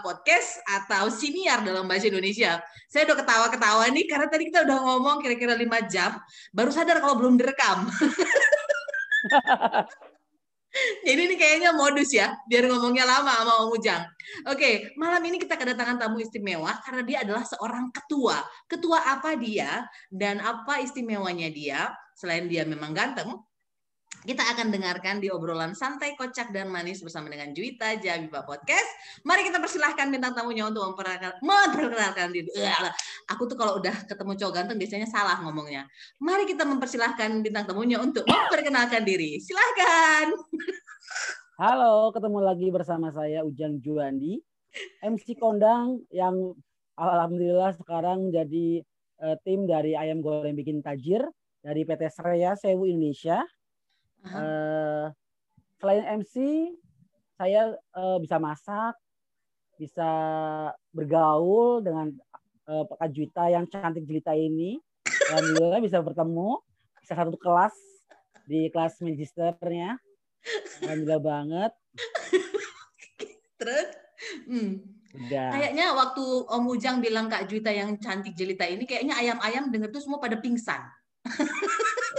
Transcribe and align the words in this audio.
Podcast 0.00 0.58
atau 0.64 1.12
Siniar 1.12 1.60
dalam 1.62 1.84
bahasa 1.84 2.08
Indonesia. 2.08 2.58
Saya 2.88 3.06
udah 3.10 3.22
ketawa-ketawa 3.22 3.84
nih 3.92 4.06
karena 4.08 4.26
tadi 4.26 4.48
kita 4.48 4.64
udah 4.64 4.78
ngomong 4.80 5.22
kira-kira 5.22 5.54
lima 5.54 5.84
jam, 5.86 6.16
baru 6.50 6.70
sadar 6.72 6.98
kalau 6.98 7.20
belum 7.20 7.38
direkam. 7.38 7.86
Jadi 11.04 11.20
ini 11.30 11.34
kayaknya 11.38 11.70
modus 11.76 12.10
ya, 12.10 12.34
biar 12.50 12.66
ngomongnya 12.66 13.04
lama 13.06 13.30
sama 13.30 13.52
Om 13.66 13.70
Ujang. 13.78 14.02
Oke, 14.50 14.96
malam 14.98 15.22
ini 15.28 15.38
kita 15.38 15.54
kedatangan 15.54 16.00
tamu 16.00 16.18
istimewa 16.18 16.74
karena 16.82 17.02
dia 17.06 17.18
adalah 17.22 17.44
seorang 17.46 17.92
ketua. 17.94 18.42
Ketua 18.66 18.98
apa 19.06 19.38
dia 19.38 19.86
dan 20.10 20.42
apa 20.42 20.82
istimewanya 20.82 21.46
dia? 21.52 21.92
Selain 22.14 22.46
dia 22.46 22.62
memang 22.62 22.94
ganteng, 22.94 23.42
kita 24.24 24.40
akan 24.56 24.72
dengarkan 24.72 25.20
di 25.20 25.28
obrolan 25.28 25.76
santai, 25.76 26.16
kocak, 26.16 26.48
dan 26.48 26.72
manis 26.72 27.04
bersama 27.04 27.28
dengan 27.28 27.52
Juwita 27.52 27.92
Jabiba 28.00 28.40
Podcast. 28.40 29.20
Mari 29.20 29.44
kita 29.44 29.60
persilahkan 29.60 30.08
bintang 30.08 30.32
tamunya 30.32 30.64
untuk 30.64 30.80
memperkenalkan, 30.88 31.44
memperkenalkan 31.44 32.32
diri. 32.32 32.48
Aku 33.28 33.44
tuh 33.44 33.56
kalau 33.60 33.76
udah 33.76 33.92
ketemu 34.08 34.32
cowok 34.40 34.52
ganteng 34.56 34.80
biasanya 34.80 35.08
salah 35.08 35.44
ngomongnya. 35.44 35.84
Mari 36.24 36.48
kita 36.48 36.64
mempersilahkan 36.64 37.44
bintang 37.44 37.68
tamunya 37.68 38.00
untuk 38.00 38.24
memperkenalkan 38.24 39.04
diri. 39.04 39.36
Silahkan. 39.44 40.32
Halo, 41.60 42.08
ketemu 42.10 42.38
lagi 42.40 42.68
bersama 42.72 43.12
saya 43.12 43.44
Ujang 43.44 43.78
Juandi, 43.78 44.40
MC 45.04 45.36
kondang 45.36 46.00
yang 46.10 46.56
alhamdulillah 46.96 47.76
sekarang 47.76 48.32
jadi 48.32 48.82
uh, 49.20 49.36
tim 49.44 49.68
dari 49.68 49.94
ayam 49.94 50.24
goreng 50.24 50.56
bikin 50.56 50.80
tajir 50.80 51.22
dari 51.60 51.84
PT 51.84 52.10
Sreya 52.10 52.58
Sewu 52.58 52.88
Indonesia 52.88 53.44
Uh, 54.24 55.12
selain 55.76 56.24
MC, 56.24 56.34
saya 57.36 57.76
uh, 57.92 58.16
bisa 58.16 58.40
masak, 58.40 58.96
bisa 59.76 60.10
bergaul 60.94 61.84
dengan 61.84 62.08
uh, 62.70 62.84
Kak 62.88 63.10
Juita 63.12 63.52
yang 63.52 63.68
cantik 63.68 64.08
jelita 64.08 64.32
ini. 64.32 64.80
Alhamdulillah 65.28 65.82
bisa 65.84 66.00
bertemu, 66.00 66.56
bisa 67.04 67.12
satu 67.16 67.36
kelas 67.36 67.76
di 68.48 68.72
kelas 68.72 69.00
magisternya. 69.04 70.00
Alhamdulillah 70.84 71.22
banget. 71.22 71.72
Terus? 73.60 73.88
Hmm. 74.48 74.80
Udah. 75.14 75.48
Kayaknya 75.54 75.86
waktu 75.94 76.24
Om 76.50 76.64
Ujang 76.74 76.98
bilang 76.98 77.30
Kak 77.30 77.46
Juita 77.46 77.70
yang 77.70 77.94
cantik 78.00 78.34
jelita 78.34 78.66
ini, 78.66 78.82
kayaknya 78.88 79.14
ayam-ayam 79.20 79.70
denger 79.70 79.94
tuh 79.94 80.02
semua 80.02 80.18
pada 80.18 80.40
pingsan. 80.40 80.80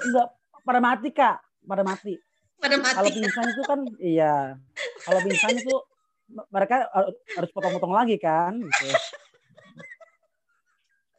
Enggak, 0.06 0.30
pada 0.64 0.80
mati 0.80 1.10
Kak 1.12 1.46
pada 1.66 1.84
mati. 1.84 2.14
Pada 2.62 2.78
mati. 2.80 2.96
Kalau 2.96 3.12
pingsan 3.12 3.46
itu 3.52 3.64
kan 3.66 3.80
iya. 4.00 4.36
Kalau 5.04 5.20
pingsan 5.26 5.54
itu 5.60 5.76
mereka 6.50 6.90
harus 7.38 7.50
potong-potong 7.54 7.94
lagi 7.94 8.18
kan 8.18 8.58
gitu. 8.58 8.88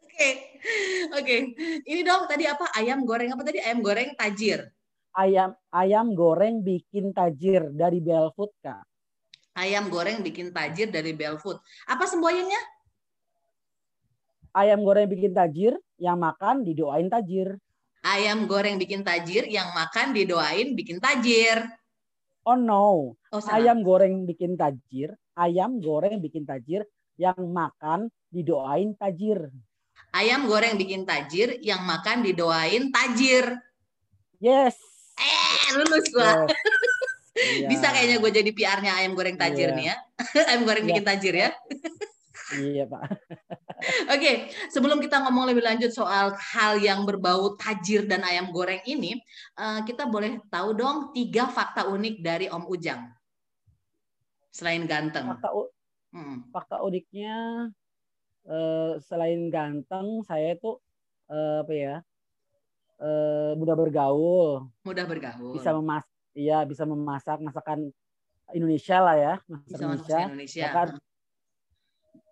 Oke. 0.06 0.30
Oke. 1.12 1.36
Ini 1.84 2.00
dong 2.02 2.24
tadi 2.26 2.48
apa? 2.48 2.72
Ayam 2.72 3.04
goreng 3.04 3.30
apa 3.30 3.42
tadi? 3.44 3.60
Ayam 3.60 3.84
goreng 3.84 4.16
tajir. 4.16 4.72
Ayam 5.16 5.52
ayam 5.72 6.12
goreng 6.12 6.60
bikin 6.64 7.12
tajir 7.12 7.68
dari 7.72 8.00
Belfood, 8.00 8.52
Kak. 8.60 8.84
Ayam 9.56 9.88
goreng 9.88 10.20
bikin 10.20 10.52
tajir 10.52 10.92
dari 10.92 11.12
Belfood. 11.16 11.60
Apa 11.88 12.04
semboyannya? 12.04 12.60
Ayam 14.56 14.80
goreng 14.84 15.08
bikin 15.08 15.36
tajir, 15.36 15.76
yang 16.00 16.16
makan 16.20 16.64
didoain 16.64 17.08
tajir 17.12 17.60
ayam 18.06 18.46
goreng 18.46 18.78
bikin 18.78 19.02
tajir, 19.02 19.50
yang 19.50 19.74
makan 19.74 20.14
didoain 20.14 20.78
bikin 20.78 21.02
tajir. 21.02 21.66
Oh 22.46 22.54
no. 22.54 23.18
Oh, 23.34 23.42
ayam 23.50 23.82
goreng 23.82 24.22
bikin 24.22 24.54
tajir, 24.54 25.18
ayam 25.34 25.82
goreng 25.82 26.22
bikin 26.22 26.46
tajir, 26.46 26.86
yang 27.18 27.36
makan 27.50 28.06
didoain 28.30 28.94
tajir. 28.94 29.50
Ayam 30.14 30.46
goreng 30.46 30.78
bikin 30.78 31.02
tajir, 31.02 31.58
yang 31.58 31.82
makan 31.82 32.22
didoain 32.22 32.94
tajir. 32.94 33.58
Yes. 34.38 34.78
Eh, 35.18 35.74
lulus 35.74 36.06
gua. 36.14 36.46
Yes. 36.46 37.68
Bisa 37.72 37.92
kayaknya 37.92 38.16
gue 38.16 38.30
jadi 38.32 38.50
PR-nya 38.52 38.92
ayam 38.96 39.12
goreng 39.12 39.36
tajir 39.36 39.72
yeah. 39.72 39.76
nih 39.76 39.86
ya. 39.92 39.96
ayam 40.48 40.62
goreng 40.64 40.84
yeah. 40.86 40.90
bikin 40.94 41.04
tajir 41.04 41.34
ya. 41.36 41.50
Iya, 42.54 42.86
Pak. 42.86 43.02
Oke, 44.14 44.54
sebelum 44.70 45.02
kita 45.02 45.18
ngomong 45.26 45.50
lebih 45.50 45.66
lanjut 45.66 45.90
soal 45.90 46.30
hal 46.38 46.78
yang 46.78 47.02
berbau 47.02 47.58
tajir 47.58 48.06
dan 48.06 48.22
ayam 48.22 48.54
goreng 48.54 48.80
ini, 48.86 49.18
uh, 49.58 49.82
kita 49.82 50.06
boleh 50.06 50.38
tahu 50.46 50.78
dong 50.78 51.10
tiga 51.10 51.50
fakta 51.50 51.90
unik 51.90 52.22
dari 52.22 52.46
Om 52.46 52.70
Ujang. 52.70 53.02
Selain 54.54 54.86
ganteng. 54.86 55.26
Fakta, 55.26 55.48
hmm. 56.14 56.36
fakta 56.54 56.76
uniknya 56.86 57.68
uh, 58.46 58.96
selain 59.02 59.50
ganteng, 59.50 60.22
saya 60.22 60.54
itu 60.54 60.78
uh, 61.28 61.66
apa 61.66 61.74
ya? 61.74 61.96
Mudah 63.60 63.76
bergaul. 63.76 64.72
Mudah 64.80 65.04
bergaul. 65.04 65.52
Bisa 65.52 65.76
memasak, 65.76 66.08
iya 66.32 66.64
bisa 66.64 66.88
memasak 66.88 67.44
masakan 67.44 67.92
Indonesia 68.56 69.04
lah 69.04 69.16
ya, 69.20 69.34
masakan 69.44 69.68
bisa 69.68 69.84
Indonesia. 69.84 70.18
Indonesia. 70.32 70.64
Bahkan 70.64 70.88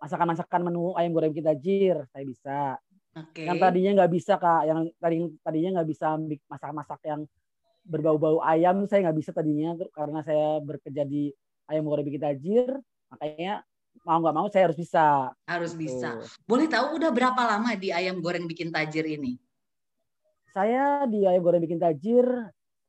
masakan-masakan 0.05 0.61
menu 0.69 0.93
ayam 1.01 1.17
goreng 1.17 1.33
kita 1.33 1.57
jir 1.57 2.05
saya 2.13 2.25
bisa 2.29 2.59
okay. 3.17 3.49
yang 3.49 3.57
tadinya 3.57 3.91
nggak 4.05 4.13
bisa 4.13 4.37
kak 4.37 4.63
yang 4.69 4.85
tadi 5.01 5.17
tadinya 5.41 5.81
nggak 5.81 5.89
bisa 5.89 6.07
masak-masak 6.45 7.01
yang 7.09 7.25
berbau-bau 7.89 8.45
ayam 8.45 8.85
saya 8.85 9.09
nggak 9.09 9.17
bisa 9.17 9.31
tadinya 9.33 9.73
karena 9.97 10.21
saya 10.21 10.61
bekerja 10.61 11.09
di 11.09 11.33
ayam 11.73 11.89
goreng 11.89 12.05
bikin 12.05 12.21
tajir 12.21 12.69
makanya 13.09 13.65
mau 14.05 14.21
nggak 14.21 14.37
mau 14.37 14.47
saya 14.53 14.69
harus 14.69 14.77
bisa 14.77 15.33
harus 15.49 15.73
gitu. 15.73 15.89
bisa 15.89 16.21
boleh 16.45 16.69
tahu 16.69 17.01
udah 17.01 17.09
berapa 17.09 17.41
lama 17.41 17.73
di 17.73 17.89
ayam 17.89 18.21
goreng 18.21 18.45
bikin 18.45 18.69
tajir 18.69 19.09
ini 19.09 19.41
saya 20.53 21.09
di 21.09 21.25
ayam 21.25 21.41
goreng 21.41 21.65
bikin 21.65 21.81
tajir 21.81 22.29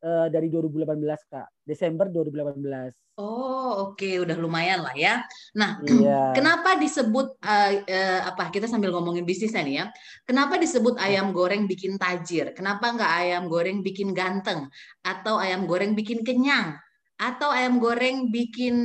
uh, 0.05 0.27
dari 0.29 0.47
2018 0.53 1.01
kak. 1.33 1.49
Desember 1.65 2.05
2018 2.13 3.05
oh 3.15 3.91
oke. 3.91 3.97
Okay. 3.97 4.19
udah 4.21 4.35
lumayan 4.37 4.83
lah 4.83 4.95
ya. 4.95 5.23
Nah 5.55 5.81
yeah. 5.87 6.31
kenapa 6.37 6.75
disebut 6.79 7.39
uh, 7.41 7.71
uh, 7.81 8.21
apa 8.29 8.51
kita 8.51 8.67
sambil 8.69 8.91
ngomongin 8.93 9.25
bisnisnya 9.25 9.63
nih 9.65 9.75
ya. 9.81 9.85
Kenapa 10.27 10.59
disebut 10.59 10.99
ayam 10.99 11.31
goreng 11.31 11.65
bikin 11.65 11.97
tajir? 11.97 12.51
Kenapa 12.53 12.91
nggak 12.93 13.11
ayam 13.25 13.47
goreng 13.47 13.81
bikin 13.81 14.11
ganteng? 14.11 14.67
Atau 15.01 15.39
ayam 15.39 15.65
goreng 15.65 15.95
bikin 15.95 16.21
kenyang? 16.21 16.77
Atau 17.15 17.49
ayam 17.49 17.79
goreng 17.79 18.27
bikin 18.29 18.75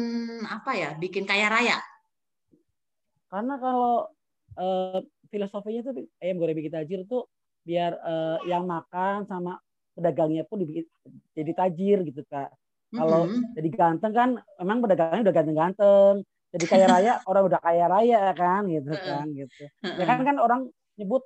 apa 0.47 0.73
ya 0.79 0.91
bikin 0.97 1.27
kaya 1.27 1.51
raya? 1.51 1.79
Karena 3.31 3.59
kalau 3.59 4.11
uh, 4.59 4.99
filosofinya 5.31 5.91
tuh 5.91 6.07
ayam 6.23 6.39
goreng 6.39 6.57
bikin 6.59 6.75
tajir 6.75 7.03
tuh 7.07 7.27
biar 7.61 7.93
uh, 8.01 8.39
yang 8.49 8.65
makan 8.65 9.29
sama 9.29 9.61
pedagangnya 10.00 10.49
pun 10.49 10.65
dibikin 10.65 10.88
jadi 11.37 11.53
tajir 11.53 12.00
gitu 12.09 12.25
kak. 12.25 12.49
Kalau 12.91 13.28
mm-hmm. 13.28 13.55
jadi 13.55 13.69
ganteng 13.71 14.12
kan 14.16 14.31
memang 14.59 14.83
pedagangnya 14.83 15.22
udah 15.28 15.37
ganteng-ganteng. 15.37 16.15
Jadi 16.50 16.65
kaya 16.66 16.87
raya 16.88 17.12
orang 17.31 17.44
udah 17.47 17.61
kaya 17.61 17.84
raya 17.87 18.33
kan 18.33 18.65
gitu 18.66 18.91
kan 18.97 19.27
gitu. 19.31 19.65
Ya 19.84 20.05
kan 20.09 20.25
kan 20.25 20.37
orang 20.41 20.72
nyebut 20.97 21.22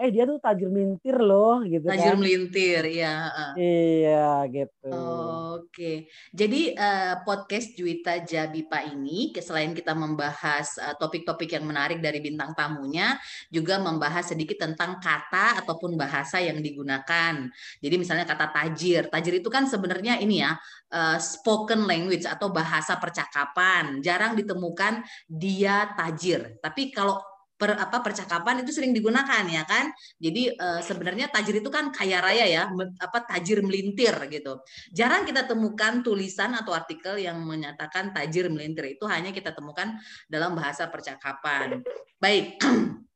eh 0.00 0.08
dia 0.08 0.24
tuh 0.24 0.40
tajir 0.40 0.72
melintir 0.72 1.20
loh 1.20 1.60
gitu 1.60 1.84
tajir 1.84 2.16
kan. 2.16 2.18
melintir 2.18 2.82
ya 2.88 3.28
iya 3.60 4.48
gitu. 4.48 4.88
Oke. 4.88 5.68
Okay. 5.70 5.96
jadi 6.32 6.72
uh, 6.72 7.14
podcast 7.22 7.76
Juwita 7.76 8.24
Jabipa 8.24 8.80
ini 8.88 9.36
selain 9.44 9.76
kita 9.76 9.92
membahas 9.92 10.80
uh, 10.80 10.96
topik-topik 10.96 11.52
yang 11.52 11.68
menarik 11.68 12.00
dari 12.00 12.24
bintang 12.24 12.56
tamunya 12.56 13.20
juga 13.52 13.76
membahas 13.76 14.32
sedikit 14.32 14.64
tentang 14.64 14.96
kata 14.98 15.60
ataupun 15.60 16.00
bahasa 16.00 16.40
yang 16.40 16.64
digunakan. 16.64 17.52
Jadi 17.84 17.94
misalnya 18.00 18.24
kata 18.24 18.48
tajir. 18.56 19.12
Tajir 19.12 19.44
itu 19.44 19.52
kan 19.52 19.68
sebenarnya 19.68 20.16
ini 20.16 20.40
ya 20.40 20.56
uh, 20.96 21.20
spoken 21.20 21.84
language 21.84 22.24
atau 22.24 22.48
bahasa 22.48 22.96
percakapan. 22.96 24.00
Jarang 24.00 24.32
ditemukan 24.32 25.04
dia 25.28 25.92
tajir. 25.92 26.56
Tapi 26.64 26.88
kalau 26.88 27.29
per 27.60 27.76
apa 27.76 28.00
percakapan 28.00 28.64
itu 28.64 28.72
sering 28.72 28.96
digunakan 28.96 29.44
ya 29.44 29.68
kan. 29.68 29.92
Jadi 30.16 30.56
uh, 30.56 30.80
sebenarnya 30.80 31.28
tajir 31.28 31.60
itu 31.60 31.68
kan 31.68 31.92
kaya 31.92 32.24
raya 32.24 32.48
ya, 32.48 32.64
apa 32.96 33.28
tajir 33.28 33.60
melintir 33.60 34.16
gitu. 34.32 34.64
Jarang 34.96 35.28
kita 35.28 35.44
temukan 35.44 36.00
tulisan 36.00 36.56
atau 36.56 36.72
artikel 36.72 37.20
yang 37.20 37.36
menyatakan 37.44 38.16
tajir 38.16 38.48
melintir 38.48 38.96
itu 38.96 39.04
hanya 39.04 39.28
kita 39.28 39.52
temukan 39.52 40.00
dalam 40.32 40.56
bahasa 40.56 40.88
percakapan. 40.88 41.84
Baik. 42.16 42.56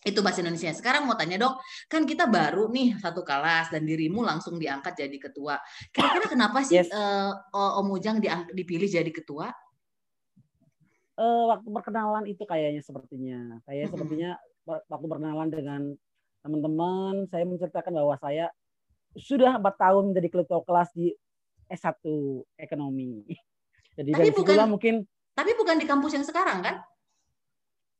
itu 0.00 0.24
bahasa 0.24 0.40
Indonesia. 0.40 0.72
Sekarang 0.72 1.04
mau 1.04 1.12
tanya 1.12 1.36
dok, 1.36 1.60
kan 1.84 2.08
kita 2.08 2.24
baru 2.24 2.72
nih 2.72 2.96
satu 2.96 3.20
kelas 3.20 3.68
dan 3.68 3.84
dirimu 3.84 4.24
langsung 4.24 4.56
diangkat 4.56 4.96
jadi 4.96 5.18
ketua. 5.20 5.60
Kira-kira 5.92 6.24
kenapa 6.24 6.64
sih 6.64 6.80
yes. 6.80 6.88
uh, 6.88 7.36
Om 7.52 8.00
Ujang 8.00 8.16
dipilih 8.56 8.88
jadi 8.88 9.12
ketua? 9.12 9.52
Uh, 11.20 11.44
waktu 11.52 11.68
perkenalan 11.68 12.24
itu 12.24 12.42
kayaknya 12.48 12.80
sepertinya. 12.80 13.60
Kayak 13.68 13.92
sepertinya 13.92 14.30
waktu 14.64 15.06
perkenalan 15.06 15.48
dengan 15.52 15.80
teman-teman, 16.40 17.28
saya 17.28 17.44
menceritakan 17.44 17.92
bahwa 17.92 18.16
saya 18.16 18.48
sudah 19.18 19.60
empat 19.60 19.76
tahun 19.76 20.10
menjadi 20.10 20.40
ketua 20.40 20.64
kelas 20.64 20.88
di 20.96 21.12
S1 21.68 22.00
ekonomi. 22.56 23.28
Jadi 23.98 24.10
tapi 24.16 24.20
dari 24.24 24.32
bukan, 24.32 24.56
mungkin. 24.70 24.94
Tapi 25.36 25.50
bukan 25.54 25.76
di 25.76 25.86
kampus 25.86 26.16
yang 26.16 26.24
sekarang 26.24 26.64
kan? 26.64 26.80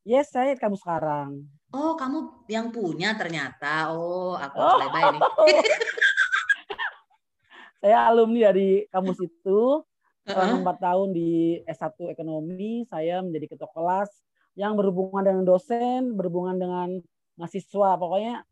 Yes, 0.01 0.33
saya 0.33 0.57
di 0.57 0.61
kampus 0.61 0.81
sekarang. 0.81 1.45
Oh, 1.77 1.93
kamu 1.93 2.49
yang 2.49 2.73
punya 2.73 3.13
ternyata. 3.15 3.93
Oh, 3.93 4.33
aku 4.33 4.57
oh. 4.57 4.81
lebay 4.81 5.13
nih. 5.13 5.21
saya 7.85 8.09
alumni 8.09 8.51
dari 8.51 8.89
kampus 8.89 9.21
itu. 9.21 9.85
Selama 10.29 10.55
empat 10.63 10.79
tahun 10.85 11.09
di 11.17 11.61
S1 11.65 11.97
Ekonomi, 12.13 12.85
saya 12.87 13.25
menjadi 13.25 13.57
ketua 13.57 13.71
kelas 13.73 14.11
yang 14.59 14.77
berhubungan 14.77 15.25
dengan 15.25 15.45
dosen, 15.47 16.15
berhubungan 16.19 16.57
dengan 16.61 16.89
mahasiswa, 17.41 17.97
pokoknya 17.97 18.45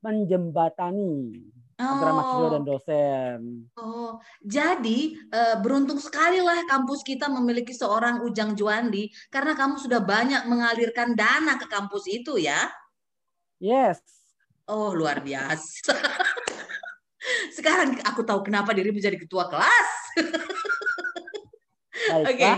menjembatani 0.00 1.42
oh. 1.76 1.84
antara 1.84 2.12
mahasiswa 2.16 2.48
dan 2.56 2.64
dosen. 2.64 3.38
Oh, 3.76 4.16
jadi 4.40 4.98
uh, 5.28 5.56
beruntung 5.60 6.00
sekali 6.00 6.40
lah 6.40 6.64
kampus 6.64 7.04
kita 7.04 7.28
memiliki 7.28 7.76
seorang 7.76 8.24
Ujang 8.24 8.56
Juandi 8.56 9.10
karena 9.28 9.52
kamu 9.52 9.76
sudah 9.76 10.00
banyak 10.00 10.48
mengalirkan 10.48 11.12
dana 11.12 11.60
ke 11.60 11.66
kampus 11.68 12.08
itu 12.08 12.40
ya. 12.40 12.70
Yes. 13.60 14.00
Oh, 14.66 14.90
luar 14.96 15.22
biasa. 15.22 15.94
Sekarang 17.56 17.98
aku 18.02 18.22
tahu 18.22 18.46
kenapa 18.46 18.74
dirimu 18.74 18.98
jadi 18.98 19.18
ketua 19.18 19.46
kelas. 19.50 20.05
Oke, 22.06 22.38
okay. 22.38 22.54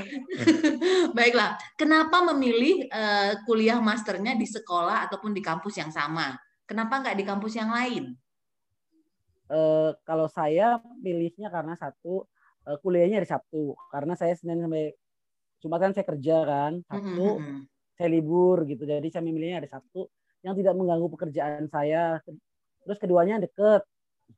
baiklah. 1.17 1.57
Kenapa 1.79 2.21
memilih 2.35 2.85
uh, 2.91 3.39
kuliah 3.49 3.81
masternya 3.81 4.37
di 4.37 4.45
sekolah 4.45 5.09
ataupun 5.09 5.33
di 5.33 5.41
kampus 5.41 5.79
yang 5.81 5.89
sama? 5.89 6.37
Kenapa 6.69 7.01
nggak 7.01 7.17
di 7.17 7.25
kampus 7.25 7.57
yang 7.57 7.73
lain? 7.73 8.13
Uh, 9.49 9.97
kalau 10.05 10.29
saya 10.29 10.77
pilihnya 11.01 11.49
karena 11.49 11.73
satu 11.81 12.29
uh, 12.69 12.77
kuliahnya 12.85 13.25
hari 13.25 13.29
Sabtu, 13.31 13.73
karena 13.89 14.13
saya 14.19 14.37
Senin 14.37 14.61
sampai 14.61 14.93
Jumat 15.65 15.81
kan 15.81 15.93
saya 15.97 16.07
kerja 16.07 16.37
kan, 16.45 16.73
Sabtu 16.85 17.27
mm 17.41 17.41
-hmm. 17.41 17.59
saya 17.97 18.09
libur 18.13 18.69
gitu, 18.69 18.85
jadi 18.85 19.09
saya 19.09 19.25
memilihnya 19.25 19.65
hari 19.65 19.71
Sabtu 19.73 20.13
yang 20.45 20.55
tidak 20.55 20.77
mengganggu 20.77 21.09
pekerjaan 21.09 21.67
saya. 21.73 22.21
Terus 22.85 22.99
keduanya 23.01 23.41
deket, 23.41 23.83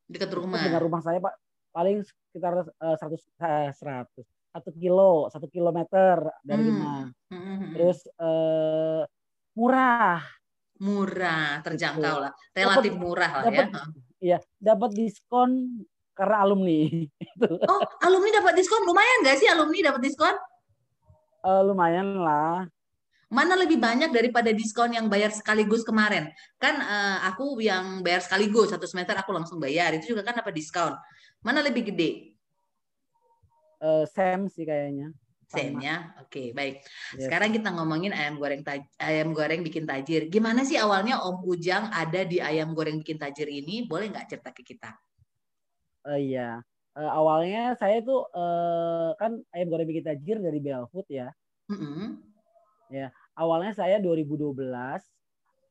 dekat 0.07 0.31
rumah. 0.31 0.63
Dengan 0.63 0.81
rumah 0.81 1.03
saya 1.03 1.19
pak 1.19 1.35
paling 1.71 2.03
sekitar 2.03 2.67
uh, 2.67 2.97
100 2.99 3.17
uh, 3.41 3.71
100 3.73 4.07
satu 4.51 4.71
kilo 4.75 5.31
satu 5.31 5.47
kilometer 5.47 6.27
dari 6.43 6.63
hmm. 6.67 6.71
rumah. 6.71 7.03
Hmm. 7.31 7.71
Terus 7.75 7.99
uh, 8.19 9.07
murah 9.55 10.23
murah, 10.81 11.61
terjangkau 11.61 12.17
lah, 12.25 12.33
relatif 12.57 12.97
dapet, 12.97 13.05
murah 13.05 13.31
lah 13.37 13.43
dapet, 13.45 13.69
ya. 13.69 13.85
Iya, 14.21 14.39
dapat 14.57 14.91
diskon 14.97 15.85
karena 16.17 16.37
alumni. 16.45 16.89
oh, 17.71 17.81
alumni 18.01 18.31
dapat 18.41 18.53
diskon, 18.57 18.83
lumayan 18.89 19.19
nggak 19.21 19.37
sih 19.37 19.49
alumni 19.49 19.93
dapat 19.93 20.01
diskon? 20.01 20.35
Uh, 21.45 21.63
lumayan 21.69 22.17
lah. 22.21 22.65
Mana 23.31 23.55
lebih 23.55 23.79
banyak 23.79 24.11
daripada 24.11 24.51
diskon 24.51 24.91
yang 24.91 25.07
bayar 25.07 25.31
sekaligus 25.31 25.87
kemarin? 25.87 26.35
Kan 26.59 26.83
uh, 26.83 27.23
aku 27.31 27.63
yang 27.63 28.03
bayar 28.03 28.27
sekaligus 28.27 28.75
satu 28.75 28.91
semester 28.91 29.15
aku 29.15 29.31
langsung 29.31 29.63
bayar, 29.63 29.95
itu 29.95 30.19
juga 30.19 30.27
kan 30.27 30.35
dapat 30.35 30.51
diskon. 30.51 30.99
Mana 31.39 31.63
lebih 31.63 31.95
gede? 31.95 32.35
Uh, 33.79 34.03
Sam 34.11 34.51
sih 34.51 34.67
kayaknya. 34.67 35.15
Sen 35.47 35.79
ya. 35.79 36.11
Oke, 36.19 36.51
baik. 36.51 36.83
Yes. 37.15 37.31
Sekarang 37.31 37.55
kita 37.55 37.71
ngomongin 37.71 38.11
ayam 38.11 38.35
goreng 38.35 38.67
taj 38.67 38.83
ayam 38.99 39.31
goreng 39.31 39.63
bikin 39.63 39.87
tajir. 39.87 40.27
Gimana 40.27 40.67
sih 40.67 40.79
awalnya 40.79 41.23
Om 41.23 41.47
Ujang 41.47 41.87
ada 41.91 42.27
di 42.27 42.43
ayam 42.43 42.75
goreng 42.75 42.99
bikin 42.99 43.19
tajir 43.19 43.47
ini? 43.47 43.87
Boleh 43.87 44.11
nggak 44.11 44.27
cerita 44.27 44.51
ke 44.51 44.67
kita? 44.67 44.91
Uh, 46.03 46.19
iya. 46.19 46.59
Uh, 46.99 47.11
awalnya 47.15 47.79
saya 47.79 48.03
tuh 48.03 48.27
uh, 48.35 49.15
kan 49.15 49.39
ayam 49.55 49.71
goreng 49.71 49.87
bikin 49.87 50.07
tajir 50.07 50.43
dari 50.43 50.59
Belfood 50.59 51.07
ya. 51.07 51.31
Mm 51.71 51.79
-hmm. 51.79 52.07
Ya, 52.91 53.15
awalnya 53.39 53.73
saya 53.77 54.03
2012 54.03 54.57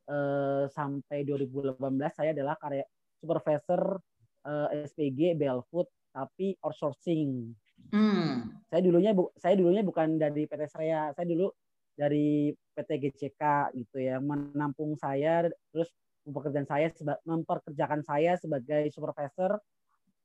uh, 0.10 0.66
sampai 0.70 1.28
2018 1.28 1.76
saya 2.12 2.32
adalah 2.32 2.56
karya 2.60 2.86
supervisor 3.20 4.00
uh, 4.48 4.68
SPG 4.72 5.36
Belfood 5.36 5.88
tapi 6.10 6.58
outsourcing. 6.66 7.54
Hmm. 7.90 8.60
Saya 8.68 8.82
dulunya 8.84 9.16
bu, 9.16 9.32
saya 9.38 9.56
dulunya 9.56 9.86
bukan 9.86 10.20
dari 10.20 10.46
PT 10.46 10.68
Srea, 10.68 11.14
saya 11.14 11.26
dulu 11.26 11.48
dari 11.96 12.54
PT 12.76 12.90
GCK 13.08 13.76
gitu 13.76 13.98
ya, 14.00 14.18
menampung 14.24 14.96
saya 14.96 15.48
terus 15.72 15.90
mempekerjakan 16.28 16.68
saya 16.68 16.88
memperkerjakan 17.26 18.02
saya 18.06 18.36
sebagai 18.38 18.92
supervisor 18.94 19.58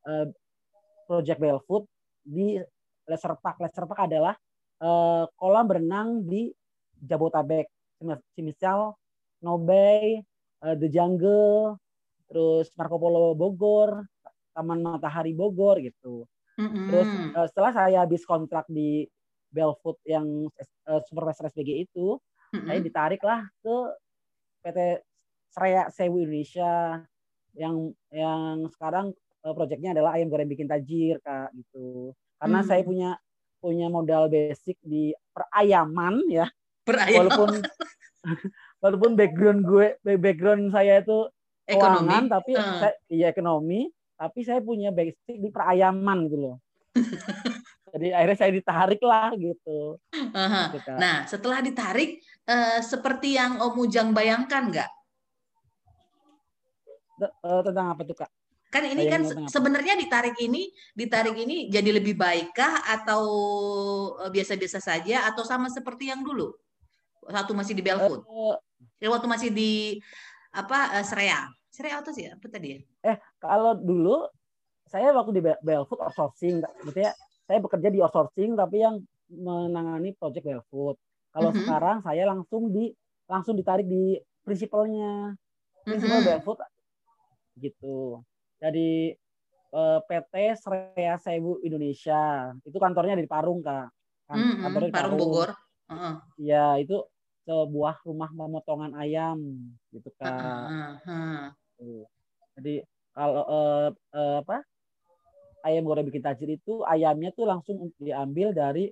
uh, 0.08 0.26
Project 1.04 1.38
Belfood 1.40 1.84
di 2.24 2.56
Leisure 3.08 3.36
Park. 3.40 3.60
Leisure 3.60 3.88
Park 3.88 4.00
adalah 4.08 4.34
uh, 4.80 5.24
kolam 5.36 5.66
berenang 5.68 6.24
di 6.24 6.48
Jabotabek, 7.02 7.70
misal 8.38 8.94
Nobay, 9.40 10.22
uh, 10.64 10.74
The 10.76 10.88
Jungle, 10.88 11.76
terus 12.28 12.72
Marco 12.74 12.96
Polo 12.96 13.36
Bogor, 13.36 14.04
Taman 14.54 14.80
Matahari 14.80 15.36
Bogor 15.36 15.82
gitu. 15.82 16.24
Mm-hmm. 16.54 16.86
Terus 16.88 17.08
uh, 17.34 17.46
setelah 17.50 17.72
saya 17.74 17.98
habis 18.06 18.22
kontrak 18.22 18.64
di 18.70 19.04
Belfood 19.50 19.98
yang 20.06 20.46
uh, 20.86 21.00
supervisor 21.06 21.50
SPG 21.50 21.90
itu, 21.90 22.18
mm-hmm. 22.54 22.66
saya 22.66 22.80
ditarik 22.80 23.22
lah 23.22 23.42
ke 23.62 23.76
PT 24.62 24.78
Sreya 25.50 25.90
Sewu 25.90 26.22
Indonesia 26.22 27.02
yang 27.54 27.94
yang 28.10 28.66
sekarang 28.74 29.14
uh, 29.46 29.54
proyeknya 29.54 29.94
adalah 29.94 30.18
ayam 30.18 30.30
goreng 30.30 30.50
bikin 30.50 30.66
tajir 30.66 31.18
kak 31.22 31.50
gitu. 31.54 32.14
Karena 32.38 32.62
mm-hmm. 32.62 32.70
saya 32.70 32.82
punya 32.82 33.10
punya 33.58 33.86
modal 33.88 34.28
basic 34.28 34.78
di 34.82 35.14
perayaman 35.34 36.22
ya. 36.30 36.46
Perayaman. 36.84 37.18
Walaupun 37.26 37.50
walaupun 38.84 39.10
background 39.16 39.60
gue 39.64 39.86
background 40.20 40.72
saya 40.72 41.00
itu 41.00 41.28
keuangan 41.64 42.28
tapi 42.28 42.52
uh. 42.56 42.80
saya, 42.80 42.94
iya 43.08 43.32
ekonomi 43.32 43.88
tapi 44.14 44.40
saya 44.44 44.60
punya 44.60 44.94
basic 44.94 45.36
di 45.40 45.48
perayaman 45.50 46.28
gitu 46.30 46.36
loh. 46.38 46.56
Jadi 47.94 48.10
akhirnya 48.10 48.38
saya 48.38 48.50
ditarik 48.50 49.02
lah 49.06 49.30
gitu. 49.38 50.02
Uh-huh. 50.10 50.66
Nah 50.98 51.22
setelah 51.30 51.62
ditarik, 51.62 52.18
uh, 52.50 52.82
seperti 52.82 53.38
yang 53.38 53.62
Om 53.62 53.74
Ujang 53.86 54.10
bayangkan 54.10 54.66
nggak? 54.66 54.90
Uh, 57.38 57.62
tentang 57.62 57.94
apa 57.94 58.02
tuh 58.02 58.18
kak? 58.18 58.30
Kan 58.74 58.82
ini 58.90 59.06
kan 59.06 59.22
sebenarnya 59.46 59.94
ditarik 59.94 60.34
ini, 60.42 60.66
ditarik 60.90 61.38
ini 61.38 61.70
jadi 61.70 61.94
lebih 61.94 62.18
baikkah 62.18 62.82
atau 62.82 63.22
eh, 64.26 64.30
biasa-biasa 64.34 64.82
saja 64.82 65.30
atau 65.30 65.46
sama 65.46 65.70
seperti 65.70 66.10
yang 66.10 66.26
dulu? 66.26 66.50
Waktu 67.28 67.52
masih 67.56 67.74
di 67.76 67.82
Belfood, 67.82 68.20
uh, 68.24 68.56
waktu 69.08 69.26
masih 69.28 69.48
di 69.52 69.98
apa 70.54 71.00
uh, 71.00 71.04
Srea. 71.04 71.48
Srea 71.74 71.98
atau 71.98 72.14
sih 72.14 72.30
apa 72.30 72.46
tadi 72.46 72.78
ya? 72.78 72.80
Eh, 73.02 73.16
kalau 73.42 73.74
dulu 73.74 74.30
saya 74.86 75.10
waktu 75.10 75.34
di 75.34 75.42
Belfood 75.42 75.98
outsourcing, 75.98 76.62
maksudnya 76.62 77.10
saya 77.44 77.58
bekerja 77.58 77.88
di 77.90 77.98
outsourcing 77.98 78.54
tapi 78.54 78.84
yang 78.84 79.02
menangani 79.28 80.14
project 80.14 80.46
Belfood. 80.46 80.96
Kalau 81.34 81.50
mm 81.50 81.54
-hmm. 81.58 81.66
sekarang 81.66 81.96
saya 82.06 82.22
langsung 82.30 82.70
di 82.70 82.94
langsung 83.26 83.58
ditarik 83.58 83.88
di 83.88 84.14
prinsipalnya, 84.46 85.34
prinsipal 85.82 86.20
mm 86.20 86.24
-hmm. 86.24 86.38
Belfood 86.38 86.58
gitu. 87.58 88.22
Jadi 88.62 89.14
eh, 89.74 89.98
PT 90.06 90.34
Srea 90.62 91.16
Sewu 91.18 91.58
Indonesia 91.66 92.54
itu 92.62 92.78
kantornya 92.78 93.18
di 93.18 93.26
Parung 93.26 93.58
kak. 93.64 93.90
Kan, 94.30 94.36
mm 94.38 94.44
-hmm. 94.46 94.62
kantornya 94.62 94.88
di 94.88 94.94
Parung, 94.94 95.18
Parung 95.18 95.20
Bogor. 95.26 95.50
Uh 95.90 95.94
-huh. 96.38 96.74
Itu 96.78 96.96
sebuah 97.44 98.00
rumah 98.08 98.30
pemotongan 98.32 98.92
ayam 98.96 99.38
gitu 99.92 100.08
kak. 100.16 101.00
Uh. 101.04 102.04
Jadi 102.56 102.84
kalau 103.12 103.42
uh, 103.44 103.88
uh, 104.16 104.36
apa 104.40 104.64
ayam 105.64 105.84
goreng 105.84 106.08
bikin 106.08 106.24
tajir 106.24 106.50
itu 106.56 106.84
ayamnya 106.88 107.30
tuh 107.36 107.44
langsung 107.48 107.92
diambil 108.00 108.56
dari 108.56 108.88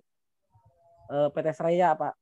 uh, 1.12 1.28
PT 1.32 1.49
Seraya 1.56 1.97
Pak. 1.97 2.14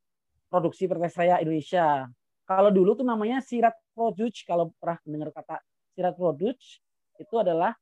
Produksi 0.51 0.91
PT 0.91 1.07
Seraya 1.11 1.39
Indonesia. 1.43 2.07
Kalau 2.47 2.71
dulu 2.75 2.99
tuh 2.99 3.07
namanya 3.07 3.39
Sirat 3.39 3.75
Produce 3.95 4.43
kalau 4.43 4.75
pernah 4.79 4.99
dengar 5.07 5.31
kata 5.31 5.63
Sirat 5.95 6.15
Produce 6.19 6.83
itu 7.19 7.35
adalah 7.39 7.75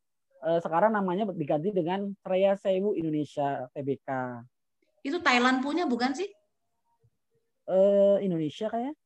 uh, 0.45 0.61
sekarang 0.61 0.93
namanya 0.93 1.29
diganti 1.33 1.73
dengan 1.73 2.13
Seraya 2.21 2.57
Sewu 2.57 2.93
Indonesia 2.97 3.69
TBK. 3.73 4.09
Itu 5.05 5.25
Thailand 5.25 5.65
punya 5.65 5.89
bukan 5.89 6.13
sih? 6.13 6.29
Uh, 7.69 8.17
Indonesia 8.25 8.73
kayak. 8.73 8.97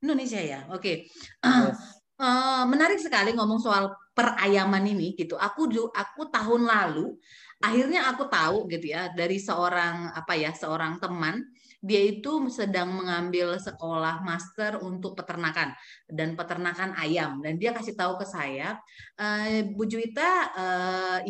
Indonesia 0.00 0.40
ya, 0.40 0.60
oke. 0.72 0.80
Okay. 0.80 0.96
Yes. 1.44 1.76
Uh, 2.16 2.64
menarik 2.72 2.98
sekali 2.98 3.36
ngomong 3.36 3.60
soal 3.60 3.92
perayaman 4.16 4.82
ini 4.88 5.14
gitu. 5.14 5.36
Aku 5.36 5.68
aku 5.92 6.22
tahun 6.32 6.66
lalu 6.66 7.14
akhirnya 7.58 8.06
aku 8.10 8.30
tahu 8.30 8.70
gitu 8.70 8.94
ya 8.94 9.10
dari 9.10 9.38
seorang 9.42 10.14
apa 10.14 10.38
ya 10.38 10.54
seorang 10.54 11.02
teman 11.02 11.42
dia 11.78 12.02
itu 12.10 12.50
sedang 12.50 12.90
mengambil 12.90 13.54
sekolah 13.54 14.26
master 14.26 14.82
untuk 14.82 15.14
peternakan 15.14 15.70
dan 16.10 16.34
peternakan 16.34 16.90
ayam. 16.98 17.38
Dan 17.38 17.56
dia 17.56 17.70
kasih 17.70 17.94
tahu 17.94 18.18
ke 18.18 18.26
saya, 18.26 18.74
e, 19.14 19.62
Bu 19.72 19.86
Juwita, 19.86 20.50
e, 20.58 20.66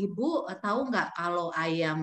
Ibu 0.00 0.48
tahu 0.58 0.88
nggak 0.88 1.12
kalau 1.12 1.52
ayam 1.52 2.00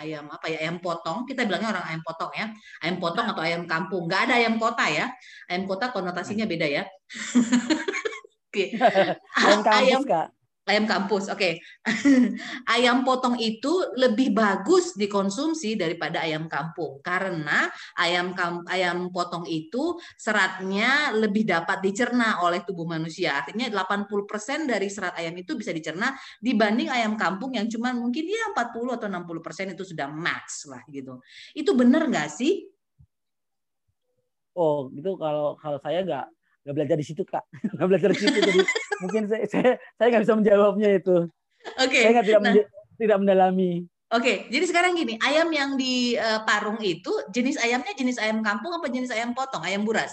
ayam 0.00 0.26
apa 0.32 0.48
ya 0.48 0.64
ayam 0.64 0.80
potong? 0.80 1.28
Kita 1.28 1.44
bilangnya 1.44 1.76
orang 1.76 1.86
ayam 1.92 2.02
potong 2.02 2.32
ya. 2.32 2.46
Ayam 2.80 2.96
potong 2.96 3.26
atau 3.28 3.42
ayam 3.44 3.62
kampung. 3.68 4.08
Nggak 4.08 4.32
ada 4.32 4.34
ayam 4.40 4.56
kota 4.56 4.84
ya. 4.88 5.06
Ayam 5.46 5.68
kota 5.68 5.92
konotasinya 5.92 6.48
beda 6.48 6.66
ya. 6.66 6.82
Oke. 8.48 8.74
ayam 9.44 9.60
kampus 9.60 9.88
ayam, 9.92 10.02
kak 10.02 10.33
ayam 10.64 10.88
kampus, 10.88 11.28
oke. 11.28 11.38
Okay. 11.38 11.60
ayam 12.74 13.04
potong 13.04 13.36
itu 13.36 13.92
lebih 14.00 14.32
bagus 14.32 14.96
dikonsumsi 14.96 15.76
daripada 15.76 16.24
ayam 16.24 16.48
kampung 16.48 17.04
karena 17.04 17.68
ayam 18.00 18.32
kamp 18.32 18.64
ayam 18.72 19.12
potong 19.12 19.44
itu 19.44 20.00
seratnya 20.16 21.12
lebih 21.12 21.44
dapat 21.44 21.84
dicerna 21.84 22.40
oleh 22.40 22.64
tubuh 22.64 22.88
manusia. 22.88 23.44
Artinya 23.44 23.68
80% 23.68 24.64
dari 24.64 24.88
serat 24.88 25.14
ayam 25.20 25.36
itu 25.36 25.52
bisa 25.52 25.70
dicerna 25.70 26.16
dibanding 26.40 26.88
ayam 26.88 27.14
kampung 27.20 27.52
yang 27.52 27.68
cuma 27.68 27.92
mungkin 27.92 28.24
ya 28.24 28.56
40 28.56 28.96
atau 28.96 29.06
60% 29.08 29.76
itu 29.76 29.84
sudah 29.84 30.08
max 30.08 30.64
lah 30.64 30.80
gitu. 30.88 31.20
Itu 31.52 31.76
benar 31.76 32.08
nggak 32.08 32.28
sih? 32.32 32.64
Oh, 34.54 34.86
gitu 34.94 35.18
kalau 35.18 35.58
kalau 35.58 35.82
saya 35.82 36.06
nggak 36.06 36.26
nggak 36.64 36.74
belajar 36.80 36.96
di 36.96 37.04
situ 37.04 37.22
kak 37.28 37.44
nggak 37.76 37.88
belajar 37.92 38.08
di 38.16 38.18
situ 38.24 38.38
jadi 38.40 38.60
mungkin 39.04 39.22
saya 39.28 39.44
saya 39.46 39.70
saya 40.00 40.06
nggak 40.10 40.22
bisa 40.24 40.34
menjawabnya 40.34 40.90
itu 40.96 41.16
oke 41.78 41.88
okay. 41.88 42.02
saya 42.02 42.12
nggak 42.16 42.26
tidak 42.26 42.42
nah, 42.42 42.54
tidak 42.98 43.16
mendalami 43.20 43.72
oke 44.10 44.20
okay. 44.22 44.36
jadi 44.48 44.64
sekarang 44.64 44.92
gini 44.96 45.14
ayam 45.20 45.48
yang 45.52 45.76
di 45.76 46.16
uh, 46.16 46.42
Parung 46.48 46.80
itu 46.80 47.12
jenis 47.30 47.60
ayamnya 47.60 47.92
jenis 47.92 48.16
ayam 48.18 48.40
kampung 48.40 48.72
apa 48.72 48.86
jenis 48.88 49.12
ayam 49.12 49.36
potong 49.36 49.62
ayam 49.62 49.84
buras 49.84 50.12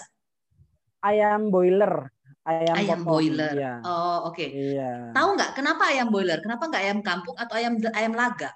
ayam 1.02 1.50
boiler 1.50 2.12
ayam, 2.46 2.74
ayam 2.76 3.00
potong. 3.02 3.10
boiler 3.10 3.54
ya. 3.56 3.74
oh 3.82 4.30
oke 4.30 4.36
okay. 4.36 4.48
iya. 4.52 5.10
tahu 5.16 5.28
nggak 5.34 5.50
kenapa 5.56 5.82
ayam 5.90 6.08
boiler 6.12 6.38
kenapa 6.44 6.68
nggak 6.68 6.82
ayam 6.84 7.00
kampung 7.00 7.36
atau 7.40 7.54
ayam 7.56 7.74
ayam 7.96 8.12
laga 8.14 8.50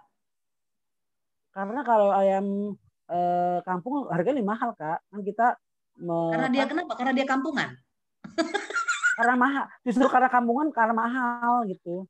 karena 1.56 1.80
kalau 1.88 2.12
ayam 2.12 2.76
eh, 3.08 3.58
kampung 3.64 4.12
harganya 4.12 4.44
lebih 4.44 4.50
mahal 4.52 4.76
kak 4.76 5.00
kan 5.08 5.20
kita 5.24 5.56
karena 6.04 6.48
dia 6.52 6.64
kenapa 6.68 6.92
karena 6.92 7.12
dia 7.16 7.24
kampungan 7.24 7.72
karena 9.16 9.34
mahal. 9.34 9.64
Justru 9.80 10.06
karena 10.12 10.28
kampungan 10.28 10.68
karena 10.68 10.92
mahal 10.92 11.64
gitu. 11.64 12.04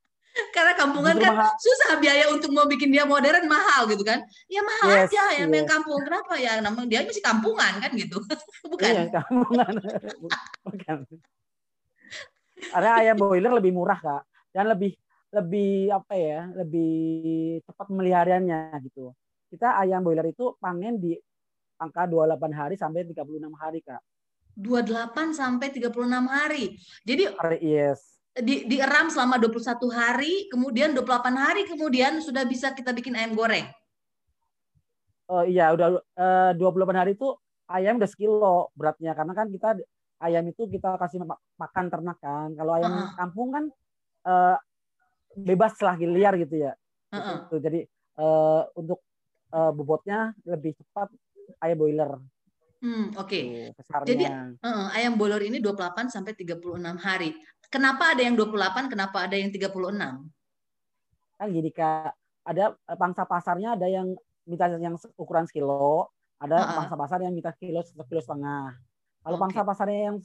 Karena 0.52 0.76
kampungan 0.76 1.16
justru 1.16 1.24
kan 1.24 1.32
mahal. 1.38 1.52
susah 1.56 1.90
biaya 1.96 2.24
untuk 2.28 2.50
mau 2.52 2.68
bikin 2.68 2.92
dia 2.92 3.08
modern 3.08 3.48
mahal 3.48 3.88
gitu 3.88 4.04
kan? 4.04 4.20
Ya 4.50 4.60
mahal 4.60 4.88
yes, 4.92 5.08
aja 5.08 5.22
ya 5.38 5.46
yes. 5.46 5.48
yang 5.48 5.68
kampung. 5.70 6.02
Kenapa 6.02 6.34
ya? 6.36 6.60
Namanya 6.60 6.88
dia 6.90 7.00
masih 7.06 7.24
kampungan 7.24 7.72
kan 7.80 7.90
gitu. 7.94 8.18
Bukan? 8.70 8.90
Iya, 8.90 9.02
kampungan. 9.14 9.72
Bukan. 10.66 10.98
Karena 12.56 12.90
ayam 13.00 13.16
boiler 13.16 13.52
lebih 13.54 13.72
murah 13.72 13.96
kak. 14.02 14.22
Dan 14.50 14.68
lebih 14.68 14.92
lebih 15.30 15.92
apa 15.92 16.14
ya 16.16 16.48
lebih 16.52 16.92
cepat 17.64 17.86
memeliharaannya 17.88 18.76
gitu. 18.90 19.14
Kita 19.48 19.78
ayam 19.78 20.02
boiler 20.04 20.26
itu 20.28 20.58
panen 20.58 21.00
di 21.00 21.16
angka 21.80 22.08
28 22.08 22.50
hari 22.56 22.74
sampai 22.76 23.04
36 23.08 23.52
hari 23.56 23.80
kak 23.84 24.00
28 24.56 25.36
sampai 25.36 25.68
36 25.68 25.92
hari. 26.26 26.80
Jadi 27.04 27.22
yes. 27.60 28.16
Di 28.36 28.68
dieram 28.68 29.08
selama 29.08 29.40
21 29.40 29.80
hari, 29.92 30.44
kemudian 30.52 30.92
28 30.92 31.32
hari 31.36 31.64
kemudian 31.64 32.20
sudah 32.20 32.44
bisa 32.44 32.76
kita 32.76 32.92
bikin 32.92 33.16
ayam 33.16 33.32
goreng. 33.32 33.64
Oh 35.26 35.40
iya, 35.42 35.72
udah 35.72 35.98
eh, 36.52 36.52
uh, 36.52 36.84
28 36.84 37.00
hari 37.00 37.16
itu 37.16 37.32
ayam 37.66 37.96
udah 37.98 38.10
sekilo 38.10 38.70
beratnya 38.78 39.16
karena 39.16 39.32
kan 39.34 39.48
kita 39.50 39.80
ayam 40.22 40.44
itu 40.46 40.68
kita 40.68 41.00
kasih 41.00 41.24
makan 41.56 41.84
ternak 41.88 42.18
kan. 42.20 42.52
Kalau 42.52 42.72
ayam 42.76 42.92
uh 42.92 42.98
-uh. 43.08 43.10
kampung 43.16 43.48
kan 43.56 43.64
uh, 44.28 44.56
bebas 45.34 45.74
lah 45.80 45.96
liar 45.96 46.36
gitu 46.36 46.60
ya. 46.60 46.72
Uh 47.10 47.16
-uh. 47.16 47.36
Gitu. 47.48 47.56
Jadi 47.64 47.80
uh, 48.20 48.68
untuk 48.76 49.00
uh, 49.56 49.72
bobotnya 49.72 50.36
lebih 50.44 50.76
cepat 50.76 51.08
ayam 51.64 51.80
boiler. 51.80 52.20
Hmm, 52.84 53.08
oke. 53.16 53.24
Okay. 53.24 53.72
Jadi 54.04 54.24
uh, 54.60 54.86
ayam 54.92 55.16
bolor 55.16 55.40
ini 55.40 55.64
28 55.64 56.12
sampai 56.12 56.36
36 56.36 56.76
hari. 57.00 57.32
Kenapa 57.72 58.12
ada 58.12 58.22
yang 58.22 58.36
28, 58.36 58.92
kenapa 58.92 59.24
ada 59.24 59.36
yang 59.36 59.48
36? 59.48 59.72
Kan 61.36 61.48
gini 61.52 61.70
Kak, 61.72 62.12
ada 62.46 62.76
eh, 62.76 62.98
pangsa 63.00 63.24
pasarnya 63.24 63.74
ada 63.74 63.88
yang 63.88 64.12
minta 64.46 64.70
yang 64.70 64.94
ukuran 65.18 65.48
sekilo, 65.48 66.12
ada 66.38 66.56
uh 66.56 66.62
-uh. 66.62 66.76
pangsa 66.84 66.94
pasar 66.94 67.18
yang 67.24 67.34
minta 67.34 67.50
kilo 67.56 67.80
sekilo 67.82 68.22
setengah. 68.22 68.76
Kalau 69.24 69.36
okay. 69.40 69.44
pangsa 69.48 69.60
pasarnya 69.66 70.00
yang 70.12 70.16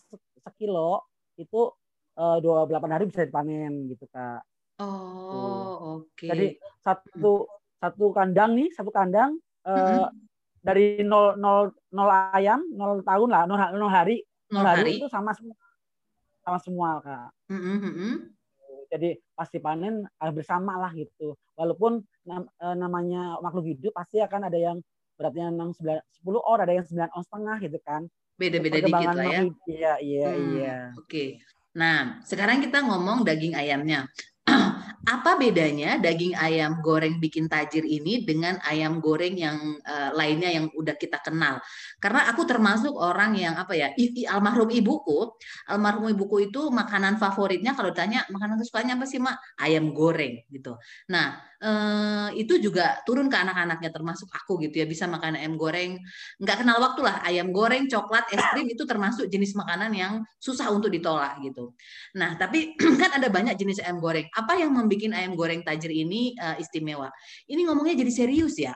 sekilo 0.43 1.07
itu 1.39 1.71
uh, 2.19 2.37
28 2.37 2.93
hari 2.93 3.03
bisa 3.09 3.25
dipanen 3.25 3.89
gitu 3.89 4.05
Kak. 4.11 4.43
Oh, 4.83 6.03
oke. 6.03 6.19
Okay. 6.19 6.29
Jadi 6.29 6.47
satu 6.83 7.47
satu 7.81 8.05
kandang 8.13 8.53
nih, 8.53 8.69
satu 8.75 8.93
kandang 8.93 9.39
uh, 9.65 9.73
-hmm 9.73 10.30
dari 10.61 11.01
nol 11.01 11.35
nol 11.41 11.73
nol 11.89 12.09
ayam 12.33 12.61
nol 12.71 13.01
tahun 13.01 13.29
lah 13.29 13.43
nol, 13.49 13.59
nol 13.75 13.91
hari. 13.91 14.21
Nol 14.53 14.65
hari, 14.65 14.79
hari. 14.85 14.91
itu 15.01 15.07
sama 15.09 15.33
semua. 15.33 15.57
Sama 16.41 16.59
semua 16.61 16.89
kak. 17.01 17.29
Mm 17.49 17.61
-hmm. 17.61 18.13
jadi 18.91 19.15
pasti 19.31 19.57
panen 19.63 20.03
bersama 20.35 20.75
lah 20.75 20.91
gitu. 20.91 21.39
Walaupun 21.55 22.03
nam, 22.27 22.43
e, 22.59 22.67
namanya 22.75 23.39
makhluk 23.39 23.71
hidup 23.71 23.95
pasti 23.95 24.19
akan 24.19 24.51
ada 24.51 24.59
yang 24.59 24.77
beratnya 25.15 25.47
enam 25.47 25.71
sembilan 25.71 26.03
sepuluh 26.11 26.43
or 26.43 26.59
ada 26.59 26.75
yang 26.75 26.83
sembilan 26.83 27.09
on 27.15 27.23
setengah 27.23 27.57
gitu 27.63 27.79
kan. 27.87 28.01
Beda-beda 28.35 28.77
dikit 28.83 29.07
lah 29.15 29.25
ya. 29.29 29.41
iya 29.69 29.93
iya 30.01 30.29
hmm, 30.33 30.47
iya. 30.57 30.77
oke. 30.97 31.07
Okay. 31.07 31.29
nah 31.71 32.19
sekarang 32.27 32.59
kita 32.59 32.83
ngomong 32.83 33.23
daging 33.23 33.55
ayamnya 33.55 34.11
apa 35.01 35.33
bedanya 35.33 35.97
daging 35.97 36.37
ayam 36.37 36.77
goreng 36.85 37.17
bikin 37.17 37.49
tajir 37.49 37.81
ini 37.81 38.21
dengan 38.21 38.61
ayam 38.61 39.01
goreng 39.01 39.33
yang 39.33 39.57
uh, 39.81 40.13
lainnya 40.13 40.53
yang 40.53 40.65
udah 40.77 40.93
kita 40.93 41.17
kenal? 41.25 41.57
Karena 41.97 42.29
aku 42.29 42.45
termasuk 42.45 42.93
orang 42.93 43.33
yang 43.33 43.57
apa 43.57 43.73
ya, 43.73 43.89
i, 43.97 44.13
i, 44.13 44.23
almarhum 44.29 44.69
ibuku, 44.69 45.33
almarhum 45.65 46.13
ibuku 46.13 46.53
itu 46.53 46.69
makanan 46.69 47.17
favoritnya 47.17 47.73
kalau 47.73 47.89
ditanya 47.89 48.29
makanan 48.29 48.61
kesukaannya 48.61 48.95
apa 49.01 49.05
sih 49.09 49.17
mak? 49.17 49.41
Ayam 49.57 49.89
goreng 49.91 50.45
gitu. 50.53 50.77
Nah 51.09 51.50
uh, 51.61 52.29
itu 52.33 52.57
juga 52.57 52.99
turun 53.05 53.29
ke 53.29 53.37
anak-anaknya 53.37 53.93
termasuk 53.93 54.27
aku 54.33 54.57
gitu 54.65 54.81
ya 54.81 54.85
bisa 54.89 55.05
makan 55.05 55.37
ayam 55.37 55.55
goreng. 55.55 56.01
Nggak 56.41 56.65
kenal 56.65 56.77
waktu 56.81 57.01
lah 57.05 57.21
ayam 57.23 57.53
goreng, 57.53 57.85
coklat, 57.85 58.27
es 58.33 58.41
krim 58.51 58.67
itu 58.67 58.83
termasuk 58.83 59.29
jenis 59.29 59.53
makanan 59.53 59.93
yang 59.93 60.13
susah 60.41 60.73
untuk 60.73 60.89
ditolak 60.89 61.37
gitu. 61.45 61.71
Nah 62.17 62.35
tapi 62.35 62.75
kan 63.01 63.21
ada 63.21 63.29
banyak 63.29 63.55
jenis 63.55 63.79
ayam 63.85 64.01
goreng. 64.01 64.25
Apa 64.33 64.57
yang 64.57 64.73
bikin 64.89 65.13
ayam 65.13 65.37
goreng 65.37 65.61
tajir 65.61 65.93
ini 65.93 66.33
uh, 66.41 66.57
istimewa. 66.57 67.13
Ini 67.45 67.61
ngomongnya 67.69 68.01
jadi 68.01 68.11
serius 68.11 68.57
ya. 68.57 68.73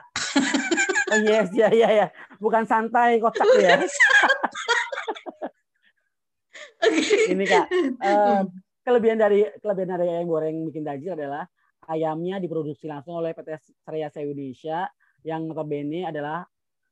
oh 1.12 1.18
yes, 1.20 1.50
ya 1.52 1.68
ya 1.74 1.90
ya. 1.90 2.06
Bukan 2.38 2.64
santai 2.64 3.18
kocak 3.18 3.46
ya. 3.58 3.82
okay. 6.80 7.34
Ini 7.34 7.44
Kak, 7.44 7.66
uh, 8.06 8.42
kelebihan 8.86 9.18
dari 9.18 9.42
kelebihan 9.58 9.90
dari 9.98 10.06
ayam 10.06 10.26
goreng 10.30 10.56
bikin 10.70 10.86
tajir 10.86 11.18
adalah 11.18 11.44
ayamnya 11.88 12.42
diproduksi 12.42 12.90
langsung 12.90 13.18
oleh 13.18 13.32
PT 13.32 13.56
Seraya 13.82 14.10
Indonesia 14.22 14.90
yang 15.26 15.46
notabene 15.50 16.06
adalah 16.06 16.46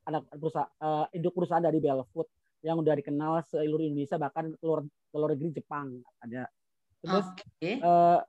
anak 0.04 0.28
perusahaan 0.36 0.70
uh, 0.82 1.06
induk 1.14 1.32
perusahaan 1.32 1.64
dari 1.64 1.80
Belfood 1.80 2.28
yang 2.64 2.80
udah 2.80 2.96
dikenal 2.96 3.44
seluruh 3.48 3.84
Indonesia 3.84 4.16
bahkan 4.16 4.52
keluar 4.60 4.84
keluar 5.12 5.36
negeri 5.36 5.60
Jepang 5.60 6.00
ada. 6.20 6.48
Terus 7.04 7.26
okay. 7.60 7.76
uh, 7.84 8.24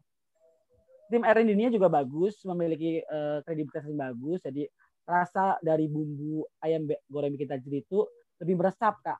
tim 1.07 1.23
Erin 1.23 1.47
Dinia 1.47 1.71
juga 1.71 1.87
bagus, 1.87 2.43
memiliki 2.43 2.99
uh, 3.07 3.39
kredibilitas 3.47 3.87
yang 3.87 3.99
bagus. 4.11 4.43
Jadi 4.43 4.67
rasa 5.07 5.55
dari 5.63 5.87
bumbu 5.87 6.43
ayam 6.59 6.83
goreng 7.07 7.31
bikin 7.37 7.47
tajir 7.47 7.73
itu 7.79 8.03
lebih 8.43 8.59
meresap 8.59 8.99
kak. 8.99 9.19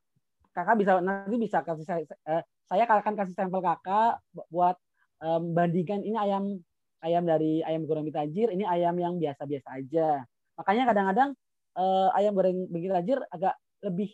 Kakak 0.52 0.75
bisa 0.80 1.00
nanti 1.00 1.36
bisa 1.40 1.64
kasih 1.64 1.86
saya, 1.88 2.04
uh, 2.28 2.44
saya 2.68 2.84
akan 2.84 3.16
kasih 3.16 3.36
sampel 3.36 3.64
kakak 3.64 4.20
buat 4.52 4.75
um, 5.24 5.56
bandingkan 5.56 6.04
ini 6.04 6.20
ayam 6.20 6.60
ayam 7.04 7.24
dari 7.28 7.64
ayam 7.66 7.84
goreng 7.84 8.06
bikin 8.08 8.20
tajir, 8.22 8.48
ini 8.54 8.64
ayam 8.64 8.96
yang 8.96 9.20
biasa-biasa 9.20 9.68
aja. 9.82 10.24
Makanya 10.56 10.84
kadang-kadang 10.92 11.30
uh, 11.75 12.10
ayam 12.16 12.32
goreng 12.36 12.68
bikin 12.72 12.92
tajir 12.96 13.20
agak 13.32 13.56
lebih 13.84 14.12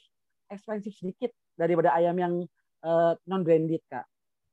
ekspensif 0.52 0.96
sedikit 0.98 1.32
daripada 1.56 1.94
ayam 1.96 2.16
yang 2.18 2.34
uh, 2.84 3.14
non 3.30 3.46
branded 3.46 3.82
kak 3.88 4.06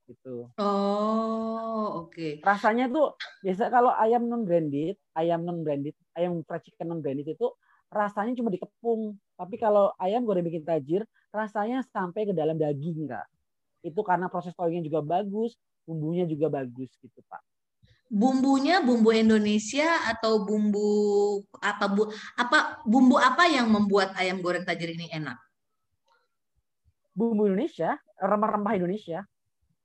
gitu. 0.08 0.48
Oh, 0.56 2.08
oke. 2.08 2.16
Okay. 2.16 2.32
Rasanya 2.40 2.88
tuh 2.88 3.12
biasa 3.44 3.68
kalau 3.68 3.92
ayam 3.92 4.24
non 4.24 4.48
branded, 4.48 4.96
ayam 5.12 5.44
non 5.44 5.60
branded, 5.60 5.92
ayam 6.16 6.40
fried 6.48 6.64
chicken 6.64 6.88
non 6.88 7.04
branded 7.04 7.28
itu 7.28 7.52
rasanya 7.92 8.32
cuma 8.36 8.48
dikepung. 8.48 9.16
Tapi 9.36 9.56
kalau 9.60 9.92
ayam 10.00 10.24
goreng 10.24 10.44
bikin 10.44 10.64
tajir, 10.64 11.04
rasanya 11.32 11.84
sampai 11.92 12.28
ke 12.28 12.32
dalam 12.32 12.56
daging, 12.56 13.08
Kak. 13.08 13.26
Itu 13.84 14.00
karena 14.02 14.26
proses 14.32 14.52
toyingnya 14.56 14.88
juga 14.88 15.00
bagus, 15.04 15.54
bumbunya 15.84 16.24
juga 16.28 16.50
bagus 16.52 16.90
gitu, 17.00 17.20
Pak. 17.28 17.42
Bumbunya 18.08 18.80
bumbu 18.80 19.12
Indonesia 19.12 20.08
atau 20.08 20.42
bumbu 20.42 20.88
apa 21.60 21.84
bu 21.92 22.08
apa 22.40 22.80
bumbu 22.88 23.20
apa 23.20 23.44
yang 23.52 23.68
membuat 23.68 24.16
ayam 24.16 24.40
goreng 24.40 24.64
tajir 24.64 24.96
ini 24.96 25.12
enak? 25.12 25.36
Bumbu 27.12 27.52
Indonesia, 27.52 28.00
rempah-rempah 28.16 28.74
Indonesia. 28.80 29.28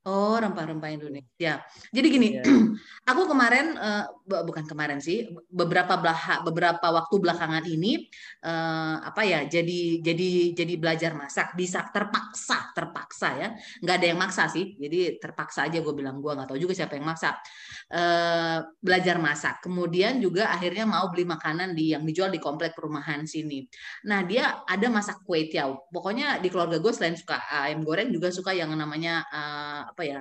Oh, 0.04 0.36
rempah-rempah 0.36 0.92
Indonesia. 1.00 1.64
Jadi 1.96 2.08
gini, 2.12 2.36
yeah. 2.36 2.44
aku 3.16 3.24
kemarin 3.24 3.80
uh, 3.80 4.04
bukan 4.44 4.68
kemarin 4.68 5.00
sih, 5.00 5.32
beberapa 5.48 5.96
belah, 5.96 6.44
beberapa 6.44 6.92
waktu 6.92 7.24
belakangan 7.24 7.64
ini 7.64 8.12
uh, 8.44 9.00
apa 9.00 9.24
ya? 9.24 9.48
Jadi 9.48 10.04
jadi 10.04 10.60
jadi 10.60 10.74
belajar 10.76 11.16
masak 11.16 11.56
bisa 11.56 11.88
terpaksa, 11.88 12.76
terpaksa 12.76 13.30
ya. 13.32 13.50
nggak 13.80 13.96
ada 13.96 14.08
yang 14.12 14.20
maksa 14.20 14.52
sih. 14.52 14.76
Jadi 14.76 15.24
terpaksa 15.24 15.72
aja 15.72 15.80
gue 15.80 15.94
bilang 15.96 16.20
gue 16.20 16.36
nggak 16.36 16.52
tahu 16.52 16.60
juga 16.60 16.76
siapa 16.76 17.00
yang 17.00 17.08
maksa. 17.08 17.40
Uh, 17.88 18.60
belajar 18.84 19.24
masak. 19.24 19.64
Kemudian 19.64 20.20
juga 20.20 20.52
akhirnya 20.52 20.84
mau 20.84 21.08
beli 21.16 21.24
makanan 21.24 21.80
di 21.80 21.96
yang 21.96 22.04
dijual 22.04 22.28
di 22.28 22.44
komplek 22.44 22.76
perumahan 22.76 23.24
sini. 23.24 23.64
Nah, 24.12 24.28
dia 24.28 24.68
ada 24.68 24.92
masak 24.92 25.24
kue 25.24 25.48
tiaw. 25.48 25.88
Pokoknya 25.88 26.44
di 26.44 26.52
keluarga 26.52 26.76
gue 26.84 26.92
selain 26.92 27.16
suka 27.16 27.40
ayam 27.48 27.88
goreng 27.88 28.12
juga 28.12 28.36
suka 28.36 28.52
yang 28.52 28.76
namanya 28.76 29.24
uh, 29.32 29.93
apa 29.94 30.02
ya 30.02 30.20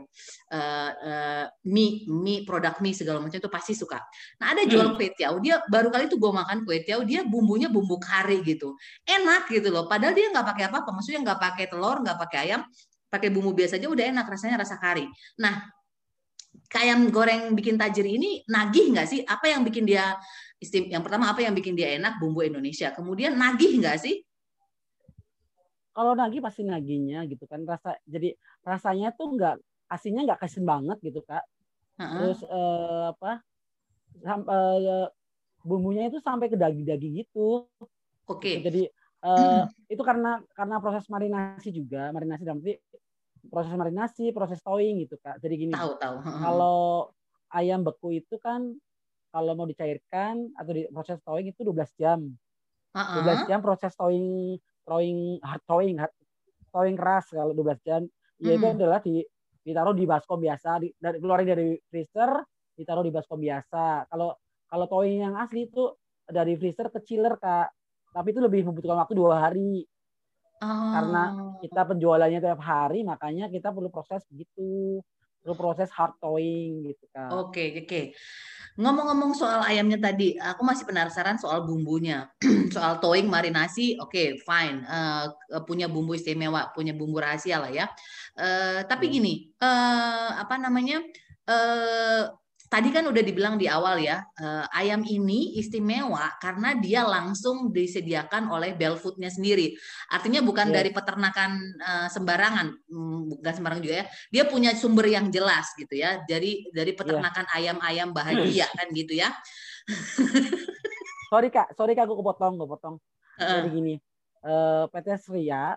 uh, 0.53 0.91
uh, 0.93 1.45
mie 1.65 2.05
mie 2.13 2.45
produk 2.45 2.77
mie 2.85 2.93
segala 2.93 3.25
macam 3.25 3.41
itu 3.41 3.49
pasti 3.49 3.73
suka. 3.73 3.97
Nah 4.37 4.53
ada 4.53 4.69
jual 4.69 4.93
hmm. 4.93 4.97
kue 5.01 5.09
tiaw 5.17 5.35
dia 5.41 5.65
baru 5.73 5.89
kali 5.89 6.13
itu 6.13 6.21
gue 6.21 6.33
makan 6.33 6.69
kue 6.69 6.85
tiaw 6.85 7.01
dia 7.01 7.25
bumbunya 7.25 7.73
bumbu 7.73 7.97
kari 7.97 8.45
gitu 8.45 8.77
enak 9.09 9.49
gitu 9.49 9.73
loh. 9.73 9.89
Padahal 9.89 10.13
dia 10.13 10.29
nggak 10.29 10.45
pakai 10.45 10.65
apa-apa 10.69 10.93
maksudnya 10.93 11.25
nggak 11.25 11.41
pakai 11.41 11.65
telur 11.73 12.05
nggak 12.05 12.19
pakai 12.21 12.39
ayam 12.53 12.61
pakai 13.09 13.33
bumbu 13.33 13.57
biasa 13.57 13.81
aja 13.81 13.89
udah 13.89 14.05
enak 14.13 14.27
rasanya 14.29 14.61
rasa 14.61 14.77
kari. 14.77 15.09
Nah 15.41 15.65
ayam 16.77 17.09
goreng 17.13 17.53
bikin 17.57 17.81
tajir 17.81 18.05
ini 18.05 18.45
nagih 18.45 18.93
nggak 18.93 19.09
sih? 19.09 19.21
Apa 19.25 19.49
yang 19.49 19.65
bikin 19.65 19.89
dia 19.89 20.17
istim? 20.61 20.89
Yang 20.93 21.09
pertama 21.09 21.33
apa 21.33 21.41
yang 21.41 21.57
bikin 21.57 21.73
dia 21.73 21.97
enak 21.97 22.21
bumbu 22.21 22.45
Indonesia. 22.45 22.93
Kemudian 22.93 23.37
nagih 23.37 23.81
nggak 23.81 23.97
sih? 24.01 24.21
Kalau 25.93 26.17
nagih 26.17 26.41
pasti 26.41 26.65
nagihnya 26.65 27.29
gitu 27.29 27.45
kan 27.45 27.63
rasa 27.69 28.01
jadi 28.09 28.33
rasanya 28.65 29.13
tuh 29.13 29.37
nggak 29.37 29.57
aslinya 29.93 30.25
nggak 30.25 30.41
kasin 30.41 30.65
banget 30.65 30.99
gitu 31.05 31.21
kak 31.25 31.45
uh-huh. 32.01 32.13
terus 32.17 32.41
uh, 32.49 33.13
apa 33.13 33.45
sampai 34.25 34.57
uh, 34.89 35.09
bumbunya 35.63 36.09
itu 36.09 36.19
sampai 36.19 36.49
ke 36.49 36.57
daging-daging 36.57 37.23
gitu 37.23 37.69
oke 38.25 38.41
okay. 38.41 38.65
jadi 38.65 38.89
uh, 39.21 39.69
itu 39.93 40.01
karena 40.01 40.41
karena 40.57 40.81
proses 40.81 41.05
marinasi 41.13 41.69
juga 41.71 42.09
marinasi 42.11 42.43
dalam 42.43 42.65
arti 42.65 42.81
proses 43.53 43.75
marinasi 43.77 44.25
proses 44.33 44.61
towing 44.65 45.05
gitu 45.05 45.21
kak 45.21 45.37
jadi 45.45 45.55
gini 45.61 45.73
tahu 45.77 46.01
tahu 46.01 46.17
uh-huh. 46.25 46.41
kalau 46.41 46.81
ayam 47.53 47.85
beku 47.85 48.17
itu 48.17 48.41
kan 48.41 48.73
kalau 49.33 49.53
mau 49.57 49.69
dicairkan 49.69 50.57
atau 50.57 50.73
di 50.73 50.89
proses 50.89 51.21
towing 51.21 51.53
itu 51.53 51.61
12 51.61 52.01
jam 52.01 52.21
uh-huh. 52.97 53.45
12 53.45 53.51
jam 53.51 53.61
proses 53.61 53.93
towing 53.93 54.57
throwing 54.85 55.39
hard 55.43 55.63
throwing 55.67 55.97
hard 55.99 56.13
throwing 56.73 56.97
keras 56.97 57.27
kalau 57.31 57.53
12 57.55 57.87
jam. 57.87 58.03
Hmm. 58.03 58.45
yaitu 58.49 58.67
adalah 58.67 58.99
di 58.99 59.23
ditaruh 59.63 59.95
di 59.95 60.03
baskom 60.03 60.43
biasa 60.43 60.83
di, 60.83 60.91
dari 60.99 61.23
keluarin 61.23 61.47
dari 61.47 61.79
freezer 61.87 62.43
ditaruh 62.75 63.05
di 63.07 63.13
baskom 63.15 63.39
biasa. 63.39 64.11
Kalau 64.11 64.35
kalau 64.67 64.87
towing 64.89 65.23
yang 65.23 65.35
asli 65.39 65.71
itu 65.71 65.93
dari 66.27 66.59
freezer 66.59 66.91
ke 66.91 67.05
chiller 67.07 67.39
kak. 67.39 67.71
Tapi 68.13 68.29
itu 68.29 68.41
lebih 68.45 68.69
membutuhkan 68.69 68.99
waktu 69.07 69.15
dua 69.17 69.49
hari. 69.49 69.87
Oh. 70.63 70.95
karena 70.95 71.23
kita 71.59 71.83
penjualannya 71.91 72.39
tiap 72.39 72.63
hari 72.63 73.03
makanya 73.03 73.51
kita 73.51 73.75
perlu 73.75 73.91
proses 73.91 74.23
begitu 74.31 75.03
perlu 75.43 75.55
proses 75.59 75.91
hard 75.91 76.15
towing 76.23 76.87
gitu 76.89 77.05
kak 77.11 77.29
oke 77.35 77.51
okay, 77.51 77.67
oke 77.83 77.87
okay. 77.87 78.05
Ngomong-ngomong 78.73 79.37
soal 79.37 79.61
ayamnya 79.69 80.01
tadi, 80.01 80.33
aku 80.41 80.65
masih 80.65 80.89
penasaran 80.89 81.37
soal 81.37 81.69
bumbunya. 81.69 82.33
soal 82.75 83.05
towing, 83.05 83.29
marinasi, 83.29 84.01
oke, 84.01 84.09
okay, 84.09 84.41
fine. 84.41 84.81
Uh, 84.89 85.29
punya 85.69 85.93
bumbu 85.93 86.17
istimewa, 86.17 86.73
punya 86.73 86.97
bumbu 86.97 87.21
rahasia 87.21 87.61
lah 87.61 87.69
ya. 87.69 87.93
Uh, 88.33 88.81
tapi 88.89 89.13
iya. 89.13 89.15
gini, 89.21 89.35
uh, 89.61 90.41
apa 90.41 90.57
namanya? 90.57 91.05
Uh, 91.45 92.33
tadi 92.73 92.89
kan 92.89 93.05
udah 93.05 93.21
dibilang 93.21 93.61
di 93.61 93.69
awal 93.69 94.01
ya, 94.01 94.25
uh, 94.41 94.65
ayam 94.73 95.05
ini 95.05 95.61
istimewa 95.61 96.41
karena 96.41 96.73
dia 96.81 97.05
langsung 97.05 97.69
disediakan 97.69 98.49
oleh 98.49 98.73
Belfoodnya 98.73 99.29
sendiri. 99.29 99.77
Artinya 100.09 100.41
bukan 100.41 100.73
yeah. 100.73 100.81
dari 100.81 100.89
peternakan 100.89 101.53
uh, 101.77 102.09
sembarangan, 102.09 102.73
mm, 102.89 103.21
bukan 103.37 103.53
sembarangan 103.53 103.85
juga 103.85 103.97
ya. 104.01 104.07
Dia 104.33 104.45
punya 104.49 104.73
sumber 104.73 105.05
yang 105.13 105.29
jelas 105.29 105.69
gitu 105.77 106.01
ya. 106.01 106.25
Dari 106.25 106.73
dari 106.73 106.97
peternakan 106.97 107.45
ayam-ayam 107.53 108.09
yeah. 108.09 108.17
bahagia 108.17 108.67
kan 108.73 108.89
gitu 108.97 109.21
ya. 109.21 109.29
sorry 111.33 111.53
kak, 111.53 111.77
sorry 111.77 111.93
kak 111.93 112.09
aku 112.09 112.25
kepotong, 112.25 112.57
kepotong. 112.57 112.97
Uh. 113.37 113.69
Jadi 113.69 113.69
gini, 113.69 113.95
uh, 114.49 114.89
PT 114.89 115.21
Sria 115.21 115.77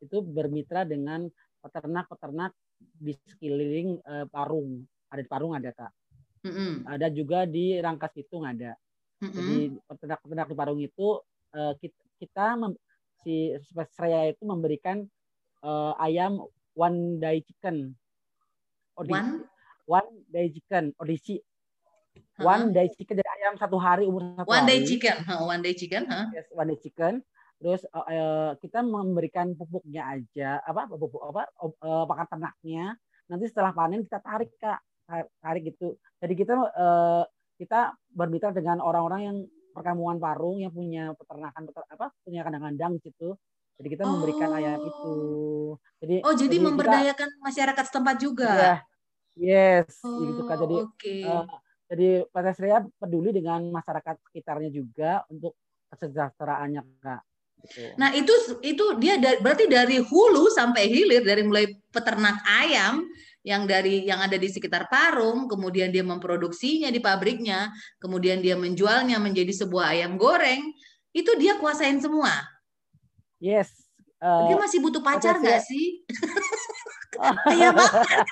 itu 0.00 0.24
bermitra 0.24 0.88
dengan 0.88 1.28
peternak-peternak 1.60 2.56
di 2.80 3.12
sekeliling 3.28 4.00
uh, 4.08 4.24
Parung. 4.32 4.80
Ada 5.12 5.20
di 5.20 5.28
Parung 5.28 5.52
ada 5.52 5.68
kak 5.76 5.92
Mm-hmm. 6.42 6.72
Ada 6.90 7.06
juga 7.14 7.46
di 7.46 7.78
Rangkas 7.78 8.12
Pitung 8.14 8.42
ada. 8.42 8.74
Mm-hmm. 9.22 9.34
Jadi 9.34 9.58
peternak-peternak 9.86 10.48
di 10.50 10.56
Parung 10.58 10.80
itu 10.82 11.22
uh, 11.54 11.72
kita, 11.78 12.00
kita 12.18 12.46
mem, 12.58 12.72
si 13.22 13.54
Spesraya 13.70 14.34
itu 14.34 14.42
memberikan 14.42 15.06
uh, 15.62 15.94
ayam 16.02 16.42
one 16.74 17.22
day 17.22 17.40
chicken. 17.46 17.94
Odisi. 18.98 19.14
One 19.14 19.46
one 19.86 20.10
day 20.30 20.46
chicken 20.50 20.94
audisi. 20.98 21.38
Uh-huh. 21.38 22.44
One 22.44 22.72
day 22.76 22.88
chicken 22.92 23.20
jadi 23.20 23.30
ayam 23.40 23.54
satu 23.56 23.76
hari 23.80 24.04
umur 24.04 24.36
satu 24.36 24.48
one 24.48 24.64
hari. 24.64 24.68
day 24.68 24.80
chicken, 24.84 25.16
huh? 25.24 25.44
one 25.48 25.62
day 25.64 25.74
chicken, 25.76 26.02
huh? 26.08 26.28
Yes, 26.32 26.48
one 26.52 26.68
day 26.68 26.78
chicken. 26.80 27.24
Terus 27.62 27.86
uh, 27.94 28.58
kita 28.58 28.82
memberikan 28.82 29.54
pupuknya 29.54 30.18
aja, 30.18 30.58
apa 30.66 30.90
pupuk 30.90 31.22
apa 31.22 31.46
uh, 31.62 32.04
pakan 32.04 32.26
ternaknya. 32.26 32.98
Nanti 33.30 33.44
setelah 33.48 33.72
panen 33.72 34.02
kita 34.04 34.18
tarik 34.18 34.50
kak 34.58 34.82
tarik 35.42 35.62
gitu. 35.74 35.96
Jadi 36.22 36.34
kita 36.34 36.54
uh, 36.56 37.22
kita 37.60 37.94
bermitra 38.10 38.50
dengan 38.50 38.80
orang-orang 38.80 39.20
yang 39.22 39.36
perkampungan 39.72 40.20
Parung 40.20 40.60
yang 40.60 40.72
punya 40.72 41.16
peternakan 41.16 41.62
peter, 41.68 41.82
apa 41.88 42.06
punya 42.24 42.40
kandang-kandang 42.44 43.00
gitu. 43.00 43.36
Jadi 43.80 43.88
kita 43.98 44.04
oh. 44.04 44.10
memberikan 44.16 44.50
ayam 44.52 44.78
itu. 44.84 45.14
Jadi 46.04 46.16
Oh, 46.22 46.34
jadi, 46.36 46.46
jadi 46.48 46.56
memberdayakan 46.68 47.28
kita, 47.32 47.42
masyarakat 47.42 47.84
setempat 47.88 48.16
juga. 48.20 48.50
Ya. 48.52 48.76
Yes, 49.32 49.96
oh, 50.04 50.20
gitu 50.28 50.42
kan. 50.44 50.56
Jadi 50.60 50.76
okay. 50.84 51.20
uh, 51.24 51.48
eh, 51.48 51.60
jadi 51.88 52.08
PT 52.28 52.46
Sria 52.52 52.78
peduli 53.00 53.32
dengan 53.32 53.64
masyarakat 53.72 54.20
sekitarnya 54.28 54.68
juga 54.68 55.24
untuk 55.32 55.56
kesejahteraannya, 55.88 56.82
Kak. 57.00 57.22
Nah, 57.94 58.10
itu 58.10 58.34
itu 58.60 58.84
dia 58.98 59.22
da 59.22 59.38
berarti 59.38 59.70
dari 59.70 60.02
hulu 60.02 60.50
sampai 60.50 60.90
hilir 60.90 61.22
dari 61.22 61.46
mulai 61.46 61.70
peternak 61.94 62.42
ayam 62.44 63.06
yang 63.42 63.66
dari 63.66 64.06
yang 64.06 64.22
ada 64.22 64.38
di 64.38 64.48
sekitar 64.50 64.86
Parung, 64.86 65.50
kemudian 65.50 65.90
dia 65.90 66.06
memproduksinya 66.06 66.90
di 66.90 67.02
pabriknya, 67.02 67.74
kemudian 67.98 68.38
dia 68.38 68.54
menjualnya 68.54 69.18
menjadi 69.18 69.66
sebuah 69.66 69.98
ayam 69.98 70.14
goreng, 70.14 70.62
itu 71.10 71.30
dia 71.38 71.58
kuasain 71.58 71.98
semua. 71.98 72.30
Yes. 73.42 73.90
Uh, 74.22 74.46
dia 74.46 74.54
masih 74.54 74.78
butuh 74.78 75.02
pacar 75.02 75.42
nggak 75.42 75.62
sih? 75.66 76.06
Iya 77.52 77.76
banget. 77.76 78.08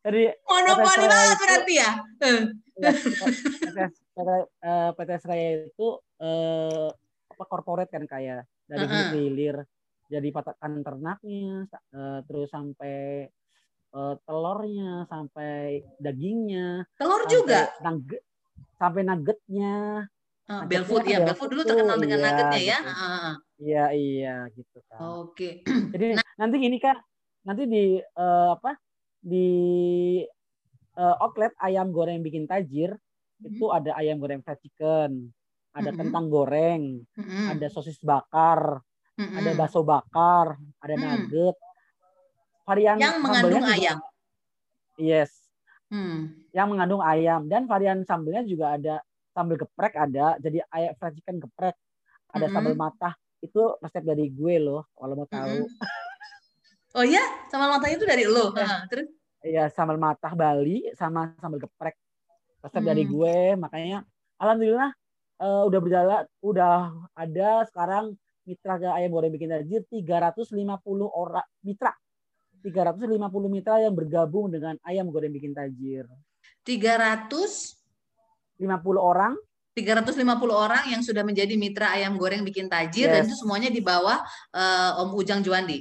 Jadi 0.00 0.32
monopoli 0.48 1.04
banget 1.04 1.36
berarti 1.36 1.74
ya. 1.76 1.90
PT 4.96 5.10
Seraya 5.20 5.68
itu 5.68 5.88
uh, 6.20 6.88
apa 7.30 7.44
corporate 7.48 7.90
kan 7.90 8.04
kayak 8.04 8.44
dari 8.68 8.84
uh 8.84 8.88
-huh. 8.88 9.10
hilir 9.16 9.56
jadi 10.10 10.28
patakan 10.34 10.82
ternaknya 10.82 11.70
uh, 11.94 12.20
terus 12.26 12.50
sampai 12.50 13.30
uh, 13.94 14.14
telurnya 14.26 15.06
sampai 15.06 15.86
dagingnya 16.02 16.84
telur 16.98 17.22
juga 17.30 17.70
nugget, 17.82 18.22
sampai 18.76 19.02
nuggetnya 19.06 20.04
uh, 20.50 20.64
Belfood 20.66 21.06
ya 21.06 21.22
Belfood 21.22 21.50
dulu 21.54 21.62
terkenal 21.62 21.96
dengan 21.98 22.18
iya, 22.18 22.26
nuggetnya 22.26 22.60
ya 22.60 22.78
gitu. 22.78 22.92
iya 23.62 23.84
iya 23.94 24.36
gitu 24.54 24.78
kan 24.90 24.98
oke 24.98 25.34
okay. 25.34 25.52
jadi 25.94 26.06
nah, 26.18 26.26
nanti 26.42 26.56
ini 26.58 26.76
kak 26.82 26.98
nanti 27.46 27.62
di 27.64 27.84
uh, 28.18 28.58
apa 28.58 28.76
di 29.20 29.48
uh, 30.96 31.16
outlet 31.22 31.52
ayam 31.60 31.92
goreng 31.94 32.20
bikin 32.24 32.50
tajir 32.50 32.92
mm-hmm. 32.96 33.48
itu 33.56 33.64
ada 33.70 33.94
ayam 33.96 34.18
goreng 34.18 34.42
fried 34.42 34.58
chicken 34.60 35.30
ada 35.70 35.90
mm-hmm. 35.90 35.98
kentang 35.98 36.24
goreng 36.26 36.82
mm-hmm. 37.14 37.44
ada 37.54 37.66
sosis 37.70 37.98
bakar 38.02 38.82
Mm-hmm. 39.20 39.36
Ada 39.36 39.50
bakso 39.52 39.80
bakar, 39.84 40.56
ada 40.80 40.94
mm. 40.96 41.02
nugget. 41.04 41.56
Varian 42.64 42.96
yang 42.96 43.20
mengandung 43.20 43.66
ayam. 43.68 43.98
yes. 44.96 45.30
Mm. 45.92 46.32
Yang 46.56 46.66
mengandung 46.72 47.02
ayam 47.04 47.44
dan 47.44 47.68
varian 47.68 48.00
sambelnya 48.08 48.46
juga 48.48 48.80
ada 48.80 48.94
sambal 49.36 49.60
geprek 49.60 49.94
ada, 50.00 50.40
jadi 50.40 50.64
ayam 50.72 50.96
fried 50.96 51.20
chicken 51.20 51.36
geprek. 51.36 51.76
Ada 52.32 52.48
mm-hmm. 52.48 52.54
sambal 52.56 52.74
matah. 52.80 53.14
Itu 53.44 53.76
resep 53.84 54.04
dari 54.08 54.32
gue 54.32 54.56
loh 54.56 54.88
kalau 54.96 55.14
mau 55.20 55.28
tahu. 55.28 55.68
Mm-hmm. 55.68 56.96
Oh 56.96 57.04
iya, 57.04 57.22
sambal 57.52 57.76
matahnya 57.76 58.00
itu 58.00 58.06
dari 58.08 58.24
lo. 58.24 58.50
Nah, 58.56 58.88
terus 58.88 59.06
ya 59.44 59.68
sambal 59.68 60.00
matah 60.00 60.32
Bali 60.32 60.88
sama 60.96 61.36
sambal 61.38 61.60
geprek 61.60 61.96
resep 62.60 62.82
Hmm. 62.84 62.90
dari 62.92 63.04
gue 63.08 63.36
makanya 63.56 64.04
alhamdulillah 64.36 64.92
eh, 65.40 65.62
udah 65.64 65.80
berjalan 65.80 66.22
udah 66.40 66.76
ada 67.12 67.64
sekarang 67.66 68.12
mitra 68.44 68.76
ke 68.76 68.88
ayam 68.88 69.10
goreng 69.10 69.30
bikin 69.30 69.48
tajir 69.48 69.82
350 69.88 70.52
orang 71.06 71.46
mitra 71.60 71.92
350 72.60 73.16
mitra 73.48 73.80
yang 73.80 73.96
bergabung 73.96 74.52
dengan 74.52 74.76
ayam 74.82 75.08
goreng 75.08 75.32
bikin 75.32 75.52
tajir 75.52 76.04
300 76.62 77.30
50 78.60 78.68
orang 78.96 79.32
350 79.72 80.20
orang 80.50 80.84
yang 80.90 81.00
sudah 81.00 81.22
menjadi 81.22 81.54
mitra 81.56 81.94
ayam 81.94 82.18
goreng 82.18 82.42
bikin 82.42 82.66
tajir 82.66 83.08
dan 83.08 83.22
Yes. 83.22 83.32
itu 83.32 83.36
semuanya 83.38 83.70
di 83.70 83.80
bawah 83.80 84.20
eh, 84.52 85.00
Om 85.00 85.10
Ujang 85.14 85.40
Juandi. 85.40 85.80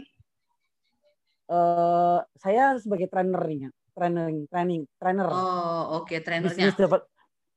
eh 1.49 2.19
saya 2.37 2.77
sebagai 2.77 3.09
trainernya 3.09 3.73
training 3.91 4.45
training 4.47 4.81
trainer 4.95 5.25
Oh, 5.27 5.99
oke 5.99 6.13
business 6.13 6.23
trainernya. 6.23 6.77
develop 6.77 7.03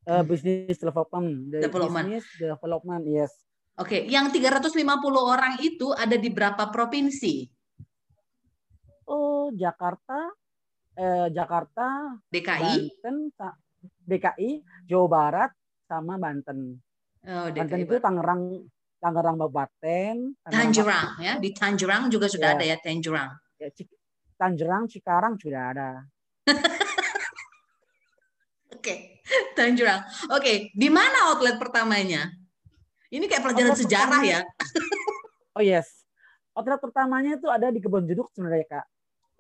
eh, 0.05 0.23
business 0.25 0.77
development 0.77 1.29
The 1.51 1.59
Development. 1.69 2.07
business 2.09 2.25
development 2.37 3.05
yes 3.07 3.33
Oke, 3.73 4.05
yang 4.05 4.29
350 4.29 4.69
orang 5.17 5.57
itu 5.65 5.97
ada 5.97 6.13
di 6.15 6.29
berapa 6.29 6.69
provinsi? 6.69 7.49
oh 9.09 9.49
Jakarta 9.51 10.29
eh, 10.95 11.29
Jakarta 11.33 12.17
DKI? 12.29 12.75
Banten 13.03 13.17
DKI 14.07 14.51
Jawa 14.87 15.07
Barat 15.09 15.51
sama 15.89 16.17
Banten 16.17 16.79
Oh, 17.23 17.47
Banten 17.51 17.79
DKI. 17.81 17.87
itu 17.87 17.95
Tangerang 17.99 18.43
Tangerang 18.99 19.37
Kabupaten 19.39 20.17
Tangerang 20.47 21.09
ya, 21.19 21.35
di 21.41 21.51
Tangerang 21.51 22.07
juga 22.07 22.27
sudah 22.31 22.53
Ya. 22.53 22.57
ada 22.61 22.65
ya 22.67 22.77
Tangerang. 22.79 23.31
ya, 23.59 23.69
Cik- 23.73 23.99
Tangerang 24.37 24.85
Cikarang 24.87 25.35
sudah 25.41 25.63
ada 25.75 25.89
Oke, 28.75 29.12
Tangerang. 29.57 30.03
Oke, 30.31 30.73
di 30.73 30.89
mana 30.89 31.31
outlet 31.31 31.57
pertamanya? 31.57 32.31
Ini 33.13 33.29
kayak 33.29 33.45
pelajaran 33.45 33.73
Outlet 33.73 33.83
sejarah 33.85 34.21
pertama- 34.21 34.33
ya. 34.33 34.41
oh 35.57 35.63
yes 35.65 35.89
outlet 36.53 36.81
pertamanya 36.81 37.37
itu 37.37 37.49
ada 37.49 37.69
di 37.69 37.81
Kebon 37.81 38.05
Jeruk 38.05 38.33
sebenarnya 38.33 38.67
kak 38.69 38.87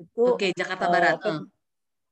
itu 0.01 0.25
Oke, 0.25 0.49
Jakarta 0.53 0.89
eh, 0.89 0.93
Barat. 0.93 1.15
Eh. 1.21 1.41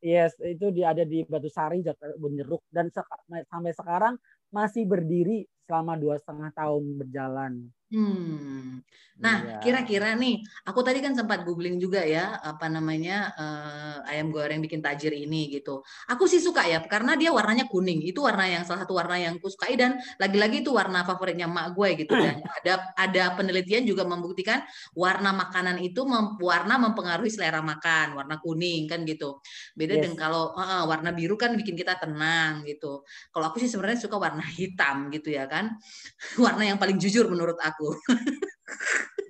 Yes, 0.00 0.32
itu 0.40 0.72
dia 0.72 0.96
ada 0.96 1.04
di 1.04 1.20
Batu 1.28 1.52
Sari, 1.52 1.84
Jakarta 1.84 2.16
Kebun 2.16 2.32
Jeruk 2.32 2.64
dan 2.72 2.88
seka- 2.88 3.20
sampai 3.44 3.72
sekarang 3.76 4.14
masih 4.48 4.88
berdiri 4.88 5.44
selama 5.68 5.96
dua 5.96 6.16
setengah 6.16 6.48
tahun 6.56 6.96
berjalan. 6.96 7.52
Hmm. 7.90 8.78
Nah, 9.20 9.36
Iya. 9.44 9.60
kira-kira 9.60 10.16
nih, 10.16 10.40
aku 10.64 10.80
tadi 10.80 11.04
kan 11.04 11.12
sempat 11.12 11.44
googling 11.44 11.76
juga 11.76 12.00
ya, 12.08 12.40
apa 12.40 12.72
namanya 12.72 13.28
eh, 13.36 13.96
ayam 14.16 14.32
goreng 14.32 14.64
bikin 14.64 14.80
tajir 14.80 15.12
ini 15.12 15.52
gitu. 15.52 15.84
Aku 16.08 16.24
sih 16.24 16.40
suka 16.40 16.64
ya, 16.64 16.80
karena 16.88 17.18
dia 17.20 17.28
warnanya 17.28 17.68
kuning. 17.68 18.00
Itu 18.00 18.24
warna 18.24 18.48
yang 18.48 18.64
salah 18.64 18.86
satu 18.88 18.96
warna 18.96 19.20
yang 19.20 19.36
aku 19.36 19.52
sukai 19.52 19.76
dan 19.76 20.00
lagi-lagi 20.16 20.64
itu 20.64 20.72
warna 20.72 21.04
favoritnya 21.04 21.44
emak 21.52 21.76
gue 21.76 21.88
gitu. 22.00 22.14
Dan 22.16 22.40
ada 22.64 22.72
ada 22.96 23.24
penelitian 23.36 23.84
juga 23.84 24.08
membuktikan 24.08 24.64
warna 24.96 25.36
makanan 25.36 25.84
itu 25.84 26.00
mem- 26.08 26.40
warna 26.40 26.80
mempengaruhi 26.80 27.28
selera 27.28 27.60
makan, 27.60 28.16
warna 28.16 28.40
kuning 28.40 28.88
kan 28.88 29.04
gitu. 29.04 29.36
Beda 29.76 30.00
Yes. 30.00 30.08
dengan 30.08 30.16
kalau 30.16 30.56
eh, 30.56 30.84
warna 30.88 31.10
biru 31.12 31.36
kan 31.36 31.52
bikin 31.60 31.76
kita 31.76 31.98
tenang 32.00 32.64
gitu. 32.64 33.04
Kalau 33.34 33.44
aku 33.52 33.60
sih 33.60 33.68
sebenarnya 33.68 34.00
suka 34.00 34.16
warna 34.16 34.46
hitam 34.48 35.12
gitu 35.12 35.28
ya 35.34 35.44
kan. 35.44 35.76
Warna 36.40 36.62
yang 36.72 36.78
paling 36.80 36.96
jujur 37.02 37.26
menurut 37.32 37.58
aku. 37.60 37.79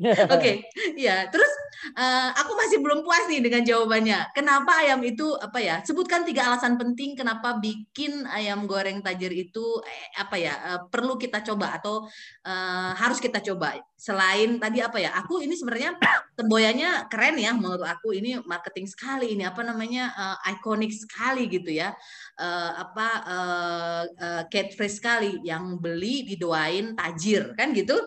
Oke, 0.35 0.65
ya. 0.97 1.29
Terus 1.29 1.53
eh, 1.93 2.29
aku 2.41 2.53
masih 2.57 2.81
belum 2.81 3.05
puas 3.05 3.29
nih 3.29 3.45
dengan 3.45 3.61
jawabannya. 3.61 4.33
Kenapa 4.33 4.81
ayam 4.81 5.05
itu 5.05 5.37
apa 5.37 5.61
ya? 5.61 5.85
Sebutkan 5.85 6.25
tiga 6.25 6.49
alasan 6.49 6.81
penting 6.81 7.13
kenapa 7.13 7.61
bikin 7.61 8.25
ayam 8.33 8.65
goreng 8.65 9.05
tajir 9.05 9.29
itu 9.29 9.61
eh, 9.85 10.09
apa 10.17 10.37
ya 10.41 10.55
eh, 10.73 10.81
perlu 10.89 11.21
kita 11.21 11.45
coba 11.45 11.77
atau 11.77 12.09
eh, 12.49 12.93
harus 12.97 13.21
kita 13.21 13.45
coba. 13.45 13.77
Selain 14.01 14.57
tadi 14.57 14.81
apa 14.81 14.97
ya? 14.97 15.13
Aku 15.21 15.45
ini 15.45 15.53
sebenarnya 15.53 16.01
temboyannya 16.33 17.13
keren 17.13 17.37
ya 17.37 17.53
menurut 17.53 17.85
aku. 17.85 18.17
Ini 18.17 18.41
marketing 18.49 18.89
sekali. 18.89 19.37
Ini 19.37 19.53
apa 19.53 19.61
namanya 19.69 20.05
eh, 20.17 20.57
ikonik 20.57 20.93
sekali 20.97 21.45
gitu 21.53 21.77
ya. 21.77 21.93
Eh, 22.41 22.73
apa 22.73 23.09
eh, 23.29 24.03
eh, 24.17 24.43
catchphrase 24.49 24.97
sekali 24.97 25.33
yang 25.45 25.77
beli 25.77 26.25
didoain 26.25 26.97
tajir 26.97 27.53
kan 27.53 27.77
gitu? 27.77 28.01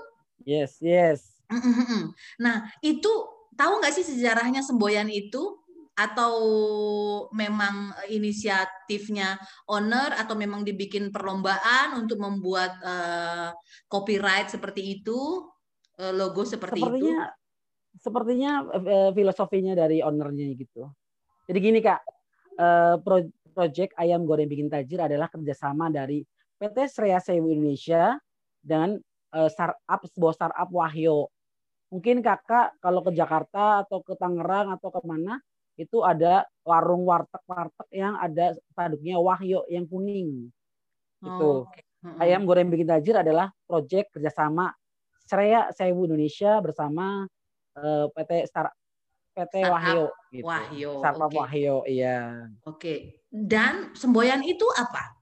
Yes, 0.46 0.80
yes. 0.80 1.20
Nah, 2.42 2.66
itu 2.82 3.12
tahu 3.54 3.74
nggak 3.82 3.94
sih 3.94 4.06
sejarahnya 4.06 4.66
semboyan 4.66 5.10
itu? 5.12 5.60
Atau 5.94 6.34
memang 7.38 7.94
inisiatifnya 8.10 9.38
owner 9.70 10.18
atau 10.18 10.34
memang 10.34 10.66
dibikin 10.66 11.14
perlombaan 11.14 12.02
untuk 12.02 12.18
membuat 12.18 12.82
eh, 12.82 13.50
copyright 13.86 14.50
seperti 14.50 15.02
itu, 15.02 15.46
eh, 16.02 16.10
logo 16.10 16.42
seperti 16.42 16.82
itu? 16.82 16.90
Sepertinya 16.90 17.18
sepertinya 17.94 18.52
eh, 18.74 19.12
filosofinya 19.14 19.74
dari 19.78 20.02
ownernya 20.02 20.50
gitu. 20.58 20.90
Jadi 21.46 21.60
gini 21.62 21.80
kak, 21.84 22.02
eh, 22.58 22.96
pro- 22.98 23.34
project 23.54 23.94
ayam 24.02 24.26
goreng 24.26 24.50
bikin 24.50 24.68
tajir 24.68 24.98
adalah 24.98 25.30
kerjasama 25.30 25.94
dari 25.94 26.26
PT 26.58 26.90
Srea 26.90 27.22
Sewu 27.22 27.54
Indonesia 27.54 28.18
dengan 28.58 28.98
eh, 29.34 29.50
startup 29.50 30.02
sebuah 30.14 30.34
startup 30.34 30.70
Wahyo. 30.70 31.30
Mungkin 31.94 32.26
kakak 32.26 32.78
kalau 32.82 33.06
ke 33.06 33.14
Jakarta 33.14 33.86
atau 33.86 34.02
ke 34.02 34.18
Tangerang 34.18 34.74
atau 34.74 34.90
ke 34.90 35.02
mana 35.06 35.38
itu 35.74 36.06
ada 36.06 36.46
warung 36.62 37.06
warteg-warteg 37.06 37.90
yang 37.94 38.14
ada 38.18 38.54
tanduknya 38.78 39.18
Wahyo 39.18 39.66
yang 39.70 39.90
kuning. 39.90 40.54
Gitu. 41.22 41.52
Oh. 41.66 42.20
Ayam 42.20 42.44
goreng 42.44 42.68
bikin 42.68 42.90
tajir 42.90 43.16
adalah 43.16 43.48
proyek 43.64 44.12
kerjasama 44.12 44.76
Srea 45.24 45.72
Sewu 45.72 46.04
Indonesia 46.06 46.60
bersama 46.60 47.26
eh, 47.80 48.06
PT 48.12 48.32
Star 48.50 48.70
PT 49.34 49.66
Startup 49.66 49.74
Wahyo. 49.74 50.04
Gitu. 50.30 50.46
Wahyo, 50.46 50.92
Startup 51.02 51.30
oke. 51.30 51.38
Wahyo, 51.42 51.76
iya. 51.90 52.50
Oke. 52.70 53.24
Dan 53.34 53.98
semboyan 53.98 54.46
itu 54.46 54.66
apa? 54.78 55.18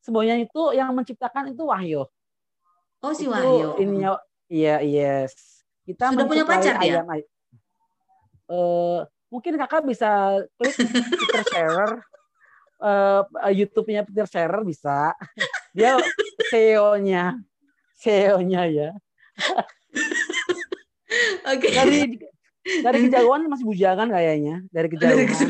Semuanya 0.00 0.40
itu 0.40 0.72
yang 0.72 0.96
menciptakan 0.96 1.52
itu 1.52 1.60
Wahyo. 1.68 2.08
Oh, 3.00 3.12
si 3.12 3.24
itu 3.24 3.32
Wahyo. 3.32 3.76
ininya, 3.76 4.10
iya, 4.46 4.76
yes. 4.80 5.64
Kita 5.82 6.12
Sudah 6.12 6.28
punya 6.28 6.44
pacar 6.44 6.76
dia? 6.78 7.00
ayam. 7.00 7.06
ay- 7.08 7.28
Eh, 8.46 8.98
mungkin 9.28 9.54
kakak 9.56 9.86
bisa 9.86 10.10
klik 10.58 10.74
Peter 10.74 11.44
Scherer, 11.46 11.92
eh, 12.78 13.22
YouTube-nya 13.54 14.02
Peter 14.02 14.26
Scherer 14.26 14.60
bisa. 14.62 15.14
Dia 15.70 15.94
CEO-nya, 16.50 17.38
CEO-nya 17.96 18.62
ya. 18.66 18.90
Oke. 21.46 21.68
dari 21.70 22.18
dari 22.82 22.98
kejauhan 23.06 23.46
masih 23.46 23.64
bujangan 23.64 24.10
kayaknya 24.10 24.62
dari 24.68 24.88
kejauhan 24.90 25.26
masih 25.30 25.48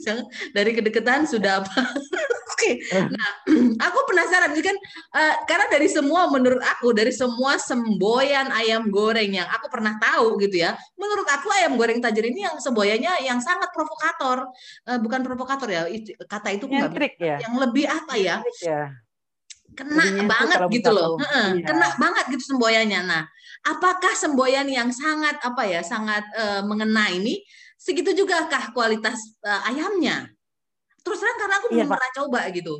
jangan- 0.00 0.28
dari 0.50 0.70
kedekatan 0.72 1.26
sudah 1.26 1.62
apa? 1.62 1.74
Oke. 2.64 2.72
Nah, 3.12 3.30
aku 3.86 3.98
penasaran 4.08 4.50
ini 4.56 4.62
kan 4.64 4.76
eh, 5.20 5.34
karena 5.44 5.66
dari 5.68 5.88
semua 5.92 6.26
menurut 6.32 6.62
aku 6.64 6.96
dari 6.96 7.12
semua 7.12 7.60
semboyan 7.60 8.48
ayam 8.50 8.88
goreng 8.88 9.36
yang 9.36 9.48
aku 9.52 9.68
pernah 9.68 10.00
tahu 10.00 10.40
gitu 10.40 10.64
ya. 10.64 10.72
Menurut 10.96 11.28
aku 11.28 11.52
ayam 11.52 11.76
goreng 11.76 12.00
tajir 12.00 12.24
ini 12.24 12.44
yang 12.48 12.56
semboyannya 12.56 13.20
yang 13.24 13.38
sangat 13.44 13.68
provokator. 13.70 14.48
Eh, 14.88 14.98
bukan 14.98 15.20
provokator 15.20 15.68
ya, 15.68 15.82
itu- 15.88 16.16
kata 16.24 16.56
itu 16.56 16.64
nyentrik 16.66 17.14
ya 17.20 17.36
yang 17.44 17.54
lebih 17.60 17.84
apa 17.84 18.14
ya? 18.16 18.40
Nyentrik 18.40 18.58
ya 18.64 18.82
kena 19.74 20.04
nyentrik 20.06 20.30
banget 20.30 20.58
gitu 20.70 20.90
loh. 20.94 21.18
Iya. 21.18 21.66
Kena 21.66 21.86
banget 21.98 22.24
gitu 22.30 22.44
semboyannya. 22.54 23.00
Nah, 23.04 23.22
apakah 23.66 24.12
semboyan 24.14 24.68
yang 24.70 24.88
sangat 24.94 25.36
apa 25.42 25.62
ya, 25.66 25.80
sangat 25.82 26.22
eh, 26.38 26.62
mengena 26.62 27.10
ini 27.10 27.42
segitu 27.74 28.14
juga 28.14 28.46
kah 28.46 28.70
kualitas 28.70 29.18
eh, 29.42 29.68
ayamnya? 29.74 30.30
Terus 31.04 31.18
terang 31.20 31.38
karena 31.38 31.54
aku 31.60 31.66
Iya, 31.68 31.74
belum 31.76 31.86
Pak. 31.86 31.94
pernah 31.94 32.12
coba 32.18 32.40
gitu. 32.50 32.74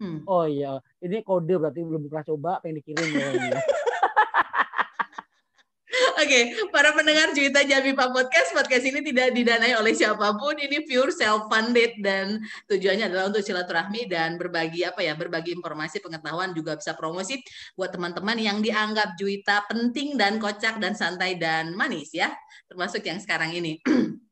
Hmm. 0.00 0.24
oh 0.24 0.48
iya 0.48 0.80
ini 1.04 1.20
kode 1.20 1.60
berarti 1.60 1.84
belum 1.84 2.08
pernah 2.08 2.24
coba 2.24 2.50
pengen 2.64 2.80
dikirim 2.80 3.04
kayaknya. 3.04 3.60
Oke, 6.20 6.54
para 6.70 6.94
pendengar 6.94 7.34
Juwita 7.34 7.66
Jabipa 7.66 8.12
Podcast, 8.14 8.54
podcast 8.54 8.84
ini 8.86 9.02
tidak 9.02 9.34
didanai 9.34 9.74
oleh 9.74 9.90
siapa 9.90 10.36
pun, 10.38 10.54
ini 10.54 10.86
pure 10.86 11.10
self 11.10 11.50
funded 11.50 11.98
dan 11.98 12.38
tujuannya 12.70 13.10
adalah 13.10 13.32
untuk 13.32 13.42
silaturahmi 13.42 14.06
dan 14.06 14.38
berbagi 14.38 14.86
apa 14.86 15.02
ya, 15.02 15.18
berbagi 15.18 15.56
informasi, 15.56 15.98
pengetahuan 15.98 16.54
juga 16.54 16.78
bisa 16.78 16.94
promosi 16.94 17.42
buat 17.74 17.90
teman-teman 17.90 18.38
yang 18.38 18.62
dianggap 18.62 19.18
Juwita 19.18 19.66
penting 19.66 20.14
dan 20.14 20.38
kocak 20.38 20.78
dan 20.78 20.94
santai 20.94 21.34
dan 21.40 21.74
manis 21.74 22.14
ya, 22.14 22.30
termasuk 22.70 23.02
yang 23.02 23.18
sekarang 23.18 23.50
ini. 23.50 23.82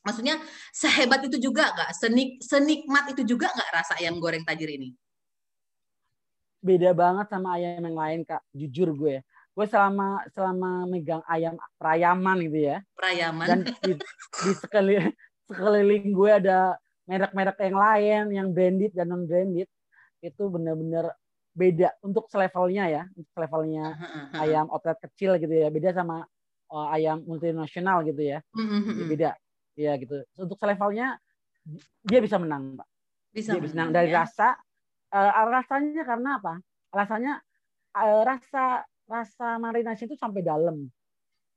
Maksudnya 0.00 0.40
sehebat 0.72 1.20
itu 1.28 1.36
juga 1.36 1.68
nggak, 1.70 1.90
senik 1.92 2.40
senikmat 2.40 3.12
itu 3.12 3.22
juga 3.36 3.52
nggak 3.52 3.70
rasa 3.72 3.92
ayam 4.00 4.16
goreng 4.16 4.44
tajir 4.48 4.72
ini? 4.72 4.96
beda 6.60 6.92
banget 6.92 7.26
sama 7.32 7.56
ayam 7.56 7.82
yang 7.82 7.96
lain 7.96 8.20
kak. 8.22 8.44
Jujur 8.52 8.92
gue. 8.92 9.24
Gue 9.56 9.66
selama 9.66 10.22
selama 10.30 10.86
megang 10.86 11.24
ayam 11.26 11.56
perayaman 11.80 12.36
gitu 12.46 12.58
ya. 12.70 12.76
Perayaman. 12.94 13.46
dan 13.48 13.58
di, 13.82 13.92
di 14.44 14.52
sekali 14.54 14.94
sekeliling 15.48 16.12
gue 16.14 16.30
ada 16.30 16.76
merek-merek 17.08 17.58
yang 17.66 17.78
lain 17.80 18.24
yang 18.30 18.48
branded 18.54 18.92
dan 18.94 19.10
non 19.10 19.26
branded 19.26 19.66
itu 20.20 20.42
benar-benar 20.46 21.16
beda 21.56 21.96
untuk 22.04 22.28
selevelnya 22.30 22.84
ya. 22.86 23.02
Untuk 23.16 23.34
levelnya 23.40 23.96
ayam 24.36 24.68
outlet 24.70 25.00
kecil 25.00 25.40
gitu 25.40 25.50
ya. 25.50 25.68
Beda 25.72 25.96
sama 25.96 26.22
uh, 26.70 26.88
ayam 26.94 27.24
multinasional 27.24 28.04
gitu 28.06 28.20
ya. 28.36 28.38
Mm-hmm. 28.54 29.08
beda 29.10 29.30
ya 29.80 29.96
gitu 29.96 30.20
untuk 30.36 30.60
selevelnya 30.60 31.16
dia 32.04 32.20
bisa 32.20 32.36
menang 32.36 32.76
pak 32.76 32.88
bisa 33.32 33.56
dia 33.56 33.62
bisa 33.64 33.72
menang 33.72 33.90
dari 33.96 34.12
ya? 34.12 34.24
rasa 34.24 34.60
uh, 35.16 35.48
rasanya 35.48 36.02
karena 36.04 36.30
apa 36.36 36.54
rasanya 36.92 37.32
uh, 37.96 38.22
rasa 38.28 38.84
rasa 39.08 39.56
marinasi 39.56 40.04
itu 40.04 40.14
sampai 40.20 40.44
dalam 40.44 40.84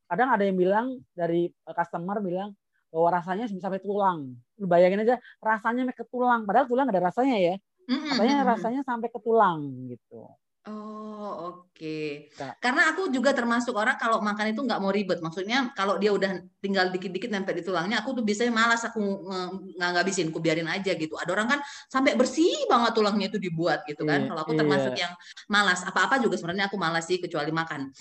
kadang 0.08 0.30
ada 0.32 0.44
yang 0.48 0.56
bilang 0.56 0.88
dari 1.12 1.52
customer 1.68 2.24
bilang 2.24 2.56
bahwa 2.94 3.10
rasanya 3.18 3.50
sampai 3.50 3.82
tulang. 3.82 4.38
Lu 4.62 4.70
bayangin 4.70 5.02
aja 5.02 5.18
rasanya 5.42 5.90
sampai 5.90 5.98
ke 5.98 6.06
tulang. 6.14 6.46
Padahal 6.46 6.70
tulang 6.70 6.86
ada 6.86 7.02
rasanya 7.02 7.42
ya. 7.42 7.56
Katanya 7.90 8.46
rasanya 8.46 8.82
sampai 8.86 9.10
ke 9.10 9.18
tulang 9.18 9.90
gitu. 9.90 10.30
Oh 10.64 11.60
oke. 11.68 11.76
Okay. 11.76 12.32
Nah. 12.40 12.56
Karena 12.64 12.96
aku 12.96 13.12
juga 13.12 13.36
termasuk 13.36 13.76
orang 13.76 14.00
kalau 14.00 14.24
makan 14.24 14.56
itu 14.56 14.64
nggak 14.64 14.80
mau 14.80 14.96
ribet. 14.96 15.20
Maksudnya 15.20 15.76
kalau 15.76 16.00
dia 16.00 16.16
udah 16.16 16.40
tinggal 16.64 16.88
dikit-dikit 16.88 17.28
nempel 17.28 17.60
di 17.60 17.68
tulangnya, 17.68 18.00
aku 18.00 18.16
tuh 18.16 18.24
biasanya 18.24 18.56
malas 18.56 18.80
aku 18.88 19.04
nggak 19.76 19.90
ngabisin, 19.92 20.32
aku 20.32 20.40
biarin 20.40 20.72
aja 20.72 20.96
gitu. 20.96 21.20
Ada 21.20 21.36
orang 21.36 21.48
kan 21.52 21.60
sampai 21.92 22.16
bersih 22.16 22.64
banget 22.72 22.96
tulangnya 22.96 23.28
itu 23.28 23.44
dibuat 23.44 23.84
gitu 23.92 24.08
kan. 24.08 24.24
Iya, 24.24 24.28
kalau 24.32 24.42
aku 24.48 24.54
termasuk 24.56 24.94
iya. 24.96 25.04
yang 25.04 25.14
malas. 25.52 25.84
Apa-apa 25.84 26.24
juga 26.24 26.40
sebenarnya 26.40 26.72
aku 26.72 26.80
malas 26.80 27.12
sih 27.12 27.20
kecuali 27.20 27.52
makan. 27.52 27.92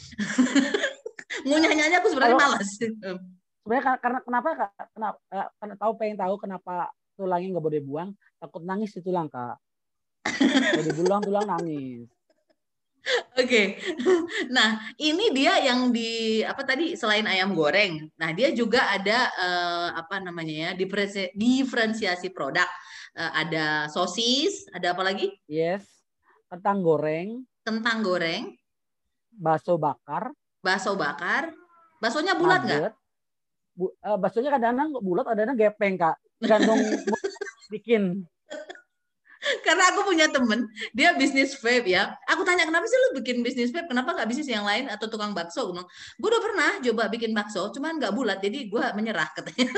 Ngunyahnya 1.51 1.99
aku 1.99 2.15
sebenarnya 2.15 2.39
malas. 2.39 2.69
Sebenarnya 2.79 3.99
karena 3.99 4.19
kenapa 4.23 4.49
kenapa 4.95 5.19
karena 5.59 5.75
tahu 5.83 5.93
pengen 5.99 6.15
tahu 6.15 6.35
kenapa 6.39 6.95
tulangnya 7.19 7.59
nggak 7.59 7.67
boleh 7.67 7.83
buang 7.83 8.11
takut 8.39 8.63
nangis 8.63 8.95
di 8.95 9.03
tulang 9.03 9.27
kak. 9.27 9.59
Kalau 10.79 10.85
dibuang 10.87 11.23
tulang 11.27 11.47
nangis. 11.51 12.07
Oke, 13.35 13.47
okay. 13.51 13.67
nah 14.55 14.79
ini 14.95 15.35
dia 15.35 15.59
yang 15.59 15.91
di 15.91 16.39
apa 16.47 16.63
tadi 16.63 16.95
selain 16.95 17.27
ayam 17.27 17.51
goreng, 17.51 18.07
nah 18.15 18.31
dia 18.31 18.55
juga 18.55 18.95
ada 18.95 19.27
uh, 19.35 19.89
apa 19.99 20.23
namanya 20.23 20.71
ya 20.71 20.71
diferensiasi 21.35 22.31
produk, 22.31 22.71
uh, 23.19 23.33
ada 23.35 23.91
sosis, 23.91 24.71
ada 24.71 24.95
apa 24.95 25.03
lagi? 25.03 25.35
Yes, 25.51 25.83
kentang 26.47 26.87
goreng. 26.87 27.43
Kentang 27.67 28.07
goreng. 28.07 28.55
Bakso 29.35 29.75
bakar. 29.83 30.31
Bakso 30.63 30.95
bakar. 30.95 31.51
Baksonya 31.99 32.39
bulat 32.39 32.61
nggak? 32.63 32.93
Bu, 33.75 33.91
uh, 33.99 34.19
baksonya 34.19 34.55
kadang-kadang 34.55 34.95
bulat, 35.03 35.25
kadang-kadang 35.27 35.59
gepeng 35.59 35.95
kak, 35.99 36.17
tergantung 36.39 36.79
bikin 37.73 38.31
karena 39.61 39.93
aku 39.93 40.09
punya 40.09 40.27
temen 40.33 40.65
dia 40.97 41.13
bisnis 41.13 41.53
vape 41.61 41.93
ya 41.93 42.17
aku 42.25 42.43
tanya 42.43 42.65
kenapa 42.65 42.89
sih 42.89 42.97
lu 42.97 43.09
bikin 43.21 43.45
bisnis 43.45 43.69
vape 43.69 43.93
kenapa 43.93 44.17
nggak 44.17 44.29
bisnis 44.29 44.49
yang 44.49 44.65
lain 44.65 44.89
atau 44.89 45.07
tukang 45.07 45.37
bakso 45.37 45.69
gue 45.73 46.29
udah 46.29 46.43
pernah 46.43 46.71
coba 46.81 47.13
bikin 47.13 47.37
bakso 47.37 47.69
cuman 47.77 48.01
nggak 48.01 48.13
bulat 48.17 48.39
jadi 48.41 48.69
gue 48.71 48.85
menyerah 48.97 49.29
katanya 49.37 49.69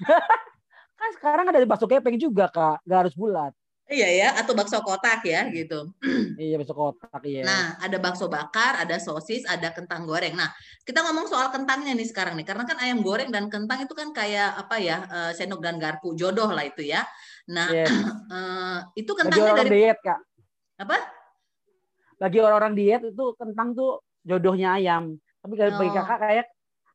kan 1.00 1.10
sekarang 1.16 1.44
ada 1.48 1.60
bakso 1.68 1.84
kepeng 1.84 2.16
juga 2.16 2.48
kak 2.48 2.84
nggak 2.88 2.98
harus 3.06 3.14
bulat 3.16 3.52
Iya 3.90 4.06
ya, 4.06 4.28
atau 4.38 4.54
bakso 4.54 4.78
kotak 4.86 5.26
ya 5.26 5.50
gitu. 5.50 5.90
iya 6.38 6.54
bakso 6.62 6.78
kotak 6.78 7.26
iya. 7.26 7.42
Nah, 7.42 7.74
ada 7.82 7.98
bakso 7.98 8.30
bakar, 8.30 8.78
ada 8.78 9.02
sosis, 9.02 9.42
ada 9.50 9.74
kentang 9.74 10.06
goreng. 10.06 10.38
Nah, 10.38 10.46
kita 10.86 11.02
ngomong 11.02 11.26
soal 11.26 11.50
kentangnya 11.50 11.90
nih 11.98 12.06
sekarang 12.06 12.38
nih, 12.38 12.46
karena 12.46 12.62
kan 12.70 12.78
ayam 12.78 13.02
goreng 13.02 13.34
dan 13.34 13.50
kentang 13.50 13.82
itu 13.82 13.90
kan 13.90 14.14
kayak 14.14 14.62
apa 14.62 14.78
ya, 14.78 14.96
uh, 15.10 15.32
senok 15.34 15.58
dan 15.58 15.82
garpu 15.82 16.14
jodoh 16.14 16.46
lah 16.54 16.62
itu 16.62 16.86
ya. 16.86 17.02
Nah, 17.50 17.68
yes. 17.74 17.90
uh, 18.30 18.78
itu 19.00 19.10
kentangnya 19.10 19.66
dari 19.66 19.70
diet 19.74 19.98
kak. 19.98 20.20
Apa? 20.78 20.96
Bagi 22.16 22.38
orang-orang 22.38 22.72
diet 22.78 23.02
itu 23.10 23.24
kentang 23.34 23.74
tuh 23.74 24.06
jodohnya 24.22 24.78
ayam. 24.78 25.18
Tapi 25.42 25.52
oh. 25.58 25.78
bagi 25.80 25.92
kakak 25.92 26.18
kayak 26.22 26.46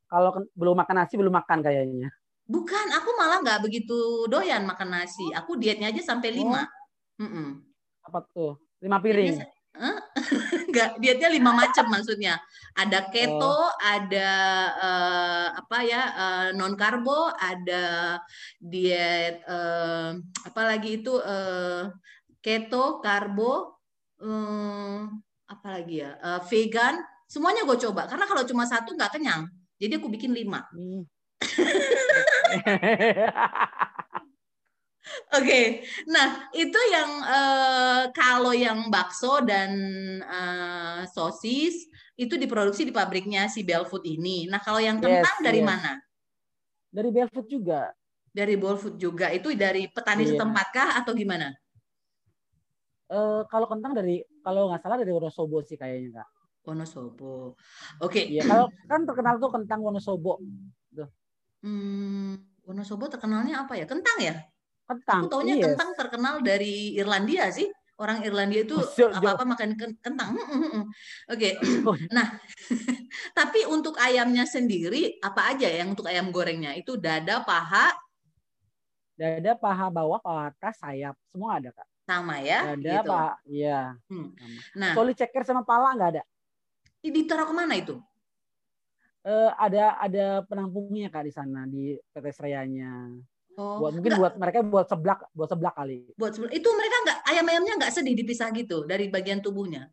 kalau 0.08 0.32
belum 0.56 0.76
makan 0.80 0.96
nasi 1.04 1.14
belum 1.20 1.34
makan 1.34 1.60
kayaknya. 1.60 2.10
Bukan, 2.46 2.88
aku 2.94 3.10
malah 3.18 3.42
nggak 3.42 3.60
begitu 3.66 4.30
doyan 4.30 4.64
makan 4.70 5.02
nasi. 5.02 5.34
Aku 5.34 5.58
dietnya 5.58 5.90
aja 5.90 6.02
sampai 6.02 6.32
lima. 6.32 6.64
Oh 6.64 6.84
Mm 7.16 7.32
-mm. 7.32 7.48
Apa 8.12 8.28
tuh? 8.28 8.60
Lima 8.84 9.00
piring? 9.00 9.40
Enggak, 10.70 11.00
dietnya 11.00 11.30
lima 11.32 11.52
macam 11.56 11.88
maksudnya. 11.92 12.40
Ada 12.76 13.08
keto, 13.08 13.48
oh. 13.48 13.72
ada 13.80 14.32
uh, 14.76 15.48
apa 15.56 15.78
ya 15.88 16.04
uh, 16.12 16.48
non 16.60 16.76
karbo, 16.76 17.32
ada 17.40 18.20
diet 18.60 19.40
uh, 19.48 20.12
apa 20.44 20.62
lagi 20.68 21.00
itu 21.00 21.16
uh, 21.16 21.88
keto, 22.44 23.00
karbo, 23.00 23.80
um, 24.20 25.08
apa 25.48 25.80
lagi 25.80 26.04
ya, 26.04 26.20
uh, 26.20 26.44
vegan. 26.52 27.00
Semuanya 27.26 27.64
gue 27.64 27.80
coba 27.90 28.06
karena 28.12 28.28
kalau 28.28 28.44
cuma 28.44 28.68
satu 28.68 28.92
nggak 28.94 29.16
kenyang. 29.16 29.48
Jadi 29.80 29.96
aku 29.98 30.12
bikin 30.12 30.36
lima. 30.36 30.62
Oke, 35.06 35.46
okay. 35.46 35.66
nah 36.10 36.50
itu 36.50 36.80
yang 36.90 37.10
uh, 37.22 38.04
kalau 38.10 38.58
yang 38.58 38.90
bakso 38.90 39.38
dan 39.46 39.70
uh, 40.26 41.06
sosis 41.06 41.86
itu 42.18 42.34
diproduksi 42.42 42.90
di 42.90 42.94
pabriknya 42.96 43.46
si 43.46 43.62
Belfood 43.62 44.02
ini. 44.02 44.50
Nah 44.50 44.58
kalau 44.64 44.82
yang 44.82 44.98
kentang 44.98 45.38
yes, 45.40 45.46
dari 45.46 45.62
yes. 45.62 45.68
mana? 45.68 45.94
Dari 46.90 47.10
Belfood 47.14 47.48
juga. 47.52 47.94
Dari 48.34 48.56
Belfood 48.58 48.96
juga. 48.98 49.30
Itu 49.30 49.54
dari 49.54 49.86
petani 49.92 50.26
yeah. 50.26 50.32
setempat 50.34 50.68
kah 50.74 50.90
atau 51.04 51.14
gimana? 51.14 51.54
Uh, 53.06 53.46
kalau 53.46 53.70
kentang 53.70 53.94
dari 53.94 54.26
kalau 54.42 54.74
nggak 54.74 54.82
salah 54.82 54.98
dari 54.98 55.14
Wonosobo 55.14 55.62
sih 55.62 55.78
kayaknya 55.78 56.26
kak. 56.26 56.30
Wonosobo. 56.66 57.54
Oke. 58.02 58.26
Okay. 58.26 58.26
Iya 58.34 58.50
kalau 58.50 58.66
kan 58.90 59.06
terkenal 59.06 59.38
tuh 59.38 59.52
kentang 59.54 59.86
Wonosobo. 59.86 60.42
Tuh. 60.96 61.10
Hmm, 61.62 62.42
Wonosobo 62.66 63.06
terkenalnya 63.06 63.68
apa 63.68 63.78
ya? 63.78 63.86
Kentang 63.86 64.18
ya? 64.18 64.42
Kentang. 64.86 65.26
Aku 65.26 65.34
taunya 65.34 65.58
yes. 65.58 65.66
kentang 65.74 65.90
terkenal 65.98 66.36
dari 66.46 66.94
Irlandia 66.94 67.50
sih. 67.50 67.66
Orang 67.96 68.28
Irlandia 68.28 68.68
itu 68.68 68.76
apa-apa 68.76 69.48
makan 69.48 69.80
kentang. 70.04 70.36
Oke. 71.32 71.56
Okay. 71.58 71.82
Oh. 71.88 71.96
Nah, 72.12 72.28
tapi 73.40 73.64
untuk 73.66 73.96
ayamnya 73.96 74.44
sendiri 74.44 75.16
apa 75.24 75.56
aja 75.56 75.72
yang 75.72 75.96
untuk 75.96 76.12
ayam 76.12 76.28
gorengnya? 76.30 76.76
Itu 76.76 77.00
dada, 77.00 77.40
paha, 77.42 77.96
dada, 79.16 79.56
paha 79.56 79.88
bawah, 79.88 80.20
paha 80.20 80.52
atas, 80.52 80.76
sayap, 80.84 81.16
semua 81.32 81.58
ada 81.58 81.72
kak. 81.72 81.88
Sama 82.04 82.44
ya? 82.44 82.76
Dada, 82.76 82.94
gitu. 83.00 83.10
paha, 83.10 83.32
iya. 83.48 83.96
Hmm. 84.12 84.36
Nah, 84.76 84.92
Soli 84.92 85.16
ceker 85.16 85.48
sama 85.48 85.64
pala 85.64 85.96
nggak 85.96 86.10
ada. 86.20 86.24
Ditaruh 87.00 87.48
ke 87.48 87.56
mana 87.56 87.80
itu? 87.80 87.96
Uh, 89.26 89.50
ada 89.58 89.98
ada 89.98 90.44
penampungnya 90.46 91.10
kak 91.10 91.26
di 91.26 91.34
sana 91.34 91.64
di 91.66 91.96
PT 92.12 92.28
Serayanya. 92.30 93.10
Oh, 93.56 93.80
buat 93.80 93.96
mungkin 93.96 94.12
enggak. 94.12 94.20
buat 94.20 94.34
mereka 94.36 94.60
buat 94.68 94.88
seblak, 94.92 95.20
buat 95.32 95.48
seblak 95.48 95.74
kali. 95.80 96.12
Buat 96.20 96.36
seblak. 96.36 96.52
Itu 96.52 96.68
mereka 96.76 96.96
nggak 97.08 97.20
ayam-ayamnya 97.32 97.74
nggak 97.80 97.94
sedih 97.96 98.12
dipisah 98.12 98.52
gitu 98.52 98.84
dari 98.84 99.08
bagian 99.08 99.40
tubuhnya. 99.40 99.88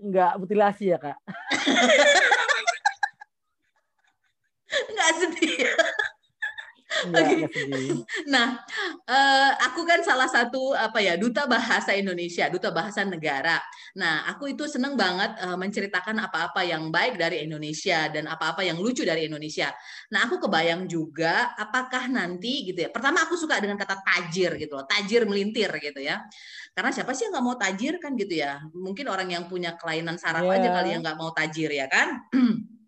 Nggak 0.00 0.36
mutilasi 0.36 0.92
ya 0.92 1.00
kak. 1.00 1.16
nggak 4.92 5.10
sedih. 5.24 5.72
Oke. 7.00 7.48
Okay. 7.48 7.96
Nah, 8.28 8.60
uh, 9.06 9.52
aku 9.70 9.86
kan 9.88 10.00
salah 10.02 10.28
satu 10.28 10.76
apa 10.76 10.98
ya 11.00 11.16
duta 11.16 11.46
bahasa 11.46 11.96
Indonesia, 11.96 12.48
duta 12.50 12.74
bahasa 12.74 13.06
negara. 13.06 13.60
Nah, 13.96 14.26
aku 14.28 14.52
itu 14.52 14.66
seneng 14.66 14.98
banget 14.98 15.36
uh, 15.44 15.56
menceritakan 15.56 16.18
apa-apa 16.24 16.64
yang 16.66 16.88
baik 16.88 17.16
dari 17.20 17.44
Indonesia 17.44 18.08
dan 18.08 18.28
apa-apa 18.28 18.66
yang 18.66 18.80
lucu 18.80 19.06
dari 19.06 19.28
Indonesia. 19.30 19.70
Nah, 20.12 20.26
aku 20.26 20.42
kebayang 20.42 20.88
juga 20.88 21.54
apakah 21.54 22.10
nanti 22.10 22.68
gitu 22.68 22.84
ya. 22.84 22.90
Pertama 22.90 23.24
aku 23.24 23.38
suka 23.38 23.60
dengan 23.60 23.78
kata 23.78 24.00
tajir 24.02 24.56
gitu 24.58 24.76
loh, 24.76 24.86
tajir 24.88 25.24
melintir 25.28 25.70
gitu 25.78 26.00
ya. 26.02 26.20
Karena 26.72 26.90
siapa 26.90 27.12
sih 27.12 27.28
yang 27.28 27.38
nggak 27.38 27.46
mau 27.46 27.56
tajir 27.60 27.94
kan 28.00 28.16
gitu 28.16 28.34
ya? 28.40 28.58
Mungkin 28.72 29.06
orang 29.06 29.28
yang 29.28 29.44
punya 29.46 29.76
kelainan 29.76 30.16
saraf 30.16 30.46
yeah. 30.46 30.56
aja 30.58 30.68
kali 30.74 30.88
yang 30.96 31.02
nggak 31.04 31.18
mau 31.20 31.30
tajir 31.36 31.70
ya 31.70 31.86
kan. 31.86 32.18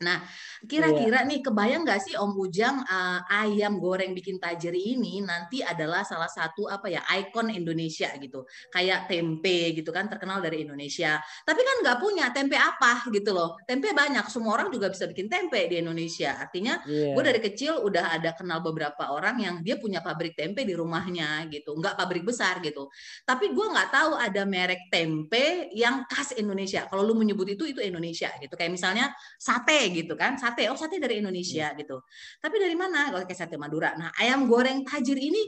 Nah, 0.00 0.24
kira-kira 0.64 1.20
yeah. 1.20 1.28
nih 1.28 1.44
kebayang 1.44 1.84
nggak 1.84 2.00
sih 2.00 2.16
Om 2.16 2.32
Ujang 2.40 2.80
uh, 2.88 3.20
ayam 3.28 3.76
goreng 3.76 4.16
bikin 4.16 4.40
tajir 4.40 4.72
ini 4.72 5.20
nanti 5.20 5.60
adalah 5.60 6.00
salah 6.08 6.28
satu 6.32 6.72
apa 6.72 6.88
ya 6.88 7.04
ikon 7.20 7.52
Indonesia 7.52 8.08
gitu, 8.16 8.48
kayak 8.72 9.12
tempe 9.12 9.76
gitu 9.76 9.92
kan 9.92 10.08
terkenal 10.08 10.40
dari 10.40 10.64
Indonesia. 10.64 11.20
Tapi 11.20 11.60
kan 11.60 11.76
nggak 11.84 11.98
punya 12.00 12.32
tempe 12.32 12.56
apa 12.56 13.04
gitu 13.12 13.36
loh. 13.36 13.60
Tempe 13.68 13.92
banyak, 13.92 14.24
semua 14.32 14.56
orang 14.56 14.72
juga 14.72 14.88
bisa 14.88 15.04
bikin 15.04 15.28
tempe 15.28 15.68
di 15.68 15.84
Indonesia. 15.84 16.32
Artinya 16.48 16.80
yeah. 16.88 17.12
gue 17.12 17.20
dari 17.20 17.40
kecil 17.44 17.84
udah 17.84 18.16
ada 18.16 18.32
kenal 18.32 18.64
beberapa 18.64 19.12
orang 19.12 19.36
yang 19.44 19.54
dia 19.60 19.76
punya 19.76 20.00
pabrik 20.00 20.32
tempe 20.32 20.64
di 20.64 20.72
rumahnya 20.72 21.44
gitu, 21.52 21.76
nggak 21.76 22.00
pabrik 22.00 22.24
besar 22.24 22.64
gitu. 22.64 22.88
Tapi 23.28 23.52
gue 23.52 23.66
nggak 23.68 23.92
tahu 23.92 24.16
ada 24.16 24.48
merek 24.48 24.88
tempe 24.88 25.68
yang 25.76 26.08
khas 26.08 26.32
Indonesia. 26.40 26.88
Kalau 26.88 27.04
lu 27.04 27.12
menyebut 27.12 27.44
itu 27.52 27.68
itu 27.68 27.84
Indonesia 27.84 28.32
gitu. 28.40 28.56
Kayak 28.56 28.72
misalnya 28.80 29.12
sate 29.36 29.89
gitu 29.92 30.14
kan, 30.14 30.38
sate. 30.40 30.66
Oh 30.70 30.78
sate 30.78 30.96
dari 31.02 31.18
Indonesia 31.20 31.74
gitu. 31.74 32.02
Tapi 32.38 32.56
dari 32.56 32.76
mana? 32.78 33.10
Kalau 33.10 33.26
kayak 33.26 33.38
sate 33.38 33.56
Madura. 33.60 33.92
Nah 33.98 34.10
ayam 34.16 34.46
goreng 34.46 34.86
tajir 34.86 35.18
ini 35.18 35.44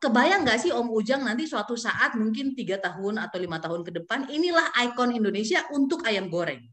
kebayang 0.00 0.48
nggak 0.48 0.58
sih 0.64 0.72
Om 0.72 0.88
Ujang 0.96 1.22
nanti 1.22 1.44
suatu 1.44 1.76
saat 1.76 2.16
mungkin 2.16 2.56
tiga 2.56 2.80
tahun 2.80 3.20
atau 3.20 3.36
lima 3.36 3.60
tahun 3.60 3.84
ke 3.84 3.92
depan 4.00 4.32
inilah 4.32 4.72
ikon 4.88 5.12
Indonesia 5.12 5.60
untuk 5.76 6.00
ayam 6.08 6.32
goreng. 6.32 6.64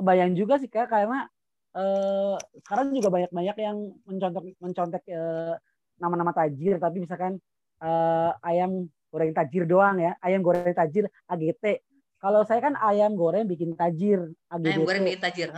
Kebayang 0.00 0.32
juga 0.32 0.56
sih 0.56 0.72
kak 0.72 0.88
karena 0.88 1.28
eh, 1.76 2.36
sekarang 2.64 2.96
juga 2.96 3.12
banyak-banyak 3.12 3.56
yang 3.60 3.76
mencontek 4.08 4.56
mencontek 4.56 5.02
eh, 5.12 5.54
nama-nama 6.00 6.32
tajir 6.32 6.80
tapi 6.80 7.04
misalkan 7.04 7.36
eh, 7.84 8.30
ayam 8.40 8.88
goreng 9.12 9.36
tajir 9.36 9.68
doang 9.68 10.00
ya 10.00 10.16
ayam 10.24 10.40
goreng 10.40 10.72
tajir 10.72 11.12
AGT 11.28 11.84
kalau 12.20 12.44
saya 12.44 12.60
kan 12.60 12.76
ayam 12.76 13.16
goreng 13.16 13.48
bikin 13.48 13.72
tajir. 13.74 14.30
AGBT. 14.52 14.68
Ayam 14.68 14.84
goreng 14.84 15.02
bikin 15.08 15.20
tajir. 15.24 15.48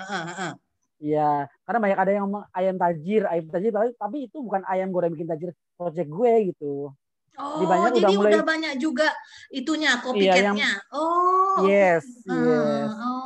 Iya, 1.03 1.51
karena 1.67 1.79
banyak 1.83 1.99
ada 1.99 2.11
yang 2.15 2.31
ngomong 2.31 2.47
ayam 2.55 2.79
tajir, 2.79 3.27
ayam 3.27 3.51
tajir, 3.51 3.75
tapi, 3.75 3.91
tapi 3.99 4.17
itu 4.31 4.39
bukan 4.39 4.63
ayam 4.71 4.95
goreng 4.95 5.11
bikin 5.11 5.27
tajir 5.27 5.51
project 5.75 6.07
gue 6.07 6.55
gitu. 6.55 6.95
Oh, 7.35 7.59
jadi, 7.59 7.67
banyak 7.67 7.91
jadi 7.99 8.05
udah, 8.07 8.13
mulai, 8.15 8.33
udah 8.37 8.45
banyak 8.47 8.75
juga 8.79 9.09
itunya, 9.51 9.99
copycatnya. 9.99 10.53
Iya, 10.55 10.73
oh, 10.95 11.67
yes, 11.67 12.07
yes. 12.23 12.91
Oh, 12.93 13.22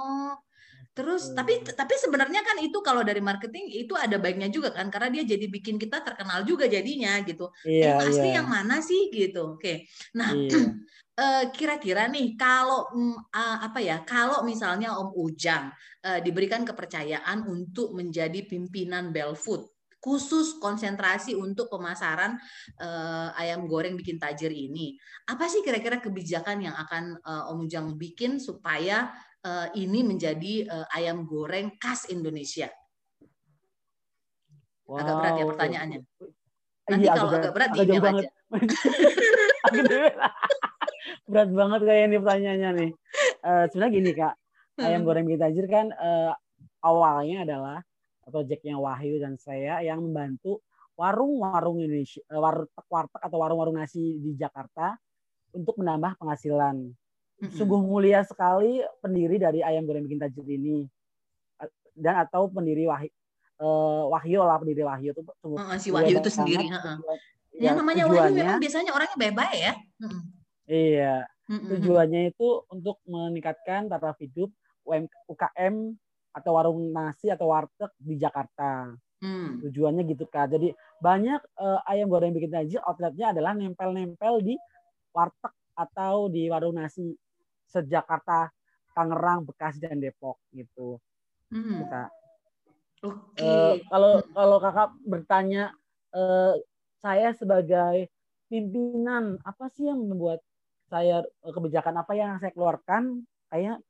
Terus 0.96 1.28
hmm. 1.28 1.36
tapi 1.36 1.52
tapi 1.76 1.94
sebenarnya 2.00 2.40
kan 2.40 2.56
itu 2.64 2.80
kalau 2.80 3.04
dari 3.04 3.20
marketing 3.20 3.68
itu 3.68 3.92
ada 3.92 4.16
baiknya 4.16 4.48
juga 4.48 4.72
kan 4.72 4.88
karena 4.88 5.20
dia 5.20 5.36
jadi 5.36 5.44
bikin 5.44 5.76
kita 5.76 6.00
terkenal 6.00 6.40
juga 6.48 6.64
jadinya 6.64 7.20
gitu. 7.20 7.52
Iya, 7.68 8.00
eh 8.00 8.08
asli 8.08 8.32
iya. 8.32 8.40
yang 8.40 8.48
mana 8.48 8.80
sih 8.80 9.12
gitu. 9.12 9.60
Oke. 9.60 9.84
Nah, 10.16 10.32
iya. 10.32 10.72
Eh, 11.16 11.48
kira-kira 11.48 12.12
nih 12.12 12.36
kalau 12.36 12.92
uh, 12.92 13.58
apa 13.64 13.80
ya 13.80 14.04
kalau 14.04 14.44
misalnya 14.44 14.92
Om 15.00 15.16
Ujang 15.16 15.72
uh, 16.04 16.20
diberikan 16.20 16.60
kepercayaan 16.60 17.48
untuk 17.48 17.96
menjadi 17.96 18.44
pimpinan 18.44 19.16
Belfood 19.16 19.64
khusus 19.96 20.60
konsentrasi 20.60 21.32
untuk 21.32 21.72
pemasaran 21.72 22.36
uh, 22.84 23.32
ayam 23.32 23.64
goreng 23.64 23.96
bikin 23.96 24.20
tajir 24.20 24.52
ini 24.52 25.00
apa 25.24 25.48
sih 25.48 25.64
kira-kira 25.64 26.04
kebijakan 26.04 26.68
yang 26.68 26.76
akan 26.76 27.16
uh, 27.24 27.48
Om 27.48 27.64
Ujang 27.64 27.96
bikin 27.96 28.36
supaya 28.36 29.08
ini 29.78 30.00
menjadi 30.02 30.66
uh, 30.66 30.86
ayam 30.96 31.26
goreng 31.28 31.78
khas 31.78 32.10
Indonesia 32.10 32.70
wow. 34.86 34.98
agak 34.98 35.14
berat 35.20 35.34
ya 35.34 35.44
pertanyaannya 35.46 36.00
nanti 36.86 37.06
iya, 37.06 37.12
kalau 37.18 37.30
agak, 37.30 37.40
agak 37.42 37.52
berat 37.54 37.70
agak 37.74 37.84
di 37.86 37.94
aja 37.98 38.28
berat 41.30 41.50
banget 41.50 41.80
kayak 41.82 42.02
ini 42.06 42.16
pertanyaannya 42.22 42.70
nih. 42.78 42.90
Uh, 43.42 43.64
sebenarnya 43.70 43.94
gini 43.94 44.10
kak, 44.14 44.34
ayam 44.82 45.00
hmm. 45.02 45.06
goreng 45.06 45.24
bikin 45.26 45.42
tajir 45.42 45.66
kan 45.66 45.86
uh, 45.94 46.32
awalnya 46.82 47.46
adalah 47.46 47.78
proyeknya 48.26 48.78
Wahyu 48.78 49.22
dan 49.22 49.38
saya 49.38 49.82
yang 49.82 50.02
membantu 50.02 50.62
warung-warung 50.96 51.82
Indonesia, 51.82 52.22
warteg-warteg 52.30 53.20
atau 53.22 53.38
warung-warung 53.38 53.76
nasi 53.78 54.18
di 54.18 54.34
Jakarta 54.34 54.96
untuk 55.54 55.78
menambah 55.78 56.18
penghasilan. 56.18 56.90
Hmm. 57.36 57.52
Sungguh 57.52 57.80
mulia 57.84 58.24
sekali 58.24 58.80
pendiri 59.04 59.36
dari 59.36 59.60
ayam 59.60 59.84
goreng 59.84 60.08
bikin 60.08 60.20
tajir 60.20 60.46
ini 60.48 60.88
dan 61.96 62.20
atau 62.28 62.48
pendiri 62.52 62.84
Wahyu 62.84 63.12
uh, 63.60 64.04
Wahyu 64.12 64.40
lah 64.44 64.60
pendiri 64.60 64.84
Wahyu 64.84 65.16
itu 65.16 65.22
uh, 65.24 65.76
si 65.80 65.88
Wahyu 65.88 66.20
itu 66.20 66.30
sendiri. 66.30 66.68
Uh, 66.68 67.00
ya, 67.56 67.72
namanya 67.72 68.04
Wahyu 68.06 68.36
memang 68.36 68.60
biasanya 68.60 68.92
orangnya 68.92 69.16
baik-baik 69.16 69.56
ya. 69.56 69.72
Iya. 70.68 71.14
Mm-hmm. 71.46 71.68
Tujuannya 71.78 72.20
itu 72.34 72.48
untuk 72.68 73.00
meningkatkan 73.06 73.86
taraf 73.86 74.18
hidup 74.18 74.50
UKM 75.30 75.94
atau 76.36 76.50
warung 76.52 76.92
nasi 76.92 77.32
atau 77.32 77.54
warteg 77.54 77.90
di 77.96 78.18
Jakarta. 78.20 78.92
Mm. 79.24 79.64
Tujuannya 79.64 80.02
gitu 80.04 80.28
kan. 80.28 80.50
Jadi 80.52 80.74
banyak 81.00 81.40
uh, 81.56 81.80
ayam 81.88 82.12
goreng 82.12 82.34
bikin 82.36 82.52
tajir 82.52 82.82
outletnya 82.84 83.32
adalah 83.32 83.56
nempel-nempel 83.56 84.44
di 84.44 84.58
warteg 85.16 85.54
atau 85.76 86.28
di 86.28 86.50
warung 86.50 86.76
nasi 86.76 87.16
sejakarta, 87.68 88.50
Tangerang, 88.96 89.44
Bekasi 89.44 89.82
dan 89.82 90.00
Depok 90.00 90.40
gitu. 90.54 90.96
Mm. 91.52 91.84
Kita. 91.84 92.04
Oke. 93.04 93.36
Okay. 93.36 93.44
Uh, 93.44 93.74
kalau 93.92 94.12
kalau 94.32 94.56
kakak 94.58 94.90
bertanya 95.04 95.64
uh, 96.16 96.56
saya 96.98 97.36
sebagai 97.36 98.08
pimpinan 98.48 99.36
apa 99.44 99.68
sih 99.74 99.90
yang 99.90 100.00
membuat 100.00 100.40
saya 100.86 101.22
eh, 101.26 101.52
kebijakan 101.52 101.98
apa 101.98 102.12
yang 102.14 102.38
saya 102.38 102.54
keluarkan 102.54 103.26
kayak 103.50 103.82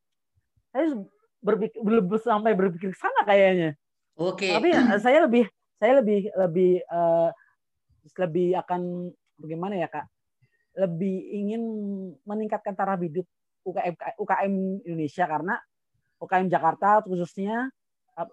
saya 0.72 0.96
berpikir 1.44 1.80
belum 1.84 2.08
sampai 2.18 2.56
berpikir 2.56 2.90
sana 2.96 3.22
kayaknya. 3.22 3.76
Oke. 4.16 4.48
Okay. 4.48 4.52
Tapi 4.56 4.68
ya, 4.72 4.82
saya 4.98 5.18
lebih 5.28 5.44
saya 5.76 6.00
lebih 6.00 6.32
lebih 6.34 6.72
uh, 6.88 7.30
lebih 8.16 8.56
akan 8.64 9.12
bagaimana 9.38 9.76
ya 9.76 9.88
kak? 9.92 10.08
Lebih 10.76 11.16
ingin 11.32 11.62
meningkatkan 12.28 12.76
taraf 12.76 13.00
hidup 13.00 13.24
UKM 13.66 13.94
UKM 14.20 14.54
Indonesia 14.86 15.24
karena 15.26 15.54
UKM 16.20 16.48
Jakarta 16.52 17.02
khususnya 17.02 17.68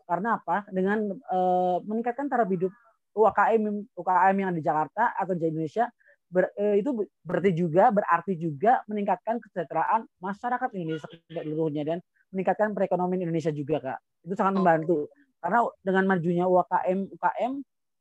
karena 0.08 0.40
apa? 0.40 0.68
Dengan 0.72 1.12
uh, 1.32 1.80
meningkatkan 1.84 2.28
taraf 2.28 2.48
hidup 2.52 2.72
UKM 3.16 3.64
UKM 3.96 4.36
yang 4.36 4.52
di 4.56 4.62
Jakarta 4.64 5.16
atau 5.16 5.34
di 5.36 5.46
Indonesia 5.48 5.88
ber, 6.34 6.50
eh, 6.58 6.82
itu 6.82 7.06
berarti 7.22 7.52
juga 7.54 7.94
berarti 7.94 8.34
juga 8.34 8.82
meningkatkan 8.90 9.38
kesejahteraan 9.38 10.10
masyarakat 10.18 10.70
Indonesia 10.74 11.08
seluruhnya 11.30 11.84
dan 11.86 11.98
meningkatkan 12.34 12.74
perekonomian 12.74 13.30
Indonesia 13.30 13.54
juga 13.54 13.78
kak 13.78 14.00
itu 14.26 14.34
sangat 14.34 14.58
membantu 14.58 15.14
karena 15.38 15.60
dengan 15.86 16.04
majunya 16.10 16.46
UKM 16.50 17.00
UKM 17.14 17.52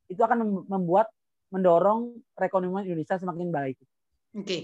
itu 0.08 0.20
akan 0.24 0.64
membuat 0.64 1.12
mendorong 1.52 2.16
perekonomian 2.32 2.88
Indonesia 2.88 3.20
semakin 3.20 3.52
baik. 3.52 3.76
Oke, 4.32 4.48
okay. 4.48 4.62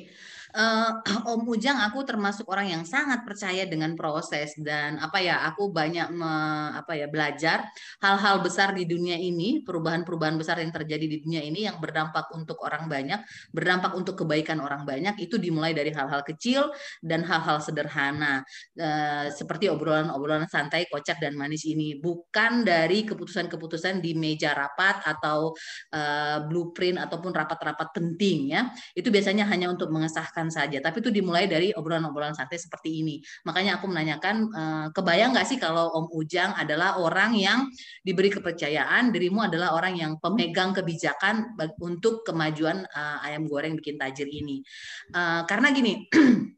uh, 0.56 1.04
eh, 1.04 1.28
Om 1.36 1.44
Ujang, 1.44 1.76
aku 1.76 2.00
termasuk 2.00 2.48
orang 2.48 2.72
yang 2.72 2.84
sangat 2.88 3.20
percaya 3.20 3.68
dengan 3.68 3.92
proses 4.00 4.56
dan 4.56 4.96
apa 4.96 5.20
ya, 5.20 5.44
aku 5.44 5.68
banyak 5.68 6.08
me, 6.08 6.32
apa 6.72 6.96
ya 6.96 7.04
belajar 7.04 7.68
hal-hal 8.00 8.40
besar 8.40 8.72
di 8.72 8.88
dunia 8.88 9.20
ini, 9.20 9.60
perubahan-perubahan 9.60 10.40
besar 10.40 10.64
yang 10.64 10.72
terjadi 10.72 11.04
di 11.04 11.16
dunia 11.20 11.44
ini 11.44 11.68
yang 11.68 11.76
berdampak 11.84 12.32
untuk 12.32 12.64
orang 12.64 12.88
banyak, 12.88 13.20
berdampak 13.52 13.92
untuk 13.92 14.24
kebaikan 14.24 14.64
orang 14.64 14.88
banyak, 14.88 15.20
itu 15.20 15.36
dimulai 15.36 15.76
dari 15.76 15.92
hal-hal 15.92 16.24
kecil 16.24 16.72
dan 17.04 17.20
hal-hal 17.28 17.60
sederhana. 17.60 18.40
Uh, 18.72 19.28
seperti 19.36 19.68
obrolan-obrolan 19.68 20.48
santai, 20.48 20.88
kocak 20.88 21.20
dan 21.20 21.36
manis 21.36 21.68
ini, 21.68 22.00
bukan 22.00 22.64
dari 22.64 23.04
keputusan-keputusan 23.04 24.00
di 24.00 24.16
meja 24.16 24.56
rapat 24.56 25.04
atau 25.04 25.52
uh, 25.92 26.40
blueprint 26.48 26.96
ataupun 27.04 27.36
rapat-rapat 27.36 27.92
penting 27.92 28.56
ya, 28.56 28.72
itu 28.96 29.12
biasanya 29.12 29.44
hanya 29.44 29.57
hanya 29.58 29.74
untuk 29.74 29.90
mengesahkan 29.90 30.46
saja, 30.54 30.78
tapi 30.78 31.02
itu 31.02 31.10
dimulai 31.10 31.50
dari 31.50 31.74
obrolan-obrolan 31.74 32.38
santai 32.38 32.62
seperti 32.62 33.02
ini. 33.02 33.18
Makanya 33.42 33.82
aku 33.82 33.90
menanyakan, 33.90 34.36
eh, 34.54 34.86
kebayang 34.94 35.34
nggak 35.34 35.48
sih 35.50 35.58
kalau 35.58 35.90
Om 35.90 36.06
Ujang 36.14 36.54
adalah 36.54 37.02
orang 37.02 37.34
yang 37.34 37.66
diberi 38.06 38.30
kepercayaan, 38.30 39.10
dirimu 39.10 39.50
adalah 39.50 39.74
orang 39.74 39.98
yang 39.98 40.12
pemegang 40.22 40.70
kebijakan 40.70 41.58
untuk 41.82 42.22
kemajuan 42.22 42.86
eh, 42.86 43.26
ayam 43.26 43.50
goreng 43.50 43.74
bikin 43.74 43.98
tajir 43.98 44.30
ini. 44.30 44.62
Eh, 45.10 45.42
karena 45.50 45.74
gini, 45.74 46.06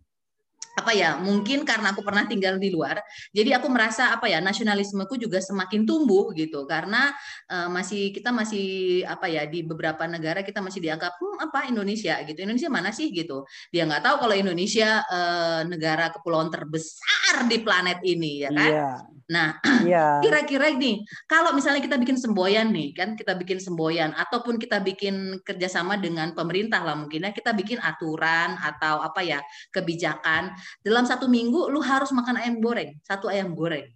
apa 0.79 0.95
ya 0.95 1.19
mungkin 1.19 1.67
karena 1.67 1.93
aku 1.93 2.01
pernah 2.07 2.25
tinggal 2.31 2.57
di 2.57 2.71
luar 2.71 3.03
jadi 3.31 3.59
aku 3.59 3.67
merasa 3.71 4.11
apa 4.15 4.27
ya 4.27 4.43
nasionalismeku 4.43 5.15
juga 5.15 5.39
semakin 5.39 5.87
tumbuh 5.87 6.35
gitu. 6.35 6.67
Karena 6.67 7.15
uh, 7.47 7.69
masih 7.71 8.11
kita 8.11 8.35
masih 8.35 9.03
apa 9.07 9.31
ya 9.31 9.47
di 9.47 9.63
beberapa 9.63 10.05
negara 10.11 10.43
kita 10.43 10.59
masih 10.59 10.83
dianggap 10.83 11.15
hmm, 11.17 11.39
apa 11.47 11.71
Indonesia? 11.71 12.19
gitu. 12.27 12.39
Indonesia 12.43 12.71
mana 12.71 12.91
sih? 12.91 13.09
gitu. 13.15 13.47
Dia 13.71 13.87
nggak 13.87 14.03
tahu 14.03 14.17
kalau 14.27 14.35
Indonesia 14.35 15.03
uh, 15.07 15.63
negara 15.67 16.11
kepulauan 16.11 16.51
terbesar 16.51 17.47
di 17.47 17.59
planet 17.63 18.03
ini 18.03 18.47
ya 18.47 18.51
kan? 18.51 18.71
Yeah. 18.71 18.95
Nah, 19.31 19.63
yeah. 19.87 20.19
kira-kira 20.27 20.75
ini 20.75 21.07
kalau 21.31 21.55
misalnya 21.55 21.79
kita 21.79 21.95
bikin 21.97 22.19
semboyan 22.19 22.75
nih, 22.75 22.91
kan 22.93 23.15
kita 23.15 23.39
bikin 23.39 23.63
semboyan 23.63 24.11
ataupun 24.19 24.59
kita 24.59 24.83
bikin 24.83 25.39
kerjasama 25.47 25.97
dengan 26.03 26.35
pemerintah 26.35 26.83
lah 26.83 26.99
mungkin 26.99 27.25
ya 27.25 27.31
kita 27.31 27.55
bikin 27.55 27.79
aturan 27.79 28.59
atau 28.59 28.99
apa 28.99 29.23
ya 29.23 29.39
kebijakan 29.71 30.51
dalam 30.83 31.07
satu 31.07 31.31
minggu 31.31 31.71
lu 31.71 31.79
harus 31.79 32.11
makan 32.11 32.43
ayam 32.43 32.59
goreng, 32.59 32.99
satu 33.07 33.31
ayam 33.31 33.55
goreng. 33.55 33.87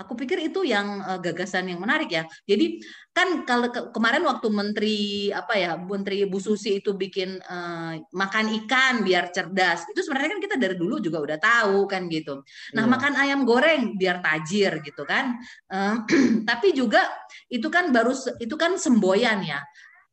Aku 0.00 0.16
pikir 0.16 0.40
itu 0.40 0.64
yang 0.64 1.04
uh, 1.04 1.20
gagasan 1.20 1.68
yang 1.68 1.76
menarik 1.76 2.08
ya. 2.08 2.24
Jadi 2.48 2.80
kan 3.12 3.44
kalau 3.44 3.68
ke 3.68 3.92
kemarin 3.92 4.24
waktu 4.24 4.48
Menteri 4.48 4.96
apa 5.28 5.54
ya 5.60 5.76
Menteri 5.76 6.24
Bu 6.24 6.40
Susi 6.40 6.80
itu 6.80 6.96
bikin 6.96 7.36
uh, 7.36 8.00
makan 8.16 8.46
ikan 8.64 9.04
biar 9.04 9.28
cerdas, 9.28 9.84
itu 9.92 10.00
sebenarnya 10.00 10.38
kan 10.38 10.40
kita 10.40 10.56
dari 10.56 10.76
dulu 10.80 11.04
juga 11.04 11.20
udah 11.20 11.38
tahu 11.38 11.84
kan 11.84 12.08
gitu. 12.08 12.40
Nah 12.72 12.84
yeah. 12.86 12.92
makan 12.96 13.12
ayam 13.20 13.40
goreng 13.44 14.00
biar 14.00 14.24
tajir 14.24 14.80
gitu 14.80 15.04
kan. 15.04 15.36
Uh, 15.68 16.00
tapi 16.48 16.72
juga 16.72 17.04
itu 17.52 17.68
kan 17.68 17.92
baru 17.92 18.16
itu 18.40 18.56
kan 18.56 18.80
semboyan 18.80 19.44
ya. 19.44 19.60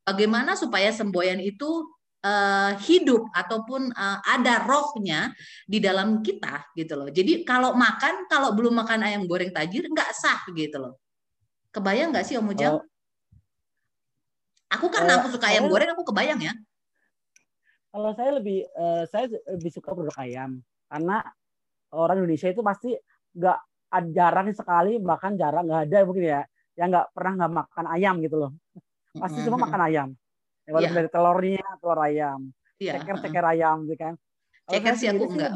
Bagaimana 0.08 0.56
supaya 0.56 0.92
semboyan 0.92 1.40
itu 1.44 1.97
uh, 2.28 2.72
hidup 2.84 3.32
ataupun 3.32 3.92
uh, 3.96 4.20
ada 4.28 4.68
rohnya 4.68 5.32
di 5.64 5.80
dalam 5.80 6.20
kita 6.20 6.68
gitu 6.76 7.00
loh. 7.00 7.10
Jadi 7.10 7.48
kalau 7.48 7.74
makan 7.74 8.28
kalau 8.28 8.52
belum 8.52 8.84
makan 8.84 9.08
ayam 9.08 9.24
goreng 9.24 9.56
tajir 9.56 9.88
nggak 9.88 10.12
sah 10.12 10.44
gitu 10.52 10.78
loh. 10.78 10.94
Kebayang 11.72 12.12
nggak 12.12 12.26
sih 12.28 12.36
Om 12.36 12.52
Ujang? 12.52 12.76
Oh. 12.80 12.84
Aku 14.68 14.92
karena 14.92 15.16
uh, 15.16 15.24
aku 15.24 15.32
suka 15.32 15.48
ayam 15.48 15.72
goreng 15.72 15.96
aku 15.96 16.04
kebayang 16.04 16.44
ya. 16.44 16.54
Kalau 17.88 18.12
saya 18.14 18.36
lebih 18.36 18.68
uh, 18.76 19.08
saya 19.08 19.32
lebih 19.56 19.72
suka 19.72 19.96
produk 19.96 20.16
ayam 20.20 20.60
karena 20.92 21.24
orang 21.96 22.24
Indonesia 22.24 22.52
itu 22.52 22.60
pasti 22.64 22.92
nggak 23.38 23.60
jarang 24.12 24.52
sekali 24.52 25.00
bahkan 25.00 25.40
jarang 25.40 25.64
nggak 25.64 25.88
ada 25.88 26.00
mungkin 26.04 26.26
ya 26.28 26.42
yang 26.76 26.92
nggak 26.92 27.08
pernah 27.16 27.34
nggak 27.44 27.54
makan 27.64 27.86
ayam 27.96 28.16
gitu 28.20 28.36
loh 28.38 28.52
pasti 29.16 29.40
semua 29.42 29.64
makan 29.64 29.82
ayam 29.88 30.08
ya, 30.68 30.72
walaupun 30.76 30.92
yeah. 30.92 31.00
dari 31.00 31.10
telurnya 31.10 31.68
telur 31.80 32.00
ayam. 32.04 32.40
Yeah. 32.78 33.00
ceker 33.00 33.16
ceker 33.24 33.46
ayam 33.48 33.88
gitu 33.88 33.98
kan. 33.98 34.14
Ceker 34.68 34.94
sih 35.00 35.08
aku 35.10 35.24
enggak. 35.32 35.52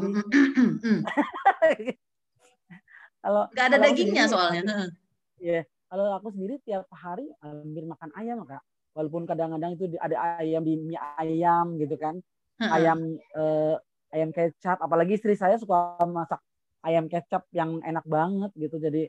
kalau 3.22 3.46
nggak 3.52 3.66
ada 3.70 3.76
dagingnya 3.78 4.24
sendiri, 4.26 4.34
soalnya 4.34 4.90
ya 5.38 5.62
kalau 5.92 6.16
aku 6.16 6.32
sendiri 6.32 6.56
tiap 6.64 6.88
hari 6.88 7.28
hampir 7.44 7.84
makan 7.84 8.10
ayam 8.16 8.40
kak. 8.48 8.64
Walaupun 8.96 9.24
kadang-kadang 9.28 9.76
itu 9.76 9.92
ada 10.00 10.40
ayam 10.40 10.64
di 10.64 10.80
mie 10.80 11.00
ayam 11.20 11.76
gitu 11.76 12.00
kan. 12.00 12.16
Ayam 12.60 13.20
eh, 13.36 13.76
ayam 14.16 14.32
kecap. 14.32 14.80
Apalagi 14.80 15.20
istri 15.20 15.36
saya 15.36 15.60
suka 15.60 16.00
masak 16.08 16.40
ayam 16.80 17.12
kecap 17.12 17.44
yang 17.52 17.84
enak 17.84 18.04
banget 18.08 18.50
gitu. 18.56 18.80
Jadi 18.80 19.08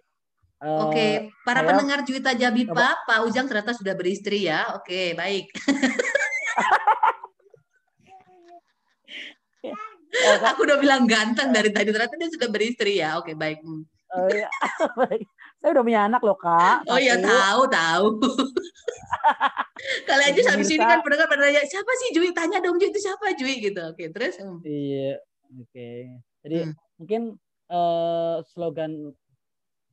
Oke, 0.64 1.36
para 1.44 1.60
saya, 1.60 1.68
pendengar 1.76 2.00
Juwita 2.08 2.32
Jabipa, 2.32 3.04
Pak 3.04 3.20
Ujang 3.28 3.52
ternyata 3.52 3.76
sudah 3.76 3.92
beristri 4.00 4.48
ya. 4.48 4.72
Oke, 4.80 5.12
baik. 5.12 5.52
Aku 10.54 10.64
udah 10.64 10.80
bilang 10.80 11.04
ganteng 11.04 11.52
dari 11.52 11.68
tadi 11.74 11.92
ternyata 11.92 12.16
dia 12.16 12.32
sudah 12.32 12.48
beristri 12.48 13.04
ya. 13.04 13.20
Oke, 13.20 13.36
baik. 13.36 13.60
Hmm. 13.60 13.84
Oh 14.14 14.30
iya, 14.30 14.48
baik. 15.04 15.26
Saya 15.60 15.80
udah 15.80 15.84
punya 15.84 16.02
anak 16.06 16.22
loh, 16.22 16.38
Kak. 16.38 16.86
Oh 16.88 17.00
iya, 17.02 17.18
tahu, 17.18 17.62
tahu. 17.68 18.08
Kali 20.08 20.24
aja 20.32 20.54
habis 20.54 20.70
ini 20.70 20.80
kan 20.80 21.02
pendengar 21.02 21.28
pada 21.28 21.44
nanya, 21.44 21.66
siapa 21.66 21.92
sih 21.98 22.16
Jui? 22.16 22.30
Tanya 22.32 22.62
dong 22.62 22.78
Jui 22.80 22.94
itu 22.94 23.02
siapa 23.02 23.34
Jui 23.36 23.60
gitu. 23.60 23.82
Oke, 23.90 24.14
terus? 24.14 24.38
Hmm. 24.38 24.62
Iya, 24.62 25.18
oke. 25.60 25.90
Jadi 26.46 26.58
hmm. 26.62 26.74
mungkin 27.02 27.22
uh, 27.74 28.46
slogan 28.54 29.18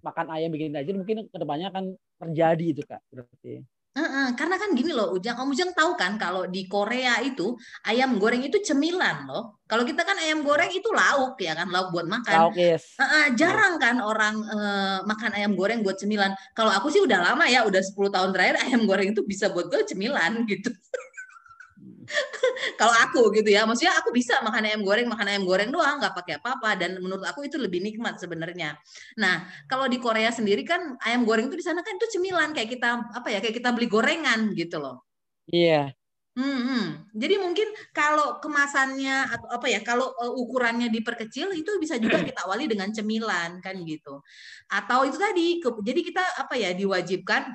makan 0.01 0.27
ayam 0.33 0.51
bikin 0.53 0.73
tajir 0.73 0.97
mungkin 0.97 1.29
ke 1.29 1.37
depannya 1.37 1.69
akan 1.73 1.95
terjadi 2.21 2.67
itu 2.73 2.83
kak 2.85 3.01
berarti. 3.13 3.65
Uh-uh, 3.91 4.39
karena 4.39 4.55
kan 4.55 4.71
gini 4.71 4.95
loh 4.95 5.11
Ujang, 5.19 5.35
Om 5.35 5.51
Ujang 5.51 5.75
tahu 5.75 5.99
kan 5.99 6.15
kalau 6.15 6.47
di 6.47 6.71
Korea 6.71 7.19
itu 7.27 7.59
ayam 7.83 8.23
goreng 8.23 8.39
itu 8.47 8.63
cemilan 8.63 9.27
loh. 9.27 9.59
Kalau 9.67 9.83
kita 9.83 10.07
kan 10.07 10.15
ayam 10.15 10.47
goreng 10.47 10.71
itu 10.71 10.95
lauk 10.95 11.35
ya 11.43 11.59
kan, 11.59 11.67
lauk 11.67 11.91
buat 11.91 12.07
makan. 12.07 12.39
Lauk 12.39 12.55
yes. 12.55 12.95
Uh-uh, 13.03 13.35
jarang 13.35 13.83
kan 13.83 13.99
orang 13.99 14.47
uh, 14.47 15.03
makan 15.11 15.35
ayam 15.35 15.59
goreng 15.59 15.83
buat 15.83 15.99
cemilan. 15.99 16.31
Kalau 16.55 16.71
aku 16.71 16.87
sih 16.87 17.03
udah 17.03 17.35
lama 17.35 17.43
ya, 17.51 17.67
udah 17.67 17.83
10 17.83 18.15
tahun 18.15 18.31
terakhir 18.31 18.63
ayam 18.63 18.87
goreng 18.87 19.11
itu 19.11 19.27
bisa 19.27 19.51
buat 19.51 19.67
gue 19.67 19.83
cemilan 19.83 20.47
gitu. 20.47 20.71
kalau 22.81 22.95
aku 23.07 23.31
gitu 23.39 23.51
ya 23.55 23.65
maksudnya 23.65 23.95
aku 23.99 24.11
bisa 24.11 24.43
makan 24.43 24.67
ayam 24.67 24.83
goreng 24.83 25.07
makan 25.07 25.27
ayam 25.31 25.45
goreng 25.47 25.71
doang 25.71 25.99
nggak 26.03 26.15
pakai 26.15 26.35
apa-apa 26.43 26.71
dan 26.79 26.99
menurut 26.99 27.25
aku 27.27 27.47
itu 27.47 27.57
lebih 27.57 27.81
nikmat 27.81 28.19
sebenarnya 28.19 28.77
nah 29.17 29.47
kalau 29.71 29.87
di 29.87 30.03
Korea 30.03 30.31
sendiri 30.35 30.67
kan 30.67 30.99
ayam 31.05 31.23
goreng 31.23 31.49
itu 31.49 31.57
di 31.59 31.65
sana 31.65 31.81
kan 31.81 31.97
itu 31.97 32.19
cemilan 32.19 32.51
kayak 32.53 32.71
kita 32.71 32.89
apa 33.15 33.29
ya 33.31 33.39
kayak 33.39 33.57
kita 33.63 33.71
beli 33.71 33.87
gorengan 33.87 34.53
gitu 34.55 34.83
loh 34.83 35.07
iya 35.51 35.91
yeah. 35.91 35.99
Hmm, 36.39 36.63
hmm. 36.63 36.85
Jadi 37.11 37.43
mungkin 37.43 37.69
kalau 37.91 38.39
kemasannya 38.39 39.35
atau 39.35 39.51
apa 39.51 39.67
ya, 39.67 39.83
kalau 39.83 40.15
uh, 40.15 40.31
ukurannya 40.31 40.87
diperkecil 40.87 41.51
itu 41.59 41.75
bisa 41.83 41.99
juga 41.99 42.23
kita 42.29 42.47
awali 42.47 42.71
dengan 42.71 42.95
cemilan 42.95 43.59
kan 43.59 43.75
gitu. 43.83 44.23
Atau 44.71 45.11
itu 45.11 45.19
tadi, 45.19 45.59
jadi 45.59 46.01
kita 46.07 46.25
apa 46.39 46.55
ya 46.55 46.71
diwajibkan 46.71 47.51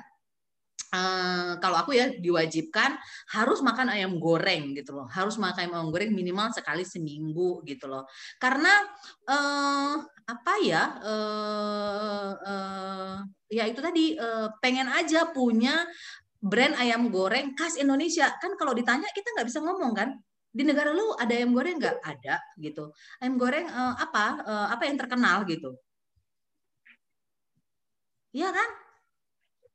uh, 0.92 1.58
kalau 1.58 1.76
aku 1.82 1.96
ya 1.96 2.12
diwajibkan 2.12 2.94
harus 3.32 3.62
makan 3.64 3.90
ayam 3.90 4.18
goreng 4.22 4.76
gitu 4.76 4.94
loh. 4.94 5.06
Harus 5.10 5.40
makan 5.40 5.72
ayam 5.72 5.90
goreng 5.90 6.12
minimal 6.14 6.52
sekali 6.54 6.86
seminggu 6.86 7.64
gitu 7.66 7.90
loh. 7.90 8.06
Karena 8.38 8.70
uh, 9.26 9.96
apa 10.26 10.52
ya 10.62 10.82
uh, 11.02 12.30
uh, 12.34 13.16
ya 13.50 13.64
itu 13.66 13.78
tadi 13.82 14.18
uh, 14.18 14.50
pengen 14.58 14.90
aja 14.90 15.30
punya 15.30 15.86
brand 16.42 16.74
ayam 16.78 17.10
goreng 17.10 17.54
khas 17.58 17.78
Indonesia. 17.80 18.30
Kan 18.38 18.54
kalau 18.54 18.76
ditanya 18.76 19.08
kita 19.10 19.34
nggak 19.34 19.48
bisa 19.48 19.60
ngomong 19.62 19.92
kan 19.96 20.10
di 20.56 20.64
negara 20.64 20.88
lu 20.94 21.12
ada 21.18 21.32
ayam 21.34 21.52
goreng 21.52 21.76
nggak? 21.80 21.96
Ada 22.02 22.40
gitu. 22.62 22.92
Ayam 23.22 23.36
goreng 23.40 23.66
uh, 23.66 23.94
apa 23.98 24.24
uh, 24.44 24.66
apa 24.70 24.82
yang 24.86 24.96
terkenal 25.00 25.42
gitu? 25.48 25.74
Iya 28.36 28.52
kan? 28.52 28.68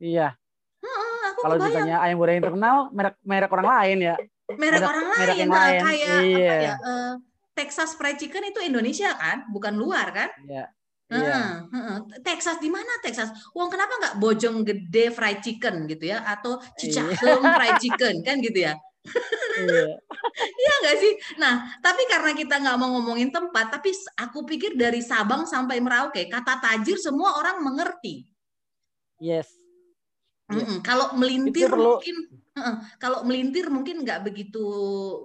Iya 0.02 0.41
kalau 1.42 1.56
ditanya 1.58 1.98
ayam 2.02 2.18
goreng 2.22 2.36
yang 2.38 2.46
terkenal, 2.54 2.78
merek 2.94 3.16
merek 3.26 3.52
orang 3.54 3.68
lain 3.70 3.98
ya. 4.02 4.16
Merek, 4.52 4.60
merek 4.60 4.82
orang 4.84 5.08
lain, 5.08 5.20
merek 5.22 5.38
yang 5.38 5.52
lain. 5.52 5.80
kayak 5.82 6.08
iya. 6.22 6.52
apa 6.52 6.56
ya? 6.62 6.76
Uh, 6.82 7.14
Texas 7.52 7.92
Fried 7.98 8.18
Chicken 8.18 8.44
itu 8.48 8.60
Indonesia 8.64 9.10
kan, 9.16 9.48
bukan 9.50 9.74
luar 9.76 10.08
kan? 10.14 10.30
Iya. 10.46 10.66
Iya. 11.12 11.68
Uh, 11.68 11.76
uh, 11.76 11.98
Texas 12.24 12.58
di 12.64 12.72
mana 12.72 12.88
Texas? 13.04 13.30
Uang 13.52 13.68
kenapa 13.68 13.92
nggak 14.00 14.16
Bojong 14.22 14.64
Gede 14.64 15.12
Fried 15.12 15.44
Chicken 15.44 15.90
gitu 15.92 16.08
ya? 16.08 16.24
Atau 16.24 16.62
Cicahem 16.80 17.12
iya. 17.12 17.52
Fried 17.58 17.80
Chicken 17.84 18.16
kan 18.24 18.40
gitu 18.40 18.60
ya? 18.64 18.74
iya. 19.60 19.86
iya 20.64 20.74
nggak 20.86 20.98
sih? 21.04 21.14
Nah, 21.36 21.68
tapi 21.84 22.08
karena 22.08 22.32
kita 22.32 22.56
nggak 22.64 22.78
mau 22.80 22.96
ngomongin 22.96 23.30
tempat, 23.30 23.76
tapi 23.76 23.92
aku 24.16 24.48
pikir 24.48 24.80
dari 24.80 25.04
Sabang 25.04 25.44
sampai 25.44 25.84
Merauke, 25.84 26.32
kata 26.32 26.64
tajir 26.64 26.96
semua 26.96 27.36
orang 27.36 27.60
mengerti. 27.60 28.24
Yes. 29.20 29.61
Mm 30.60 30.66
-mm. 30.68 30.80
Kalau 30.84 31.06
melintir 31.16 31.70
perlu... 31.72 31.96
mungkin 31.96 32.16
uh, 32.60 32.76
kalau 33.00 33.24
melintir 33.24 33.66
mungkin 33.72 34.04
nggak 34.04 34.20
begitu 34.28 34.66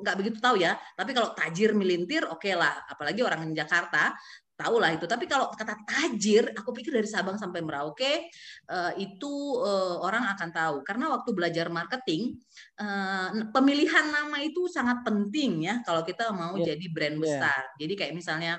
nggak 0.05 0.17
begitu 0.23 0.39
tahu 0.39 0.63
ya. 0.63 0.79
Tapi 0.95 1.11
kalau 1.11 1.35
tajir 1.35 1.75
melintir 1.75 2.23
oke 2.31 2.45
okay 2.45 2.55
lah. 2.55 2.87
Apalagi 2.87 3.21
orang 3.27 3.51
di 3.51 3.59
Jakarta 3.59 4.15
tahu 4.57 4.81
lah 4.81 4.97
itu. 4.97 5.05
Tapi 5.05 5.29
kalau 5.29 5.53
kata 5.53 5.85
tajir, 5.85 6.51
aku 6.57 6.73
pikir 6.73 6.97
dari 6.97 7.05
Sabang 7.05 7.37
sampai 7.37 7.61
Merauke 7.61 8.33
uh, 8.73 8.93
itu 8.97 9.61
uh, 9.61 10.01
orang 10.01 10.33
akan 10.33 10.49
tahu. 10.51 10.77
Karena 10.83 11.13
waktu 11.13 11.31
belajar 11.37 11.69
marketing, 11.69 12.41
uh, 12.81 13.53
pemilihan 13.53 14.09
nama 14.09 14.41
itu 14.41 14.65
sangat 14.67 15.05
penting 15.05 15.69
ya 15.69 15.85
kalau 15.85 16.03
kita 16.03 16.33
mau 16.33 16.57
yeah. 16.57 16.73
jadi 16.73 16.87
brand 16.89 17.17
iya. 17.21 17.23
besar. 17.23 17.63
Yeah. 17.77 17.79
Jadi 17.85 17.93
kayak 18.01 18.13
misalnya 18.17 18.53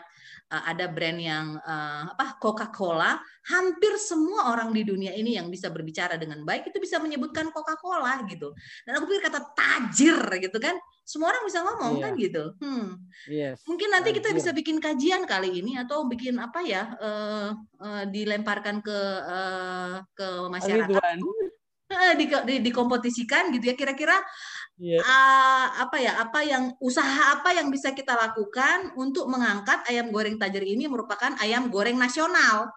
uh, 0.52 0.64
ada 0.68 0.88
brand 0.88 1.20
yang 1.20 1.60
uh, 1.62 2.12
apa 2.12 2.39
Coca-Cola, 2.39 3.20
hampir 3.48 3.95
semua 4.00 4.52
orang 4.52 4.72
di 4.76 4.84
dunia 4.84 5.16
ini 5.16 5.36
yang 5.39 5.48
bisa 5.48 5.72
berbicara 5.72 6.20
dengan 6.20 6.43
baik 6.43 6.72
itu 6.72 6.80
bisa 6.80 7.00
menyebutkan 7.00 7.52
Coca-Cola 7.52 8.24
gitu. 8.28 8.52
Dan 8.84 9.00
aku 9.00 9.08
pikir 9.12 9.28
kata 9.28 9.39
tajir 9.56 10.20
gitu 10.43 10.58
kan, 10.60 10.76
semua 11.08 11.32
orang 11.32 11.43
bisa 11.48 11.60
ngomong 11.64 11.93
yeah. 11.98 12.04
kan 12.04 12.12
gitu. 12.20 12.43
Hmm. 12.60 12.88
Yes. 13.28 13.64
Mungkin 13.68 13.89
nanti 13.91 14.10
kita 14.16 14.32
bisa 14.36 14.52
bikin 14.52 14.80
kajian 14.84 15.24
kali 15.24 15.64
ini 15.64 15.80
atau 15.80 16.08
bikin 16.08 16.36
apa 16.39 16.60
ya, 16.64 16.95
uh, 17.00 17.50
uh, 17.80 18.04
dilemparkan 18.08 18.84
ke 18.84 19.00
uh, 19.24 20.04
ke 20.16 20.28
masyarakat. 20.52 21.20
Di, 21.88 22.28
di, 22.28 22.56
dikompetisikan 22.68 23.48
gitu 23.56 23.72
ya 23.72 23.76
kira-kira 23.80 24.20
yeah. 24.76 25.00
Iya. 25.00 25.08
uh, 25.08 25.66
apa 25.88 25.98
ya 26.04 26.12
apa 26.20 26.40
yang 26.44 26.64
usaha 26.84 27.40
apa 27.40 27.56
yang 27.56 27.72
bisa 27.72 27.96
kita 27.96 28.12
lakukan 28.12 28.92
untuk 29.00 29.32
mengangkat 29.32 29.88
ayam 29.88 30.12
goreng 30.12 30.36
tajir 30.36 30.68
ini 30.68 30.92
merupakan 30.92 31.40
ayam 31.40 31.72
goreng 31.72 31.96
nasional. 31.96 32.68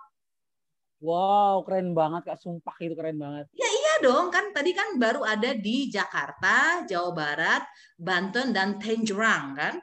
Wow, 1.01 1.65
keren 1.65 1.97
banget 1.97 2.29
Kak, 2.29 2.39
sumpah 2.45 2.77
itu 2.77 2.93
keren 2.93 3.17
banget. 3.17 3.49
Ya 3.57 3.65
iya 3.65 3.95
dong, 4.05 4.29
kan 4.29 4.53
tadi 4.53 4.77
kan 4.77 5.01
baru 5.01 5.25
ada 5.25 5.57
di 5.57 5.89
Jakarta, 5.89 6.85
Jawa 6.85 7.11
Barat, 7.17 7.65
Banten 7.97 8.53
dan 8.53 8.77
Tangerang 8.77 9.57
kan? 9.57 9.75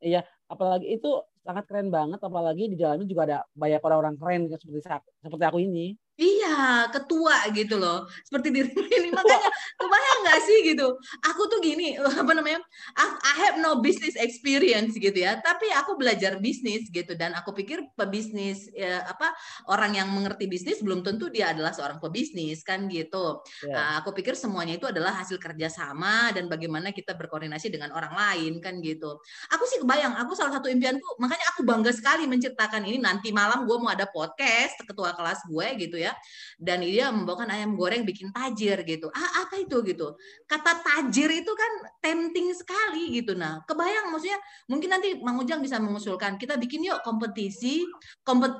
Iya, 0.00 0.24
apalagi 0.48 0.96
itu 0.96 1.12
sangat 1.44 1.68
keren 1.68 1.92
banget 1.92 2.18
apalagi 2.24 2.72
di 2.72 2.76
dalamnya 2.80 3.06
juga 3.06 3.22
ada 3.28 3.38
banyak 3.52 3.80
orang-orang 3.84 4.14
keren 4.16 4.40
seperti 4.48 4.80
seperti 5.22 5.44
aku 5.44 5.60
ini. 5.60 5.92
Iya, 6.16 6.88
ketua 6.88 7.44
gitu 7.52 7.76
loh. 7.76 8.08
Seperti 8.24 8.48
diri 8.48 8.72
ini. 8.96 9.12
Makanya 9.12 9.50
kebayang 9.76 10.18
nggak 10.24 10.40
sih 10.48 10.58
gitu. 10.72 10.96
Aku 11.28 11.44
tuh 11.52 11.60
gini, 11.60 11.92
apa 12.20 12.32
namanya? 12.32 12.64
I 12.96 13.34
have 13.44 13.60
no 13.60 13.84
business 13.84 14.16
experience 14.16 14.96
gitu 14.96 15.12
ya. 15.12 15.36
Tapi 15.44 15.68
aku 15.76 16.00
belajar 16.00 16.40
bisnis 16.40 16.88
gitu. 16.88 17.12
Dan 17.12 17.36
aku 17.36 17.52
pikir 17.52 17.84
pebisnis, 18.00 18.72
ya, 18.72 19.04
apa 19.04 19.36
orang 19.68 20.00
yang 20.00 20.08
mengerti 20.08 20.48
bisnis 20.48 20.80
belum 20.80 21.04
tentu 21.04 21.28
dia 21.28 21.52
adalah 21.52 21.76
seorang 21.76 22.00
pebisnis 22.00 22.64
kan 22.64 22.88
gitu. 22.88 23.44
Yeah. 23.60 23.76
Nah, 23.76 23.92
aku 24.00 24.16
pikir 24.16 24.32
semuanya 24.40 24.80
itu 24.80 24.88
adalah 24.88 25.20
hasil 25.20 25.36
kerjasama 25.36 26.32
dan 26.32 26.48
bagaimana 26.48 26.96
kita 26.96 27.12
berkoordinasi 27.12 27.68
dengan 27.68 27.92
orang 27.92 28.16
lain 28.16 28.64
kan 28.64 28.80
gitu. 28.80 29.20
Aku 29.52 29.68
sih 29.68 29.84
kebayang, 29.84 30.16
aku 30.16 30.32
salah 30.32 30.56
satu 30.56 30.72
impianku, 30.72 31.20
makanya 31.20 31.44
aku 31.52 31.60
bangga 31.60 31.92
sekali 31.92 32.24
menciptakan 32.24 32.88
ini. 32.88 33.04
Nanti 33.04 33.28
malam 33.36 33.68
gue 33.68 33.76
mau 33.76 33.92
ada 33.92 34.08
podcast 34.08 34.80
ketua 34.88 35.12
kelas 35.12 35.44
gue 35.44 35.68
gitu 35.76 36.00
ya 36.00 36.05
ya. 36.06 36.14
Dan 36.56 36.86
dia 36.86 37.10
membawakan 37.10 37.50
ayam 37.50 37.74
goreng 37.74 38.06
bikin 38.06 38.30
tajir 38.30 38.80
gitu. 38.86 39.10
Ah, 39.10 39.44
apa 39.44 39.58
itu 39.58 39.82
gitu? 39.82 40.14
Kata 40.46 40.80
tajir 40.80 41.28
itu 41.28 41.52
kan 41.52 41.72
tempting 42.00 42.54
sekali 42.54 43.18
gitu. 43.18 43.34
Nah, 43.34 43.60
kebayang 43.66 44.14
maksudnya 44.14 44.38
mungkin 44.70 44.88
nanti 44.94 45.18
Mang 45.20 45.42
Ujang 45.42 45.60
bisa 45.60 45.82
mengusulkan 45.82 46.38
kita 46.38 46.54
bikin 46.56 46.86
yuk 46.86 47.02
kompetisi 47.02 47.84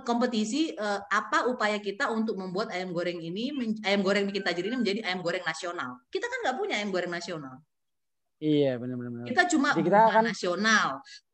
kompetisi 0.05 0.75
uh, 0.77 1.01
apa 1.09 1.47
upaya 1.47 1.79
kita 1.79 2.11
untuk 2.11 2.37
membuat 2.37 2.75
ayam 2.75 2.91
goreng 2.91 3.23
ini 3.23 3.55
ayam 3.87 4.03
goreng 4.03 4.27
bikin 4.27 4.43
tajir 4.43 4.67
ini 4.67 4.77
menjadi 4.77 5.01
ayam 5.07 5.23
goreng 5.23 5.45
nasional. 5.47 6.03
Kita 6.11 6.27
kan 6.27 6.39
nggak 6.45 6.57
punya 6.59 6.75
ayam 6.83 6.91
goreng 6.91 7.13
nasional. 7.13 7.63
Iya 8.47 8.79
benar-benar. 8.79 9.27
Kita 9.27 9.43
cuma 9.51 9.75
Jadi 9.75 9.91
kita 9.91 10.01
kan 10.07 10.23
nasional, 10.23 10.87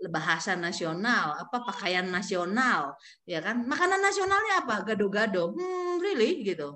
bahasa 0.08 0.56
nasional, 0.56 1.36
apa 1.36 1.56
pakaian 1.60 2.08
nasional, 2.08 2.96
ya 3.28 3.44
kan? 3.44 3.68
Makanan 3.68 4.00
nasionalnya 4.00 4.64
apa? 4.64 4.80
Gado-gado. 4.88 5.52
Hmm, 5.52 6.00
really 6.00 6.40
gitu. 6.40 6.72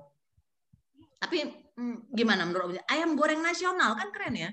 Tapi 1.17 1.49
hmm, 1.81 2.13
gimana 2.13 2.45
menurut 2.45 2.77
ayam 2.93 3.17
goreng 3.17 3.41
nasional 3.41 3.97
kan 3.97 4.13
keren 4.13 4.37
ya? 4.37 4.51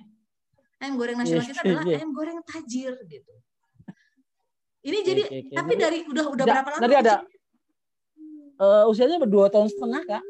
Ayam 0.79 0.95
goreng 0.95 1.19
nasional 1.19 1.43
yes, 1.43 1.51
iya, 1.51 1.55
kita 1.59 1.61
adalah 1.67 1.83
yes. 1.83 1.95
ayam 1.99 2.11
goreng 2.15 2.39
tajir 2.47 2.93
gitu. 3.11 3.33
Ini 4.83 4.97
jadi 5.03 5.23
okay, 5.27 5.41
okay. 5.47 5.55
tapi 5.55 5.73
dari 5.79 5.99
udah 6.07 6.25
udah 6.31 6.45
berapa 6.47 6.69
lama? 6.75 6.83
Tadi 6.83 6.95
ada 6.95 7.15
uh, 8.59 8.83
usianya 8.91 9.19
berdua 9.19 9.47
tahun 9.51 9.71
setengah 9.71 10.03
kak 10.07 10.23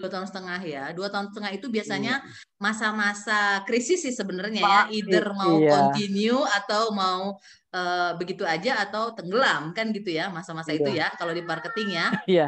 dua 0.00 0.08
tahun 0.08 0.26
setengah 0.26 0.60
ya 0.64 0.84
dua 0.96 1.12
tahun 1.12 1.28
setengah 1.28 1.52
itu 1.52 1.66
biasanya 1.68 2.24
iya. 2.24 2.56
masa-masa 2.56 3.60
krisis 3.68 4.00
sih 4.00 4.14
sebenarnya 4.16 4.64
ya 4.64 4.80
either 4.88 5.28
mau 5.36 5.60
iya. 5.60 5.70
continue 5.70 6.40
atau 6.56 6.96
mau 6.96 7.36
uh, 7.76 8.10
begitu 8.16 8.48
aja 8.48 8.80
atau 8.80 9.12
tenggelam 9.12 9.76
kan 9.76 9.92
gitu 9.92 10.08
ya 10.08 10.32
masa-masa 10.32 10.72
iya. 10.72 10.78
itu 10.80 10.90
ya 10.96 11.06
kalau 11.20 11.36
di 11.36 11.44
marketing 11.44 11.88
ya 11.92 12.06
iya 12.40 12.46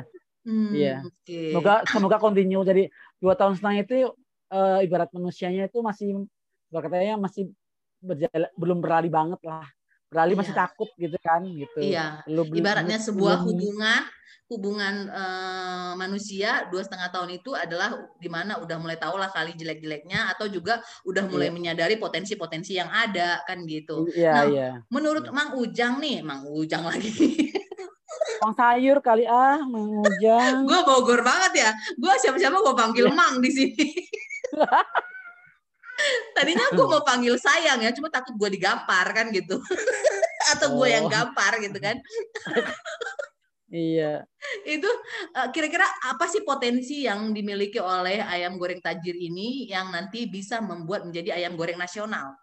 hmm, 0.48 0.72
iya 0.72 0.96
okay. 1.04 1.52
semoga 1.52 1.84
semoga 1.84 2.16
continue 2.16 2.64
jadi 2.64 2.88
dua 3.20 3.36
tahun 3.36 3.60
setengah 3.60 3.76
itu 3.84 3.94
uh, 4.48 4.80
ibarat 4.80 5.12
manusianya 5.12 5.68
itu 5.68 5.84
masih 5.84 6.24
katanya 6.72 7.20
masih 7.20 7.52
berjalan, 8.00 8.48
belum 8.56 8.80
berlari 8.80 9.12
banget 9.12 9.38
lah 9.44 9.68
iya. 10.12 10.36
masih 10.36 10.54
takut 10.54 10.88
gitu 11.00 11.16
kan 11.24 11.40
gitu 11.44 11.78
iya 11.80 12.06
belum, 12.28 12.52
ibaratnya 12.52 13.00
sebuah 13.00 13.42
belum, 13.42 13.48
hubungan 13.48 14.02
hubungan 14.52 15.08
uh, 15.08 15.96
manusia 15.96 16.68
dua 16.68 16.84
setengah 16.84 17.08
tahun 17.08 17.40
itu 17.40 17.56
adalah 17.56 17.96
di 18.20 18.28
mana 18.28 18.60
udah 18.60 18.76
mulai 18.76 19.00
tahu 19.00 19.16
lah 19.16 19.32
kali 19.32 19.56
jelek-jeleknya 19.56 20.28
atau 20.36 20.44
juga 20.44 20.84
udah 21.08 21.24
mulai 21.24 21.48
yeah. 21.48 21.56
menyadari 21.56 21.96
potensi-potensi 21.96 22.76
yang 22.76 22.92
ada 22.92 23.40
kan 23.48 23.64
gitu. 23.64 24.04
Yeah, 24.12 24.36
nah, 24.36 24.46
yeah. 24.52 24.72
menurut 24.92 25.24
yeah. 25.24 25.32
Mang 25.32 25.56
Ujang 25.56 26.04
nih, 26.04 26.20
Mang 26.20 26.44
Ujang 26.44 26.84
lagi. 26.84 27.08
Mang 28.44 28.52
sayur 28.52 29.00
kali 29.00 29.24
ah, 29.24 29.56
Mang 29.64 29.88
Ujang. 30.04 30.68
gue 30.68 30.80
Bogor 30.84 31.24
banget 31.24 31.52
ya. 31.64 31.70
Gue 31.96 32.12
siapa-siapa 32.20 32.60
gue 32.60 32.74
panggil 32.76 33.08
yeah. 33.08 33.16
Mang 33.16 33.40
di 33.40 33.48
sini. 33.48 33.88
Tadinya 36.36 36.66
gue 36.72 36.86
mau 36.86 37.02
panggil 37.04 37.36
sayang 37.36 37.84
ya, 37.84 37.90
cuma 37.92 38.08
takut 38.08 38.34
gue 38.36 38.48
digampar 38.58 39.12
kan 39.12 39.28
gitu. 39.30 39.60
Atau 40.52 40.76
gue 40.80 40.86
oh. 40.86 40.90
yang 40.90 41.06
gampar 41.06 41.60
gitu 41.60 41.78
kan. 41.78 41.96
Iya. 43.72 44.28
Itu 44.68 44.90
eh, 45.32 45.48
kira-kira 45.48 45.88
apa 46.04 46.28
sih 46.28 46.44
potensi 46.44 47.08
yang 47.08 47.32
dimiliki 47.32 47.80
oleh 47.80 48.20
ayam 48.20 48.60
goreng 48.60 48.84
tajir 48.84 49.16
ini 49.16 49.64
yang 49.64 49.88
nanti 49.88 50.28
bisa 50.28 50.60
membuat 50.60 51.08
menjadi 51.08 51.40
ayam 51.40 51.56
goreng 51.56 51.80
nasional? 51.80 52.36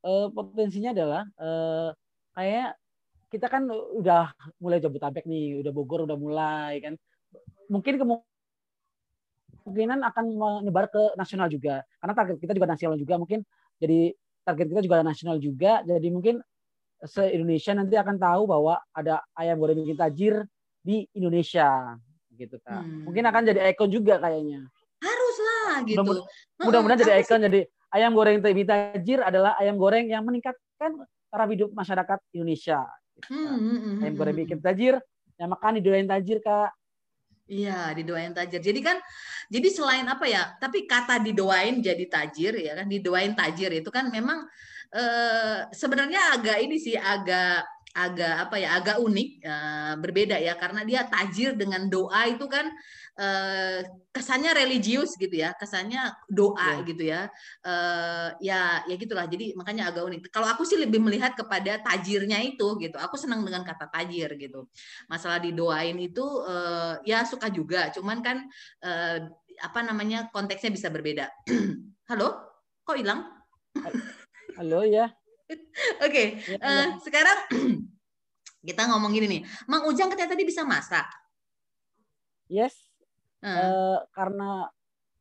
Uh, 0.00 0.32
potensinya 0.32 0.96
adalah 0.96 1.28
uh, 1.36 1.92
kayak 2.32 2.80
kita 3.28 3.52
kan 3.52 3.68
udah 3.68 4.32
mulai 4.56 4.80
Jabodetabek 4.80 5.28
nih, 5.28 5.60
udah 5.60 5.72
Bogor 5.76 6.08
udah 6.08 6.16
mulai 6.16 6.80
kan. 6.80 6.96
Mungkin 7.68 8.00
kemungkinan 8.00 8.29
akan 9.64 10.24
menyebar 10.36 10.88
ke 10.88 11.02
nasional 11.16 11.48
juga. 11.50 11.84
Karena 12.00 12.14
target 12.16 12.36
kita 12.40 12.52
juga 12.56 12.68
nasional 12.68 12.96
juga 12.96 13.14
mungkin 13.20 13.40
jadi 13.80 14.12
target 14.44 14.66
kita 14.72 14.80
juga 14.84 14.96
nasional 15.04 15.36
juga. 15.40 15.72
Jadi 15.84 16.08
mungkin 16.12 16.40
se-Indonesia 17.00 17.72
nanti 17.72 17.94
akan 17.96 18.16
tahu 18.20 18.42
bahwa 18.44 18.76
ada 18.92 19.24
ayam 19.32 19.56
goreng 19.56 19.80
bikin 19.80 19.96
tajir 19.96 20.34
di 20.84 21.08
Indonesia 21.16 21.96
gitu 22.36 22.56
kak. 22.60 22.80
Hmm. 22.80 23.04
Mungkin 23.08 23.24
akan 23.28 23.42
jadi 23.52 23.60
ikon 23.72 23.90
juga 23.92 24.20
kayaknya. 24.20 24.64
Haruslah 25.00 25.84
gitu. 25.84 26.24
Mudah-mudahan 26.60 27.00
jadi 27.00 27.20
ikon 27.24 27.40
jadi 27.48 27.60
ayam 27.92 28.12
goreng 28.16 28.40
bikin 28.40 28.68
tajir 28.68 29.20
adalah 29.24 29.56
ayam 29.60 29.76
goreng 29.76 30.08
yang 30.08 30.24
meningkatkan 30.24 31.04
taraf 31.28 31.48
hidup 31.52 31.70
masyarakat 31.72 32.18
Indonesia. 32.36 32.80
Gitu, 33.16 33.28
hmm, 33.32 33.56
hmm, 33.56 33.78
hmm, 33.80 33.96
ayam 34.04 34.14
goreng 34.16 34.34
hmm, 34.36 34.42
bikin 34.44 34.58
tajir, 34.60 34.94
yang 35.36 35.48
makan 35.52 35.80
didoain 35.80 36.08
tajir 36.08 36.40
kak. 36.40 36.72
Iya, 37.50 37.98
didoain 37.98 38.30
tajir. 38.30 38.62
Jadi 38.62 38.78
kan, 38.78 38.96
jadi 39.50 39.68
selain 39.74 40.06
apa 40.06 40.24
ya? 40.30 40.54
Tapi 40.62 40.86
kata 40.86 41.18
didoain 41.18 41.82
jadi 41.82 42.04
tajir 42.06 42.54
ya 42.62 42.72
kan, 42.78 42.86
didoain 42.86 43.34
tajir 43.34 43.70
itu 43.74 43.90
kan 43.90 44.06
memang 44.14 44.46
eh, 44.94 45.66
sebenarnya 45.74 46.38
agak 46.38 46.58
ini 46.62 46.76
sih 46.78 46.94
agak 46.94 47.66
agak 47.90 48.34
apa 48.46 48.54
ya 48.62 48.78
agak 48.78 48.96
unik 49.02 49.28
uh, 49.42 49.94
berbeda 49.98 50.38
ya 50.38 50.54
karena 50.54 50.86
dia 50.86 51.10
tajir 51.10 51.58
dengan 51.58 51.90
doa 51.90 52.22
itu 52.30 52.46
kan 52.46 52.70
uh, 53.20 53.84
kesannya 54.08 54.56
religius 54.56 55.12
gitu 55.20 55.36
ya 55.36 55.52
kesannya 55.54 56.08
doa 56.32 56.56
yeah. 56.56 56.88
gitu 56.88 57.02
ya 57.04 57.20
uh, 57.68 58.28
ya 58.40 58.60
ya 58.88 58.94
gitulah 58.96 59.28
jadi 59.28 59.52
makanya 59.52 59.92
agak 59.92 60.08
unik 60.08 60.32
kalau 60.32 60.48
aku 60.48 60.64
sih 60.64 60.80
lebih 60.80 60.98
melihat 60.98 61.36
kepada 61.36 61.78
tajirnya 61.84 62.40
itu 62.40 62.80
gitu 62.80 62.96
aku 62.96 63.20
senang 63.20 63.44
dengan 63.44 63.60
kata 63.62 63.92
tajir 63.92 64.32
gitu 64.40 64.66
masalah 65.06 65.38
didoain 65.38 66.00
itu 66.00 66.24
uh, 66.24 66.96
ya 67.04 67.28
suka 67.28 67.52
juga 67.52 67.92
cuman 67.92 68.18
kan 68.24 68.36
uh, 68.82 69.28
apa 69.60 69.80
namanya 69.84 70.32
konteksnya 70.32 70.72
bisa 70.72 70.88
berbeda 70.88 71.28
halo 72.10 72.40
kok 72.82 72.96
hilang 72.96 73.28
Halo 74.58 74.82
ya. 74.84 75.08
Oke, 76.04 76.04
okay. 76.04 76.26
ya, 76.46 76.58
uh, 76.60 76.86
sekarang 77.00 77.38
kita 78.68 78.82
ngomong 78.92 79.14
gini 79.14 79.26
nih. 79.38 79.42
Mang 79.70 79.88
Ujang 79.88 80.10
katanya 80.12 80.36
tadi 80.36 80.44
bisa 80.44 80.68
masak. 80.68 81.06
Yes. 82.50 82.89
Uh. 83.40 83.48
Uh, 83.48 83.96
karena 84.12 84.68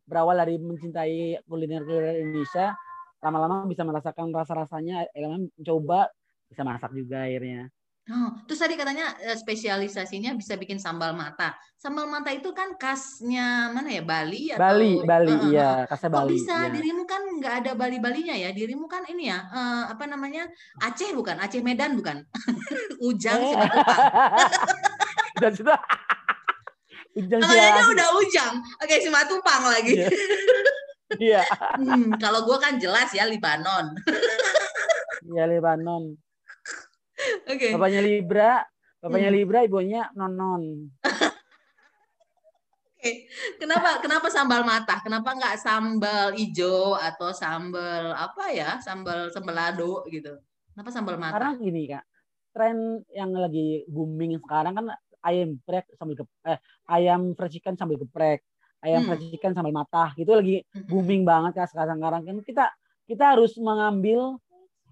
berawal 0.09 0.35
dari 0.41 0.57
mencintai 0.57 1.45
kuliner-kuliner 1.45 2.17
Indonesia, 2.19 2.73
lama-lama 3.21 3.69
bisa 3.69 3.85
merasakan 3.85 4.33
rasa-rasanya, 4.33 5.05
mencoba 5.13 6.09
bisa 6.49 6.65
masak 6.65 6.91
juga 6.97 7.29
akhirnya. 7.29 7.69
Oh, 8.09 8.33
terus 8.49 8.57
tadi 8.57 8.73
katanya 8.73 9.13
eh, 9.21 9.37
spesialisasinya 9.37 10.33
bisa 10.33 10.57
bikin 10.57 10.81
sambal 10.81 11.13
mata. 11.13 11.53
Sambal 11.77 12.09
mata 12.09 12.33
itu 12.33 12.49
kan 12.57 12.73
khasnya 12.73 13.69
mana 13.69 13.85
ya 13.85 14.01
Bali 14.01 14.49
atau 14.49 14.65
Bali, 14.65 14.93
Bali, 15.05 15.29
uh, 15.29 15.41
iya, 15.53 15.69
khasnya 15.85 16.09
Bali. 16.09 16.33
Kok 16.33 16.41
bisa 16.41 16.57
iya. 16.57 16.73
dirimu 16.73 17.05
kan 17.05 17.21
nggak 17.37 17.53
ada 17.61 17.71
Bali-Balinya 17.77 18.33
ya? 18.33 18.49
Dirimu 18.49 18.89
kan 18.89 19.05
ini 19.13 19.29
ya, 19.29 19.45
uh, 19.53 19.93
apa 19.93 20.09
namanya 20.09 20.49
Aceh 20.81 21.13
bukan? 21.13 21.37
Aceh 21.37 21.61
Medan 21.61 21.93
bukan? 22.01 22.25
Ujang 23.13 23.39
eh. 23.45 23.53
Dan 25.45 25.53
sudah. 25.53 25.77
Ujang 27.17 27.41
Namanya 27.41 27.89
udah 27.89 28.09
Ujang. 28.21 28.53
Oke, 28.81 29.01
Simatupang 29.01 29.63
lagi. 29.65 29.97
Iya. 29.97 30.09
iya. 31.25 31.43
hmm, 31.81 32.21
kalau 32.21 32.45
gue 32.45 32.57
kan 32.61 32.77
jelas 32.77 33.09
ya 33.13 33.25
Libanon. 33.25 33.93
Iya 35.29 35.45
Libanon. 35.45 36.15
Okay. 37.43 37.75
Bapaknya 37.75 38.01
Libra, 38.01 38.63
bapaknya 39.03 39.29
hmm. 39.29 39.37
Libra, 39.37 39.59
ibunya 39.67 40.07
Nonon. 40.15 40.87
Oke, 41.03 41.27
okay. 42.95 43.15
kenapa 43.59 43.99
kenapa 43.99 44.31
sambal 44.31 44.63
mata? 44.63 45.03
Kenapa 45.03 45.35
nggak 45.35 45.59
sambal 45.59 46.31
hijau 46.33 46.95
atau 46.95 47.35
sambal 47.35 48.15
apa 48.15 48.55
ya? 48.55 48.79
Sambal 48.79 49.27
sambal 49.29 49.59
gitu. 50.07 50.39
Kenapa 50.71 50.89
sambal 50.89 51.19
mata? 51.19 51.35
Karena 51.35 51.51
gini 51.59 51.81
kak, 51.91 52.05
tren 52.55 53.03
yang 53.11 53.35
lagi 53.35 53.83
booming 53.91 54.39
sekarang 54.39 54.79
kan 54.79 54.87
ayam 55.25 55.59
geprek 55.59 55.85
sambil 55.95 56.15
geprek, 56.23 56.47
eh, 56.47 56.59
ayam 56.87 57.21
fried 57.35 57.51
chicken 57.51 57.75
sambil 57.75 57.97
geprek, 57.99 58.39
ayam 58.83 59.03
hmm. 59.03 59.07
fried 59.13 59.21
chicken 59.31 59.51
sambil 59.55 59.73
mata, 59.75 60.11
gitu 60.15 60.31
lagi 60.33 60.63
hmm. 60.63 60.87
booming 60.87 61.23
banget 61.27 61.51
kak 61.59 61.69
sekarang 61.71 61.99
sekarang 61.99 62.21
kan 62.23 62.37
kita 62.45 62.65
kita 63.09 63.23
harus 63.35 63.57
mengambil 63.59 64.37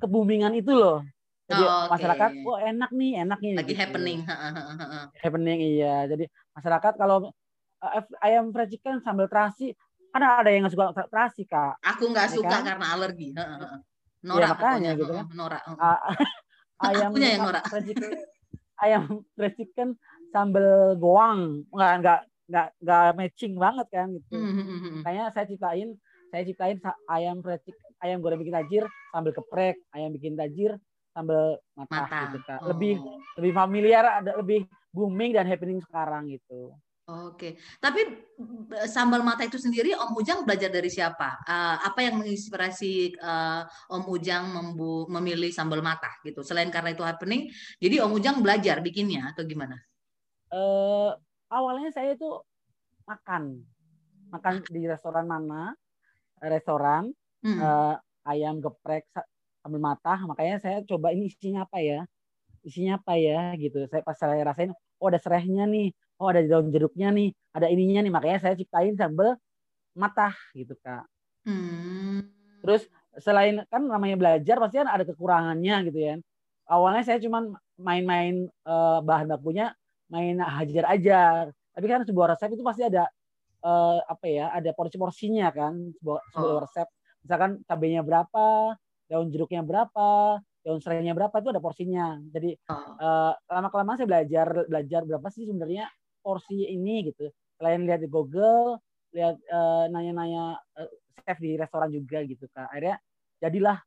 keboomingan 0.02 0.54
itu 0.58 0.74
loh 0.74 1.02
jadi 1.48 1.64
oh, 1.64 1.88
okay. 1.88 1.92
masyarakat, 1.96 2.32
oh 2.44 2.60
enak 2.60 2.92
nih, 2.92 3.12
enak 3.24 3.40
nih. 3.40 3.56
Lagi 3.56 3.72
gitu. 3.72 3.80
happening. 3.80 4.20
happening 5.24 5.60
iya. 5.64 6.04
Jadi 6.12 6.28
masyarakat 6.52 6.94
kalau 7.00 7.32
uh, 7.80 8.04
ayam 8.20 8.52
fried 8.52 8.68
chicken 8.68 9.00
sambal 9.00 9.32
terasi, 9.32 9.72
kan 10.12 10.44
ada 10.44 10.52
yang 10.52 10.68
nggak 10.68 10.76
suka 10.76 11.08
terasi 11.08 11.48
kak. 11.48 11.80
Aku 11.88 12.12
nggak 12.12 12.28
ya 12.28 12.36
suka 12.36 12.52
kan? 12.52 12.62
karena 12.68 12.86
alergi. 12.92 13.32
Norak 14.28 14.44
ya, 14.44 14.56
makanya 14.60 14.92
gitu 15.00 15.12
kan. 15.16 15.26
Norak. 15.32 15.62
ayam 16.92 17.10
Akunya 17.16 17.30
yang 17.32 17.42
norak. 17.48 17.64
Fried 17.72 17.86
chicken, 17.88 18.12
ayam 18.84 19.04
fried 19.40 19.56
chicken 19.56 19.90
sambal 20.32 20.96
goang, 21.00 21.64
nggak 21.72 21.94
nggak 22.04 22.22
nggak 22.48 22.68
nggak 22.80 23.08
matching 23.20 23.54
banget 23.60 23.88
kan 23.92 24.08
gitu. 24.16 24.32
Mm-hmm. 24.36 25.04
Kayaknya 25.04 25.26
saya 25.36 25.46
ciptain, 25.46 25.90
saya 26.32 26.44
ciptain 26.48 26.78
ayam 27.12 27.44
chicken, 27.44 27.92
ayam 28.00 28.18
goreng 28.24 28.40
bikin 28.40 28.56
tajir 28.56 28.84
sambil 29.12 29.32
keprek, 29.36 29.76
ayam 29.92 30.12
bikin 30.16 30.40
tajir 30.40 30.80
sambal 31.12 31.58
matah, 31.74 32.06
Matah. 32.06 32.22
gitu 32.30 32.40
kak. 32.46 32.60
Oh. 32.64 32.68
Lebih 32.72 32.94
lebih 33.42 33.54
familiar, 33.54 34.04
ada 34.24 34.32
lebih 34.40 34.70
booming 34.94 35.36
dan 35.36 35.46
happening 35.50 35.82
sekarang 35.84 36.30
gitu. 36.32 36.72
Oke, 37.08 37.56
tapi 37.80 38.04
sambal 38.92 39.24
mata 39.24 39.48
itu 39.48 39.56
sendiri 39.56 39.96
Om 39.96 40.12
Ujang 40.20 40.44
belajar 40.44 40.68
dari 40.68 40.92
siapa? 40.92 41.40
Eh, 41.48 41.78
apa 41.88 42.04
yang 42.04 42.20
menginspirasi 42.20 43.16
eh, 43.16 43.62
Om 43.88 44.04
Ujang 44.12 44.52
membu- 44.52 45.08
memilih 45.08 45.48
sambal 45.56 45.80
mata 45.80 46.12
gitu? 46.28 46.44
Selain 46.44 46.68
karena 46.68 46.92
itu 46.92 47.08
happening, 47.08 47.48
jadi 47.80 48.04
Om 48.04 48.12
Ujang 48.12 48.44
belajar 48.44 48.84
bikinnya 48.84 49.32
atau 49.32 49.48
gimana? 49.48 49.80
Eh 50.54 51.12
awalnya 51.52 51.90
saya 51.92 52.16
itu 52.16 52.30
makan. 53.08 53.64
Makan 54.32 54.54
di 54.68 54.84
restoran 54.88 55.26
mana? 55.28 55.72
Restoran 56.44 57.12
Hmm. 57.46 57.60
eh, 57.62 57.96
ayam 58.28 58.60
geprek 58.60 59.08
sa- 59.14 59.28
sambal 59.64 59.80
matah. 59.82 60.20
Makanya 60.26 60.58
saya 60.60 60.78
coba 60.84 61.14
ini 61.14 61.30
isinya 61.32 61.64
apa 61.70 61.80
ya? 61.80 62.04
Isinya 62.66 63.00
apa 63.00 63.14
ya? 63.16 63.54
Gitu. 63.56 63.86
Saya 63.88 64.02
pas 64.04 64.18
saya 64.18 64.42
rasain 64.44 64.74
oh 65.00 65.08
ada 65.08 65.20
serehnya 65.22 65.64
nih. 65.70 65.94
Oh 66.18 66.28
ada 66.28 66.42
daun 66.44 66.74
jeruknya 66.74 67.14
nih. 67.14 67.30
Ada 67.54 67.70
ininya 67.72 68.02
nih. 68.04 68.14
Makanya 68.14 68.40
saya 68.44 68.54
ciptain 68.58 68.98
sambal 68.98 69.38
matah 69.96 70.34
gitu 70.58 70.74
kak. 70.82 71.06
Hmm. 71.48 72.28
Terus 72.66 72.90
selain 73.18 73.64
kan 73.72 73.82
namanya 73.86 74.18
belajar 74.20 74.58
pasti 74.62 74.78
kan 74.82 74.90
ada 74.90 75.06
kekurangannya 75.08 75.76
gitu 75.90 76.00
ya. 76.02 76.16
Awalnya 76.68 77.04
saya 77.08 77.18
cuman 77.24 77.56
main-main 77.80 78.50
eh, 78.50 79.00
bahan 79.06 79.30
bakunya 79.32 79.72
main 80.12 80.38
hajar 80.40 80.86
ajar. 80.94 81.44
Tapi 81.76 81.86
kan 81.86 82.02
sebuah 82.08 82.34
resep 82.34 82.50
itu 82.56 82.64
pasti 82.66 82.84
ada 82.88 83.06
eh, 83.64 84.00
apa 84.06 84.26
ya? 84.30 84.54
Ada 84.54 84.72
porsi-porsinya 84.78 85.50
kan 85.52 85.74
sebuah, 86.00 86.20
sebuah 86.34 86.54
Oh. 86.58 86.62
resep. 86.64 86.88
Misalkan 87.26 87.52
cabenya 87.68 88.02
berapa, 88.06 88.78
daun 89.10 89.28
jeruknya 89.34 89.62
berapa, 89.66 90.40
daun 90.64 90.80
serainya 90.80 91.12
berapa 91.18 91.34
itu 91.42 91.50
ada 91.52 91.62
porsinya. 91.62 92.22
Jadi 92.32 92.56
Oh. 92.70 93.34
lama 93.52 93.68
kelamaan 93.70 93.98
saya 94.00 94.10
belajar 94.10 94.48
belajar 94.66 95.02
berapa 95.06 95.28
sih 95.30 95.46
sebenarnya 95.46 95.86
porsi 96.24 96.68
ini 96.70 97.12
gitu. 97.14 97.30
Selain 97.58 97.82
lihat 97.84 98.02
di 98.04 98.10
Google, 98.10 98.78
lihat 99.12 99.36
eh, 99.42 99.86
nanya-nanya 99.92 100.58
eh, 100.78 100.90
chef 101.26 101.38
di 101.42 101.58
restoran 101.60 101.90
juga 101.92 102.24
gitu 102.24 102.46
kak. 102.54 102.72
Akhirnya 102.72 102.98
jadilah 103.42 103.78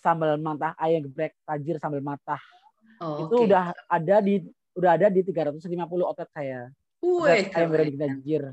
sambal 0.00 0.40
matah 0.40 0.72
ayam 0.80 1.04
geprek 1.04 1.36
tajir 1.44 1.76
sambal 1.76 2.00
matah. 2.00 2.40
Oh, 3.02 3.26
itu 3.28 3.34
oke. 3.34 3.46
udah 3.50 3.74
ada 3.90 4.16
di 4.22 4.40
udah 4.76 4.90
ada 4.96 5.06
di 5.12 5.20
350 5.24 5.68
outlet 6.04 6.30
saya. 6.32 6.60
Wih, 7.02 7.50
ayam 7.50 7.68
goreng 7.70 7.92
keren. 7.94 8.00
tajir. 8.22 8.44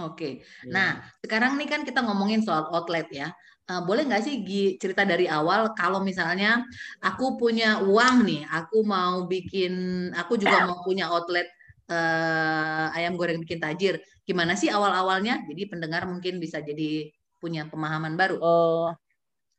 Oke. 0.00 0.42
Ya. 0.64 0.72
Nah, 0.72 0.90
sekarang 1.20 1.60
nih 1.60 1.68
kan 1.68 1.80
kita 1.84 2.00
ngomongin 2.00 2.40
soal 2.40 2.66
outlet 2.72 3.06
ya. 3.12 3.30
Eh, 3.68 3.80
boleh 3.86 4.08
nggak 4.08 4.22
sih 4.24 4.42
Gi, 4.42 4.80
cerita 4.80 5.06
dari 5.06 5.30
awal 5.30 5.70
kalau 5.78 6.02
misalnya 6.02 6.66
aku 6.98 7.38
punya 7.38 7.78
uang 7.84 8.26
nih, 8.26 8.42
aku 8.48 8.82
mau 8.82 9.28
bikin, 9.30 9.72
aku 10.16 10.34
juga 10.34 10.66
mau 10.66 10.82
punya 10.82 11.06
outlet 11.12 11.46
eh, 11.86 12.86
ayam 12.98 13.14
goreng 13.14 13.38
bikin 13.44 13.60
tajir. 13.62 14.02
Gimana 14.26 14.58
sih 14.58 14.72
awal-awalnya? 14.72 15.44
Jadi 15.46 15.62
pendengar 15.70 16.08
mungkin 16.10 16.42
bisa 16.42 16.58
jadi 16.58 17.12
punya 17.38 17.68
pemahaman 17.70 18.18
baru. 18.18 18.36
Eh, 18.42 18.88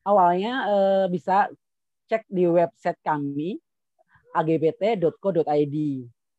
awalnya 0.03 0.53
eh, 0.67 1.05
bisa 1.07 1.47
cek 2.11 2.27
di 2.27 2.43
website 2.43 2.99
kami 3.05 3.55
agbt.co.id. 4.33 5.75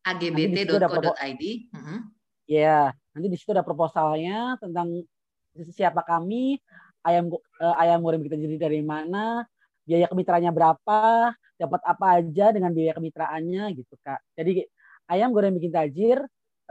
agbt.co.id. 0.05 1.43
Mhm. 1.73 1.97
Ya, 2.45 2.93
nanti 3.17 3.27
di 3.33 3.37
situ 3.41 3.57
ada 3.57 3.65
proposalnya 3.65 4.61
tentang 4.61 5.01
siapa 5.73 6.05
kami, 6.05 6.61
ayam 7.07 7.33
eh, 7.33 7.75
ayam 7.81 8.05
goreng 8.05 8.21
kita 8.21 8.37
jadi 8.37 8.57
dari 8.69 8.81
mana, 8.85 9.47
biaya 9.89 10.07
kemitraannya 10.13 10.53
berapa, 10.53 11.33
dapat 11.57 11.81
apa 11.87 12.07
aja 12.21 12.53
dengan 12.53 12.75
biaya 12.75 12.93
kemitraannya 12.99 13.65
gitu 13.79 13.95
kak. 14.05 14.21
Jadi 14.37 14.67
ayam 15.09 15.33
goreng 15.33 15.57
bikin 15.57 15.73
tajir 15.73 16.21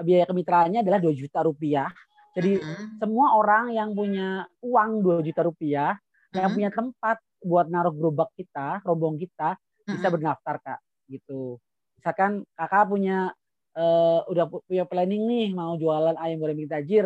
biaya 0.02 0.26
kemitraannya 0.30 0.86
adalah 0.86 1.00
2 1.02 1.14
juta 1.16 1.42
rupiah. 1.46 1.90
Jadi 2.38 2.62
Mhm. 2.62 2.98
semua 3.02 3.38
orang 3.38 3.74
yang 3.74 3.94
punya 3.98 4.46
uang 4.62 5.06
2 5.06 5.22
juta 5.26 5.42
rupiah, 5.46 5.98
yang 6.34 6.50
Mhm. 6.50 6.56
punya 6.58 6.70
tempat 6.74 7.18
buat 7.42 7.66
naruh 7.70 7.94
gerobak 7.94 8.30
kita, 8.38 8.82
rombong 8.86 9.18
kita, 9.22 9.58
bisa 9.90 10.08
Mhm. 10.10 10.14
berdaftar 10.18 10.56
kak 10.62 10.80
gitu. 11.14 11.62
Misalkan 12.00 12.44
kakak 12.58 12.90
punya 12.90 13.32
eh, 13.74 14.20
udah 14.30 14.46
pu- 14.50 14.64
punya 14.70 14.86
planning 14.86 15.24
nih 15.26 15.48
mau 15.58 15.74
jualan 15.78 16.14
ayam 16.22 16.38
goreng 16.42 16.58
bikin 16.58 16.74
tajir, 16.74 17.06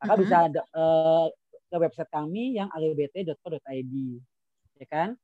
kakak 0.00 0.16
Mhm. 0.18 0.22
bisa 0.24 0.36
eh, 0.52 1.26
ke 1.72 1.76
website 1.80 2.10
kami 2.12 2.56
yang 2.60 2.68
agbt.co.id, 2.68 3.94
ya 4.80 4.86
kan? 4.92 5.16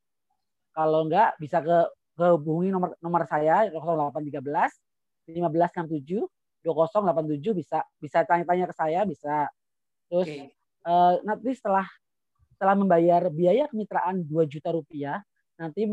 Kalau 0.73 1.05
enggak 1.09 1.37
bisa 1.43 1.59
ke 1.61 1.79
hubungi 2.19 2.71
nomor 2.75 2.95
nomor 3.05 3.23
saya 3.29 3.69
0813 3.71 4.75
1567 5.29 6.25
2087 6.65 7.53
bisa 7.55 7.79
bisa 8.01 8.19
tanya-tanya 8.27 8.67
ke 8.71 8.75
saya 8.75 9.01
bisa. 9.07 9.47
Terus 10.11 10.29
Oke. 10.29 10.53
eh, 10.89 11.15
nanti 11.27 11.51
setelah 11.57 11.87
setelah 12.55 12.75
membayar 12.79 13.23
biaya 13.31 13.71
kemitraan 13.71 14.25
2 14.27 14.45
juta 14.49 14.75
rupiah, 14.75 15.23
nanti 15.61 15.87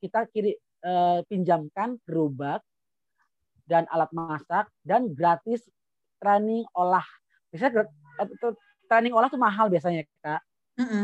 kita 0.00 0.24
kiri 0.32 0.56
eh, 0.82 1.20
pinjamkan 1.30 2.00
gerobak 2.04 2.60
dan 3.66 3.84
alat 3.90 4.10
masak 4.14 4.68
dan 4.82 5.12
gratis 5.14 5.66
training 6.20 6.64
olah. 6.76 7.04
Biasanya 7.52 7.86
eh, 8.22 8.54
training 8.90 9.12
olah 9.14 9.28
tuh 9.30 9.40
mahal 9.40 9.70
biasanya 9.70 10.04
kak. 10.20 10.42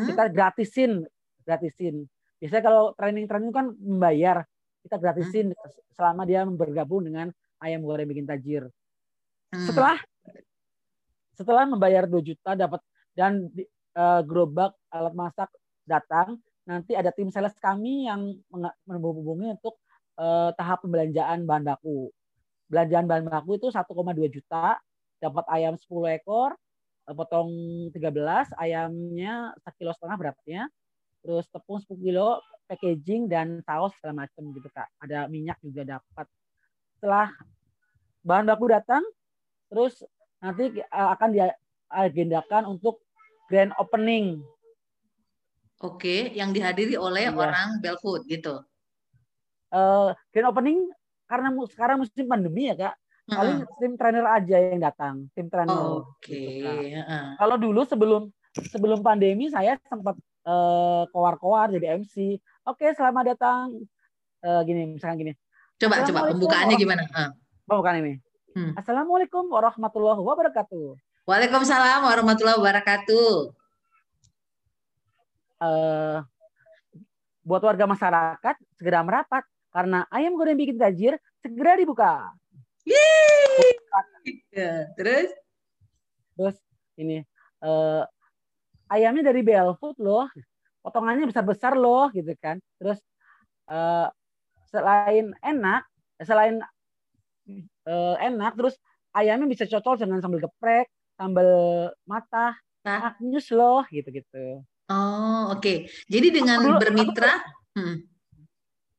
Kita 0.08 0.28
gratisin, 0.28 1.00
gratisin. 1.48 2.04
Biasanya 2.36 2.62
kalau 2.66 2.84
training-training 2.98 3.48
itu 3.48 3.56
kan 3.56 3.68
membayar, 3.78 4.36
kita 4.82 4.98
gratisin 4.98 5.54
selama 5.94 6.26
dia 6.26 6.42
bergabung 6.44 7.06
dengan 7.06 7.30
ayam 7.62 7.86
goreng 7.86 8.10
bikin 8.10 8.26
tajir 8.26 8.66
Hmm. 9.52 9.68
setelah 9.68 10.00
setelah 11.36 11.68
membayar 11.68 12.08
2 12.08 12.24
juta 12.24 12.56
dapat 12.56 12.80
dan 13.12 13.52
eh, 13.92 14.20
gerobak 14.24 14.72
alat 14.88 15.12
masak 15.12 15.52
datang 15.84 16.40
nanti 16.66 16.94
ada 16.94 17.10
tim 17.10 17.28
sales 17.30 17.54
kami 17.58 18.06
yang 18.06 18.38
menghubungi 18.86 19.58
untuk 19.58 19.78
eh, 20.18 20.50
tahap 20.54 20.86
pembelanjaan 20.86 21.42
bahan 21.42 21.64
baku. 21.66 22.10
Belanjaan 22.70 23.06
bahan 23.10 23.24
baku 23.28 23.58
itu 23.58 23.68
1,2 23.68 23.82
juta 24.30 24.78
dapat 25.22 25.44
ayam 25.50 25.74
10 25.74 26.18
ekor 26.18 26.54
eh, 27.10 27.14
potong 27.14 27.50
13 27.90 28.54
ayamnya 28.58 29.54
sekilo 29.62 29.94
setengah 29.94 30.16
beratnya 30.18 30.62
terus 31.22 31.46
tepung 31.50 31.78
10 31.78 32.02
kilo 32.02 32.42
packaging 32.66 33.30
dan 33.30 33.62
saus 33.62 33.94
segala 33.98 34.26
macam 34.26 34.42
gitu 34.54 34.68
kak. 34.70 34.88
Ada 35.02 35.30
minyak 35.30 35.58
juga 35.62 35.98
dapat. 35.98 36.26
Setelah 36.98 37.30
bahan 38.22 38.46
baku 38.46 38.70
datang 38.70 39.02
terus 39.70 40.02
nanti 40.42 40.82
uh, 40.90 41.10
akan 41.14 41.30
diagendakan 41.34 42.62
untuk 42.70 43.02
grand 43.50 43.74
opening 43.78 44.42
Oke, 45.82 46.30
yang 46.32 46.50
dihadiri 46.50 46.94
oleh 46.94 47.26
Iya. 47.26 47.34
orang 47.34 47.68
Belfood 47.78 48.22
gitu. 48.24 48.62
Eh, 49.68 50.08
grand 50.30 50.48
opening 50.48 50.78
karena 51.24 51.48
mu- 51.48 51.66
sekarang 51.66 51.96
musim 51.98 52.24
pandemi 52.24 52.68
ya 52.68 52.76
kak 52.76 52.94
paling 53.24 53.64
Heeh. 53.64 53.78
tim 53.80 53.92
trainer 53.94 54.26
aja 54.28 54.56
yang 54.60 54.76
datang 54.78 55.14
tim 55.32 55.48
trainer 55.48 55.72
Oke. 55.96 56.28
gitu, 56.28 56.60
Kak. 56.60 56.76
heeh. 56.76 57.24
kalau 57.36 57.56
dulu 57.56 57.80
sebelum 57.82 58.22
sebelum 58.68 59.00
pandemi 59.00 59.48
saya 59.48 59.80
sempat 59.82 60.12
eh, 60.44 61.02
koar-koar 61.08 61.72
jadi 61.72 61.96
MC 61.96 62.36
oke 62.62 62.84
selamat 62.92 63.32
datang 63.32 63.80
Eh, 64.40 64.60
gini 64.66 64.92
misalkan 64.92 65.16
gini 65.18 65.32
Coba 65.78 66.02
coba 66.02 66.28
pembukaannya 66.28 66.74
gimana? 66.76 67.02
Oh, 67.64 67.78
bukan 67.78 67.94
ini 67.98 68.14
Hmm. 68.52 68.76
Assalamualaikum 68.76 69.48
warahmatullahi 69.48 70.20
wabarakatuh 70.20 71.00
Waalaikumsalam 71.24 72.04
warahmatullahi 72.04 72.58
wabarakatuh. 72.60 73.54
Eh, 75.62 76.18
buat 77.42 77.62
warga 77.62 77.86
masyarakat 77.86 78.54
segera 78.78 79.02
merapat 79.02 79.42
karena 79.72 80.06
ayam 80.12 80.34
goreng 80.36 80.58
bikin 80.58 80.78
tajir 80.78 81.16
segera 81.42 81.78
dibuka. 81.78 82.30
Yeay. 82.86 83.78
Ya, 84.52 84.90
terus? 84.98 85.30
Terus 86.36 86.56
ini 86.98 87.22
eh, 87.62 88.02
ayamnya 88.90 89.32
dari 89.32 89.40
Belfood 89.46 89.96
loh, 90.02 90.28
potongannya 90.82 91.30
besar-besar 91.30 91.78
loh 91.78 92.10
gitu 92.10 92.34
kan. 92.42 92.58
Terus 92.78 92.98
eh, 93.70 94.08
selain 94.70 95.32
enak, 95.40 95.82
selain 96.22 96.58
eh, 97.86 98.16
enak, 98.18 98.52
terus 98.58 98.74
ayamnya 99.14 99.46
bisa 99.48 99.64
cocok 99.68 100.04
dengan 100.04 100.18
sambal 100.20 100.42
geprek, 100.42 100.86
sambal 101.16 101.48
matah, 102.08 102.56
Nah. 102.82 103.14
loh 103.54 103.86
gitu-gitu. 103.86 104.66
Oh, 104.90 105.54
oke. 105.54 105.86
Jadi 106.10 106.28
dengan 106.34 106.58
dulu- 106.58 106.74
aku 106.74 106.82
bermitra, 106.82 107.34
hmm, 107.78 107.96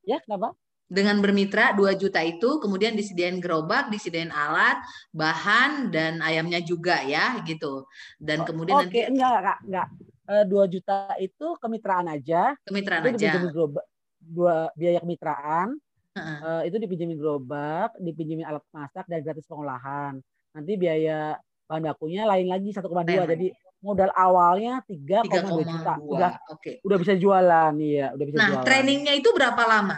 Ya 0.04 0.20
kenapa? 0.20 0.52
dengan 0.94 1.18
bermitra 1.26 1.74
2 1.74 1.98
juta 1.98 2.22
itu 2.22 2.62
kemudian 2.62 2.94
disediain 2.94 3.42
gerobak, 3.42 3.90
disediain 3.90 4.30
alat, 4.30 4.78
bahan 5.10 5.90
dan 5.90 6.22
ayamnya 6.22 6.62
juga 6.62 7.02
ya 7.02 7.42
gitu. 7.48 7.90
Dan 8.22 8.46
kemudian 8.46 8.78
Oke, 8.78 8.94
nanti 8.94 9.00
enggak 9.10 9.42
kak, 9.42 9.60
enggak. 9.66 9.88
Eh, 10.24 10.44
2 10.48 10.64
juta 10.70 10.98
itu 11.18 11.48
kemitraan 11.58 12.08
aja. 12.08 12.54
kemitraan 12.64 13.04
Itu 13.10 13.18
aja. 13.20 13.34
gerobak, 13.50 13.86
dua 14.24 14.72
biaya 14.78 15.04
kemitraan 15.04 15.76
eh, 16.16 16.62
itu 16.70 16.76
dipinjemin 16.78 17.18
gerobak, 17.18 17.92
dipinjemin 17.98 18.46
alat 18.46 18.64
masak 18.70 19.04
dan 19.10 19.20
gratis 19.26 19.50
pengolahan. 19.50 20.22
Nanti 20.54 20.72
biaya 20.78 21.36
bahan 21.66 21.84
bakunya 21.90 22.24
lain 22.30 22.48
lagi 22.54 22.70
1,2 22.70 23.02
Lain 23.26 23.34
jadi 23.34 23.48
modal 23.84 24.10
awalnya 24.16 24.80
3,2 24.88 25.28
juta. 25.28 26.00
3,2. 26.00 26.08
Udah 26.08 26.32
Oke. 26.56 26.72
udah 26.82 26.98
bisa 27.04 27.14
jualan 27.20 27.74
iya, 27.84 28.16
udah 28.16 28.26
bisa 28.26 28.38
Nah, 28.40 28.48
jualan. 28.50 28.66
trainingnya 28.66 29.14
itu 29.20 29.30
berapa 29.36 29.62
lama? 29.68 29.98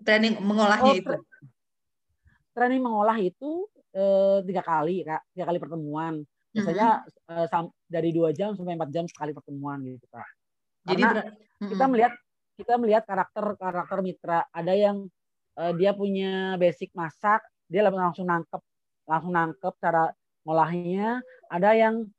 Training 0.00 0.38
mengolahnya 0.38 0.92
Oh, 0.94 1.00
itu. 1.02 1.14
Training 2.54 2.80
mengolah 2.86 3.18
itu 3.18 3.66
eh, 3.90 4.38
tiga 4.46 4.62
kali 4.62 5.02
kak, 5.02 5.26
tiga 5.34 5.44
kali 5.50 5.58
pertemuan. 5.58 6.22
Biasanya 6.54 7.02
eh, 7.34 7.46
sam- 7.50 7.74
dari 7.90 8.14
dua 8.14 8.30
jam 8.30 8.54
sampai 8.54 8.78
empat 8.78 8.90
jam 8.94 9.04
sekali 9.10 9.34
pertemuan 9.34 9.82
gitu 9.82 10.06
kak. 10.06 10.28
Jadi 10.86 11.02
Karena 11.02 11.22
kita 11.66 11.84
melihat 11.90 12.12
kita 12.54 12.74
melihat 12.78 13.02
karakter 13.02 13.44
karakter 13.58 13.98
mitra. 14.06 14.46
Ada 14.54 14.72
yang 14.78 15.10
eh, 15.58 15.72
dia 15.74 15.90
punya 15.98 16.54
basic 16.54 16.94
masak, 16.94 17.42
dia 17.66 17.82
langsung 17.82 18.30
nangkep 18.30 18.62
langsung 19.10 19.34
nangkep 19.34 19.74
cara 19.82 20.14
ngolahnya. 20.46 21.18
Ada 21.50 21.70
yang 21.74 22.06
eh, 22.06 22.13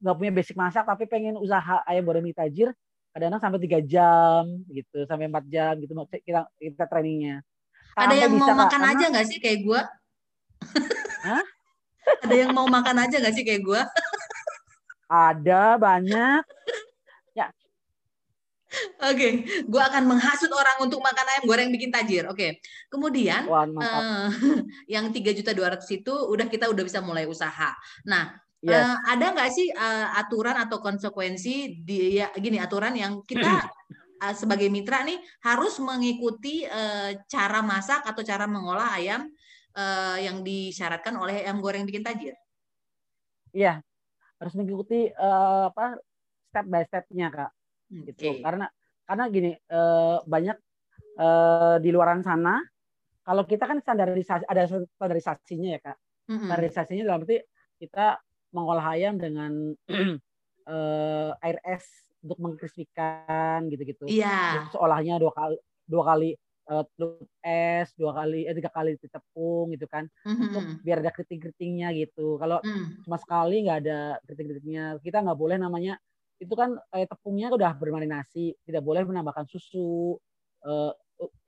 nggak 0.00 0.16
punya 0.16 0.32
basic 0.32 0.56
masak 0.56 0.88
tapi 0.88 1.04
pengen 1.04 1.36
usaha 1.36 1.84
ayam 1.84 2.04
goreng 2.08 2.24
mie 2.24 2.36
tajir. 2.36 2.72
Kadang-kadang 3.14 3.42
sampai 3.46 3.60
tiga 3.62 3.78
jam 3.78 4.42
gitu, 4.66 5.06
sampai 5.06 5.30
empat 5.30 5.46
jam 5.46 5.78
gitu 5.78 5.92
kita 6.26 6.50
kita 6.58 6.84
trainingnya. 6.90 7.46
ada 7.94 8.10
Sampai 8.10 8.22
yang 8.26 8.32
mau 8.34 8.42
bisa, 8.42 8.52
Kak, 8.52 8.62
makan 8.66 8.82
aja 8.90 9.04
nggak 9.12 9.26
sih 9.30 9.38
kayak 9.38 9.60
gua? 9.62 9.80
Hah? 11.22 11.44
ada 12.04 12.34
yang 12.34 12.50
mau 12.52 12.66
makan 12.66 12.96
aja 13.06 13.16
nggak 13.22 13.34
sih 13.38 13.44
kayak 13.46 13.62
gua? 13.62 13.86
Ada 15.06 15.78
banyak. 15.78 16.42
Oke, 19.04 19.46
gua 19.70 19.86
akan 19.90 20.04
menghasut 20.08 20.50
orang 20.50 20.82
untuk 20.82 20.98
makan 20.98 21.26
ayam 21.30 21.44
goreng 21.46 21.70
bikin 21.70 21.94
tajir. 21.94 22.26
Oke. 22.26 22.58
Kemudian 22.90 23.46
Wah, 23.46 23.66
eh, 23.66 24.26
yang 24.98 25.14
tiga 25.14 25.30
juta 25.30 25.54
dua 25.54 25.74
ratus 25.76 25.88
itu 25.94 26.10
udah 26.10 26.46
kita 26.50 26.66
udah 26.70 26.82
bisa 26.82 26.98
mulai 26.98 27.28
usaha. 27.28 27.70
Nah, 28.08 28.34
Yes. 28.64 28.80
eh, 28.80 28.96
ada 29.12 29.26
nggak 29.36 29.50
sih 29.52 29.68
eh, 29.68 30.08
aturan 30.24 30.56
atau 30.56 30.80
konsekuensi 30.80 31.84
di 31.84 32.16
ya 32.16 32.32
gini 32.32 32.56
aturan 32.56 32.96
yang 32.96 33.20
kita 33.28 33.44
eh, 34.24 34.32
sebagai 34.32 34.72
mitra 34.72 35.04
nih 35.04 35.20
harus 35.44 35.76
mengikuti 35.84 36.64
eh, 36.64 37.20
cara 37.28 37.60
masak 37.60 38.08
atau 38.08 38.24
cara 38.24 38.48
mengolah 38.48 38.96
ayam 38.96 39.28
eh, 39.76 40.16
yang 40.24 40.40
disyaratkan 40.40 41.12
oleh 41.20 41.44
ayam 41.44 41.60
goreng 41.60 41.84
bikin 41.84 42.00
tajir? 42.00 42.32
Iya. 43.52 43.84
Harus 44.40 44.54
mengikuti 44.56 45.12
eh, 45.12 45.64
apa 45.68 46.00
step 46.48 46.64
by 46.64 46.82
step-nya, 46.88 47.28
Kak. 47.28 47.50
gitu. 47.92 48.40
Karena 48.40 48.64
karena 49.04 49.24
gini, 49.28 49.52
eh, 49.52 50.18
banyak 50.24 50.56
eh, 51.20 51.76
di 51.84 51.90
luaran 51.92 52.24
sana 52.24 52.64
kalau 53.24 53.44
kita 53.44 53.68
kan 53.68 53.76
standarisasi 53.80 54.48
ada 54.48 54.64
standarisasinya 54.64 55.68
ya, 55.76 55.80
Kak. 55.84 55.98
Mm-mm. 56.32 56.48
Standarisasinya 56.48 57.02
dalam 57.04 57.20
arti 57.24 57.36
kita 57.76 58.16
mengolah 58.54 58.86
ayam 58.96 59.18
dengan 59.20 59.74
eh, 60.68 61.30
air 61.44 61.58
es 61.66 61.86
untuk 62.24 62.38
mengkrispikan 62.40 63.68
gitu-gitu. 63.72 64.14
Iya. 64.14 64.64
Terus 64.64 64.76
olahnya 64.80 65.20
dua 65.20 65.32
kali 65.34 65.56
dua 65.84 66.02
kali 66.14 66.30
eh, 66.70 66.84
telur 66.96 67.20
es, 67.44 67.88
dua 67.98 68.12
kali 68.16 68.48
eh 68.48 68.54
tiga 68.56 68.70
kali 68.72 68.96
ditepung 69.00 69.74
gitu 69.76 69.86
kan. 69.90 70.08
Untuk 70.40 70.64
Mhm. 70.64 70.80
biar 70.84 70.98
ada 71.04 71.12
keriting-keritingnya 71.14 71.92
gitu. 71.98 72.36
Kalau 72.40 72.62
Mm. 72.64 73.04
cuma 73.04 73.16
sekali 73.20 73.64
nggak 73.68 73.78
ada 73.84 73.98
keriting-keritingnya, 74.24 74.84
kita 75.04 75.20
nggak 75.24 75.38
boleh 75.38 75.56
namanya 75.60 76.00
itu 76.42 76.50
kan 76.58 76.76
kayak 76.92 77.08
tepungnya 77.12 77.48
udah 77.54 77.72
bermarinasi, 77.78 78.56
tidak 78.66 78.82
boleh 78.84 79.04
menambahkan 79.06 79.46
susu. 79.48 80.18
Eh, 80.64 80.92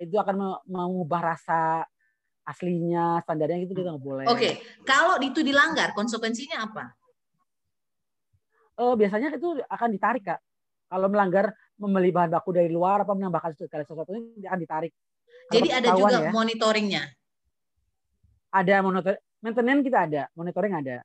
itu 0.05 0.15
akan 0.17 0.35
me- 0.39 0.63
mengubah 0.71 1.21
rasa 1.35 1.85
aslinya, 2.47 3.21
standarnya 3.27 3.67
itu 3.67 3.75
kita 3.75 3.91
nggak 3.91 4.07
boleh. 4.07 4.27
Oke, 4.31 4.63
kalau 4.87 5.19
itu 5.19 5.43
dilanggar 5.43 5.91
konsekuensinya 5.99 6.63
apa? 6.63 6.95
Eh, 8.77 8.95
biasanya 8.95 9.35
itu 9.35 9.59
akan 9.67 9.89
ditarik 9.91 10.23
kak. 10.23 10.41
Kalau 10.87 11.11
melanggar 11.11 11.51
membeli 11.81 12.15
bahan 12.15 12.31
baku 12.31 12.55
dari 12.55 12.71
luar 12.71 13.03
apa 13.03 13.13
menambahkan 13.17 13.59
segala 13.59 13.83
sesuatu 13.83 14.15
ini 14.15 14.47
akan 14.47 14.61
ditarik. 14.63 14.93
Kalau 15.51 15.55
Jadi 15.59 15.69
ada 15.75 15.89
juga 15.99 16.17
ya, 16.23 16.31
monitoringnya. 16.31 17.05
ada 18.57 18.75
monitor, 18.81 19.21
maintenance 19.45 19.83
kita 19.85 19.99
ada, 20.09 20.23
monitoring 20.33 20.75
ada. 20.79 20.97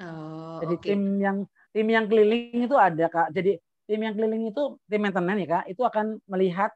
Oh, 0.00 0.64
Jadi 0.64 0.74
oke. 0.78 0.86
tim 0.86 1.02
yang 1.20 1.38
tim 1.74 1.86
yang 1.90 2.06
keliling 2.08 2.62
itu 2.64 2.76
ada 2.78 3.10
kak. 3.10 3.28
Jadi 3.34 3.58
tim 3.84 4.00
yang 4.00 4.14
keliling 4.14 4.48
itu 4.48 4.62
tim 4.86 5.00
maintenance 5.02 5.40
ya 5.42 5.48
kak, 5.60 5.64
itu 5.72 5.82
akan 5.82 6.06
melihat 6.30 6.70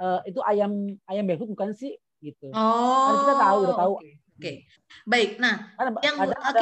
eh, 0.00 0.20
itu 0.30 0.40
ayam 0.44 0.96
ayam 1.10 1.24
belut 1.26 1.50
bukan 1.50 1.74
sih 1.74 1.96
gitu. 2.26 2.48
Oh, 2.50 3.06
Kan 3.06 3.14
kita 3.22 3.34
tahu, 3.38 3.58
udah 3.70 3.76
tahu. 3.78 3.92
Oke, 4.02 4.10
Oke. 4.36 4.52
baik. 5.06 5.30
Nah, 5.38 5.54
Ada, 5.78 5.90
yang 6.02 6.16
oke, 6.18 6.34
ada 6.42 6.60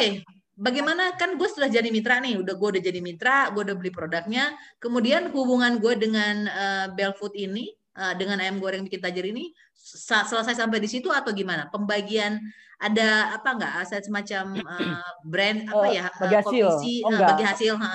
bagaimana 0.55 1.17
kan 1.19 1.35
gue 1.35 1.49
sudah 1.51 1.67
jadi 1.67 1.89
mitra 1.91 2.21
nih, 2.23 2.39
udah 2.39 2.55
gue 2.55 2.69
udah 2.77 2.83
jadi 2.85 3.01
mitra, 3.01 3.51
gue 3.51 3.63
udah 3.65 3.77
beli 3.77 3.91
produknya. 3.91 4.55
Kemudian 4.79 5.33
hubungan 5.35 5.81
gue 5.83 5.95
dengan 5.99 6.47
eh, 6.47 6.87
Belfood 6.95 7.35
ini, 7.35 7.73
eh, 7.75 8.15
dengan 8.15 8.39
ayam 8.39 8.61
goreng 8.63 8.85
bikin 8.87 9.01
tajir 9.03 9.27
ini, 9.27 9.51
sa- 9.75 10.25
selesai 10.29 10.55
sampai 10.61 10.79
di 10.79 10.89
situ 10.89 11.11
atau 11.11 11.35
gimana? 11.35 11.67
Pembagian 11.73 12.39
ada 12.79 13.39
apa 13.41 13.49
enggak? 13.55 13.73
Ada 13.87 13.99
semacam 14.07 14.45
eh, 14.63 15.11
brand 15.27 15.59
apa 15.73 15.87
ya? 15.91 16.05
eh, 16.07 16.19
bagi 16.21 16.35
hasil. 16.39 16.67
komisi, 16.71 16.95
Oh, 17.03 17.11
enggak. 17.11 17.29
bagi 17.35 17.45
hasil. 17.49 17.75
ha. 17.81 17.95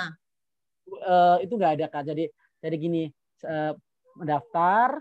eh, 0.89 1.35
itu 1.47 1.53
nggak 1.55 1.73
ada 1.79 1.85
kak. 1.87 2.03
Jadi 2.11 2.23
jadi 2.59 2.75
gini, 2.75 3.03
eh, 3.47 3.73
mendaftar, 4.19 4.99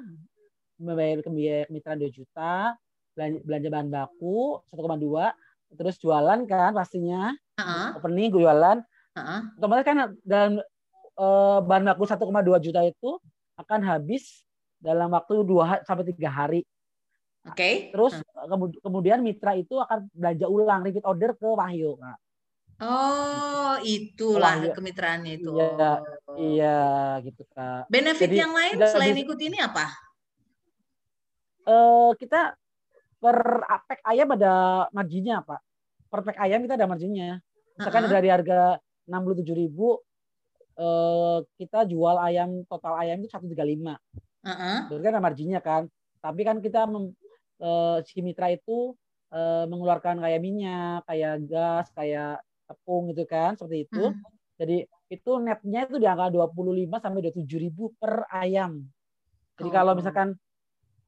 membayar 0.78 1.18
ke 1.20 1.28
biaya 1.28 1.62
kemitraan 1.66 1.98
2 1.98 2.08
juta, 2.08 2.74
belanja, 3.12 3.38
belanja 3.42 3.68
bahan 3.68 3.88
baku 3.88 4.62
1,2, 4.64 5.34
terus 5.74 5.98
jualan 5.98 6.38
kan 6.44 6.72
pastinya, 6.72 7.34
Ha-ha, 7.56 7.98
opening 7.98 8.30
gue 8.30 8.40
jualan, 8.40 8.78
ha-ha. 9.12 9.36
otomatis 9.54 9.84
kan 9.84 9.96
dalam 10.22 10.62
eh, 11.14 11.58
bahan 11.60 11.84
baku 11.84 12.02
1,2 12.04 12.14
juta 12.60 12.80
itu 12.82 13.10
akan 13.56 13.80
habis 13.82 14.46
dalam 14.78 15.10
waktu 15.10 15.42
2 15.42 15.82
sampai 15.82 16.06
3 16.08 16.30
hari. 16.30 16.62
Oke. 17.42 17.90
Terus 17.90 18.14
kemu- 18.22 18.78
kemudian 18.78 19.18
mitra 19.18 19.52
itu 19.52 19.74
akan 19.74 20.06
belanja 20.12 20.46
ulang 20.46 20.80
repeat 20.80 21.02
order 21.02 21.34
ke 21.34 21.42
Wahyu, 21.44 21.96
Kak. 21.96 22.18
Oh, 22.78 23.74
itulah 23.82 24.54
Wah, 24.54 24.62
iya. 24.62 24.70
kemitraannya 24.70 25.32
itu. 25.34 25.50
Iya, 25.50 25.90
Oh. 26.22 26.36
Iya, 26.38 26.78
gitu, 27.24 27.42
Kak. 27.50 27.90
Benefit 27.90 28.30
Jadi, 28.30 28.36
yang 28.38 28.54
lain 28.54 28.78
selain 28.80 29.10
bisa- 29.12 29.24
ikut 29.26 29.38
ini 29.42 29.58
apa? 29.58 29.90
Eh 31.68 32.10
kita 32.16 32.56
per 33.20 33.38
pack 33.88 34.00
ayam 34.06 34.28
ada 34.34 34.86
marginnya, 34.94 35.44
Pak. 35.44 35.60
Per 36.08 36.20
pack 36.24 36.38
ayam 36.40 36.64
kita 36.64 36.74
ada 36.80 36.88
marginnya. 36.88 37.42
Misalkan 37.76 38.08
Ha-ha. 38.08 38.14
dari 38.16 38.28
harga 38.32 38.60
67.000 39.06 40.00
eh 40.78 41.38
kita 41.58 41.84
jual 41.90 42.16
ayam 42.18 42.62
total 42.70 42.94
ayam 43.02 43.18
itu 43.20 43.28
135. 43.28 43.98
Heeh. 44.46 44.76
Berarti 44.88 45.04
kan 45.04 45.12
ada 45.18 45.22
marginnya 45.24 45.60
kan. 45.60 45.82
Tapi 46.22 46.40
kan 46.46 46.56
kita 46.62 46.86
mem, 46.86 47.12
eh, 47.60 47.98
si 48.06 48.22
mitra 48.22 48.48
itu 48.50 48.94
eh, 49.28 49.64
mengeluarkan 49.68 50.24
kayak 50.24 50.40
minyak, 50.40 51.04
kayak 51.04 51.44
gas, 51.44 51.92
kayak 51.92 52.40
tepung 52.64 53.12
gitu 53.12 53.28
kan, 53.28 53.58
seperti 53.60 53.84
itu. 53.84 54.08
Hmm. 54.08 54.22
Jadi 54.56 54.76
itu 55.12 55.30
netnya 55.40 55.84
itu 55.84 56.00
di 56.00 56.06
angka 56.08 56.32
25 56.32 56.96
sampai 56.96 57.20
27 57.20 57.60
ribu 57.60 57.92
per 58.00 58.24
ayam. 58.32 58.88
Jadi 59.58 59.68
kalau 59.68 59.92
Oh. 59.92 59.98
misalkan 59.98 60.32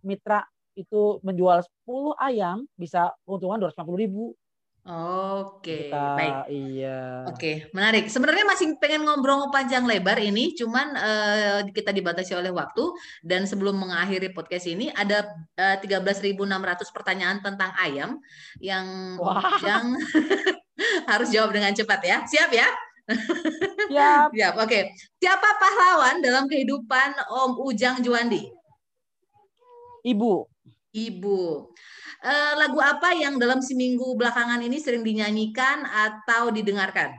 mitra 0.02 0.44
itu 0.78 1.18
menjual 1.26 1.60
10 1.84 2.16
ayam 2.20 2.64
bisa 2.78 3.12
keuntungan 3.26 3.58
250 3.60 4.02
ribu. 4.02 4.32
Oke, 4.80 5.92
Kita, 5.92 6.16
baik. 6.16 6.36
Iya. 6.48 7.28
Oke, 7.28 7.68
menarik. 7.76 8.08
Sebenarnya 8.08 8.48
masih 8.48 8.80
pengen 8.80 9.04
ngobrol 9.04 9.52
panjang 9.52 9.84
lebar 9.84 10.16
ini, 10.16 10.56
cuman 10.56 10.96
eh, 10.96 11.60
kita 11.68 11.92
dibatasi 11.92 12.32
oleh 12.32 12.48
waktu. 12.48 12.88
Dan 13.20 13.44
sebelum 13.44 13.76
mengakhiri 13.76 14.32
podcast 14.32 14.64
ini, 14.64 14.88
ada 14.88 15.28
eh, 15.60 15.76
13.600 15.84 16.96
pertanyaan 16.96 17.44
tentang 17.44 17.76
ayam 17.76 18.16
yang 18.56 19.20
Wah. 19.20 19.60
yang 19.60 20.00
harus 21.12 21.28
jawab 21.28 21.52
dengan 21.52 21.76
cepat 21.76 22.00
ya. 22.00 22.16
Siap 22.24 22.48
ya? 22.48 22.68
Siap. 23.92 24.28
Siap. 24.36 24.54
Oke. 24.64 24.96
Siapa 25.20 25.48
pahlawan 25.60 26.24
dalam 26.24 26.48
kehidupan 26.48 27.20
Om 27.28 27.52
Ujang 27.68 28.00
Juandi? 28.00 28.59
Ibu. 30.00 30.48
Ibu. 30.90 31.70
Eh, 32.20 32.52
lagu 32.58 32.82
apa 32.82 33.14
yang 33.16 33.40
dalam 33.40 33.64
seminggu 33.64 34.12
belakangan 34.18 34.60
ini 34.60 34.76
sering 34.76 35.06
dinyanyikan 35.06 35.86
atau 35.86 36.52
didengarkan? 36.52 37.14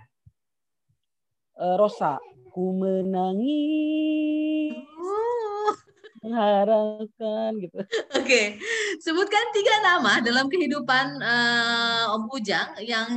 eh, 1.62 1.76
Rosa. 1.78 2.18
Ku 2.52 2.76
menangis, 2.76 4.76
Uh, 5.00 5.72
mengharapkan 6.20 7.56
gitu. 7.64 7.80
Oke, 8.20 8.60
sebutkan 9.00 9.56
tiga 9.56 9.80
nama 9.80 10.20
dalam 10.20 10.52
kehidupan 10.52 11.24
eh, 11.24 12.12
Om 12.12 12.28
Ujang 12.28 12.76
yang 12.84 13.08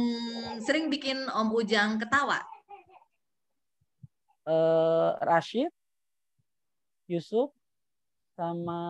sering 0.62 0.87
bikin 0.87 1.27
Om 1.27 1.51
Ujang 1.51 1.99
ketawa. 1.99 2.39
Eh, 4.47 5.11
Rashid, 5.27 5.75
Yusuf, 7.11 7.51
sama 8.35 8.80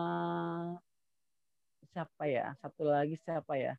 siapa 1.93 2.23
ya? 2.27 2.51
Satu 2.59 2.89
lagi 2.89 3.15
siapa 3.23 3.53
ya? 3.55 3.73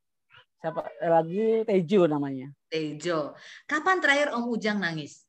Siapa 0.63 0.81
eh, 1.03 1.11
lagi 1.11 1.45
Tejo 1.69 2.09
namanya. 2.09 2.49
Tejo. 2.73 3.37
Kapan 3.69 4.01
terakhir 4.01 4.33
Om 4.33 4.47
Ujang 4.49 4.81
nangis? 4.81 5.27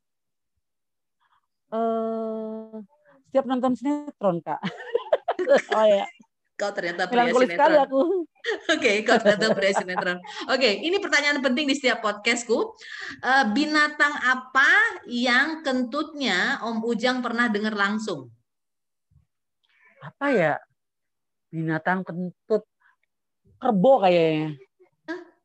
Eh 1.68 1.76
uh, 1.76 2.80
setiap 3.28 3.44
nonton 3.44 3.76
sinetron, 3.76 4.40
Kak. 4.40 4.62
oh 5.78 5.86
ya. 5.86 6.08
Kau 6.58 6.74
ternyata 6.74 7.06
pria 7.06 7.30
sinetron. 7.30 7.86
aku. 7.86 8.02
Oke, 8.74 8.80
okay, 8.80 8.96
kau 9.06 9.20
ternyata 9.20 9.54
pria 9.54 9.74
sinetron. 9.78 10.18
Oke, 10.50 10.58
okay, 10.58 10.74
ini 10.82 10.98
pertanyaan 10.98 11.44
penting 11.44 11.70
di 11.70 11.76
setiap 11.78 12.02
podcastku. 12.02 12.74
Uh, 13.22 13.46
binatang 13.54 14.16
apa 14.26 14.72
yang 15.06 15.62
kentutnya 15.62 16.58
Om 16.66 16.82
Ujang 16.82 17.22
pernah 17.22 17.52
dengar 17.52 17.78
langsung? 17.78 18.34
Apa 20.08 20.26
ya? 20.32 20.54
Binatang 21.52 22.08
kentut 22.08 22.64
kerbau 23.60 24.00
kayaknya. 24.00 24.56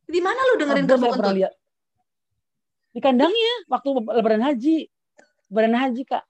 Di 0.06 0.20
mana 0.22 0.38
lu 0.52 0.54
dengerin 0.62 0.86
kerbau 0.86 1.12
kentut? 1.18 1.34
Lihat. 1.34 1.54
Di 2.92 3.00
kandangnya 3.02 3.54
waktu 3.66 3.88
lebaran 4.06 4.44
haji. 4.44 4.86
Lebaran 5.50 5.74
haji, 5.74 6.02
Kak. 6.06 6.24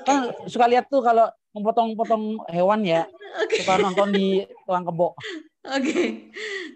Okay. 0.00 0.06
Kan 0.06 0.18
suka 0.48 0.66
lihat 0.66 0.88
tuh 0.88 1.04
kalau 1.04 1.28
memotong-potong 1.52 2.40
hewan 2.52 2.84
ya. 2.84 3.04
Okay. 3.44 3.64
Suka 3.64 3.80
nonton 3.80 4.12
di 4.12 4.44
tuang 4.64 4.84
kebo. 4.86 5.12
Oke. 5.12 5.82
Okay. 5.82 6.08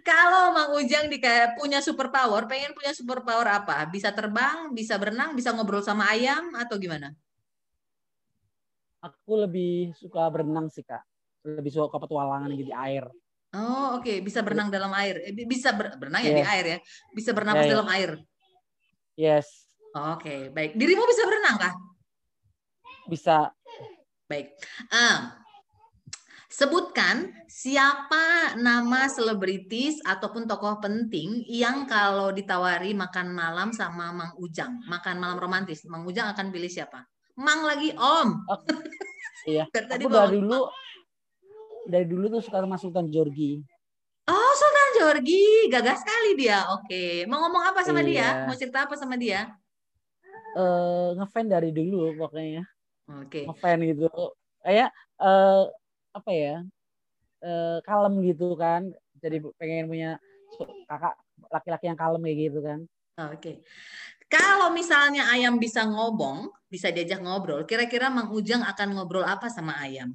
Kalau 0.00 0.56
Mang 0.56 0.72
Ujang 0.80 1.12
di 1.12 1.20
kayak 1.20 1.60
punya 1.60 1.78
super 1.84 2.08
power, 2.08 2.48
pengen 2.48 2.72
punya 2.72 2.90
super 2.96 3.22
power 3.22 3.46
apa? 3.46 3.86
Bisa 3.86 4.10
terbang, 4.10 4.72
bisa 4.72 4.96
berenang, 4.96 5.36
bisa 5.36 5.52
ngobrol 5.52 5.84
sama 5.84 6.08
ayam 6.10 6.56
atau 6.56 6.80
gimana? 6.80 7.12
Aku 9.00 9.40
lebih 9.40 9.96
suka 9.96 10.28
berenang 10.28 10.68
sih, 10.68 10.84
Kak. 10.84 11.00
Lebih 11.44 11.72
suka 11.72 11.96
petualangan 11.96 12.52
gitu 12.52 12.68
di 12.68 12.76
air. 12.76 13.08
Oh, 13.50 13.98
oke, 13.98 14.06
okay. 14.06 14.16
bisa 14.22 14.46
berenang 14.46 14.70
dalam 14.70 14.94
air. 14.94 15.18
Eh, 15.26 15.34
bisa 15.48 15.74
ber 15.74 15.98
berenang 15.98 16.22
ya 16.22 16.32
di 16.38 16.44
air 16.46 16.64
ya. 16.64 16.78
Bisa 17.10 17.34
berenang 17.34 17.58
yeah, 17.58 17.64
yeah. 17.66 17.72
dalam 17.74 17.88
air. 17.90 18.10
Yes. 19.18 19.46
Oke, 19.90 20.22
okay. 20.22 20.40
baik. 20.54 20.78
Dirimu 20.78 21.02
bisa 21.08 21.26
berenang 21.26 21.56
kah? 21.58 21.74
Bisa. 23.10 23.50
Baik. 24.30 24.54
Uh, 24.86 25.34
sebutkan 26.46 27.34
siapa 27.50 28.54
nama 28.54 29.10
selebritis 29.10 29.98
ataupun 30.06 30.46
tokoh 30.46 30.78
penting 30.78 31.42
yang 31.50 31.90
kalau 31.90 32.30
ditawari 32.30 32.94
makan 32.94 33.34
malam 33.34 33.74
sama 33.74 34.14
Mang 34.14 34.38
Ujang, 34.38 34.78
makan 34.86 35.18
malam 35.18 35.42
romantis, 35.42 35.82
Mang 35.90 36.06
Ujang 36.06 36.30
akan 36.30 36.54
pilih 36.54 36.70
siapa? 36.70 37.02
Mang 37.40 37.64
lagi 37.64 37.96
Om. 37.96 38.28
Oh, 38.52 38.60
iya. 39.48 39.64
Tadi 39.72 40.04
Aku 40.04 40.12
dari 40.12 40.36
dulu 40.36 40.68
dari 41.88 42.04
dulu 42.04 42.28
tuh 42.28 42.44
suka 42.44 42.60
sama 42.60 42.76
Sultan 42.76 43.08
Jorgi. 43.08 43.64
Oh, 44.28 44.52
Sultan 44.52 44.88
Jorgi, 45.00 45.72
gagah 45.72 45.96
sekali 45.96 46.36
dia. 46.36 46.68
Oke, 46.76 47.24
mau 47.24 47.40
ngomong 47.48 47.72
apa 47.72 47.80
sama 47.80 48.04
iya. 48.04 48.44
dia? 48.44 48.44
Mau 48.44 48.54
cerita 48.54 48.84
apa 48.84 48.94
sama 48.94 49.16
dia? 49.16 49.48
Eh, 50.52 50.60
uh, 50.60 51.16
ngefan 51.16 51.48
dari 51.48 51.72
dulu 51.72 52.12
pokoknya. 52.20 52.62
Oke. 53.08 53.42
Okay. 53.42 53.44
Ngefan 53.48 53.78
gitu. 53.88 54.12
Kayak 54.60 54.92
uh, 55.16 55.64
apa 56.12 56.30
ya? 56.36 56.56
Uh, 57.40 57.80
kalem 57.88 58.20
gitu 58.20 58.52
kan. 58.60 58.92
Jadi 59.16 59.40
pengen 59.56 59.88
punya 59.88 60.20
kakak 60.84 61.16
laki-laki 61.48 61.88
yang 61.88 61.96
kalem 61.96 62.20
kayak 62.20 62.38
gitu 62.52 62.60
kan. 62.60 62.78
Oke. 63.32 63.40
Okay. 63.40 63.56
Kalau 64.30 64.70
misalnya 64.70 65.26
ayam 65.34 65.58
bisa 65.58 65.82
ngobong, 65.82 66.46
bisa 66.70 66.94
diajak 66.94 67.18
ngobrol, 67.18 67.66
kira-kira 67.66 68.06
Mang 68.08 68.30
Ujang 68.30 68.62
akan 68.62 68.94
ngobrol 68.94 69.26
apa 69.26 69.50
sama 69.50 69.74
ayam? 69.82 70.14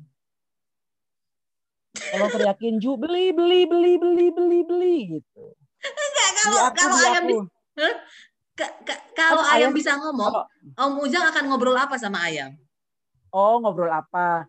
Kalau 1.95 2.32
teriakin 2.32 2.80
Ju 2.80 2.95
beli 2.95 3.36
beli 3.36 3.68
beli 3.68 3.99
beli 3.99 4.28
beli 4.32 4.59
beli 4.63 4.95
gitu. 5.20 5.43
Enggak 5.84 6.30
kalau 6.39 6.59
aku, 6.63 6.78
kalau 6.80 6.97
ayam 7.03 7.24
bisa 7.28 7.43
kalau 9.11 9.43
ayam, 9.43 9.68
ayam 9.68 9.72
bisa 9.76 9.91
ngomong, 9.99 10.34
Om 10.80 10.93
Ujang 11.03 11.28
akan 11.28 11.43
ngobrol 11.51 11.76
apa 11.76 11.99
sama 11.99 12.24
ayam? 12.24 12.55
oh 13.36 13.59
ngobrol 13.59 13.91
apa 13.91 14.47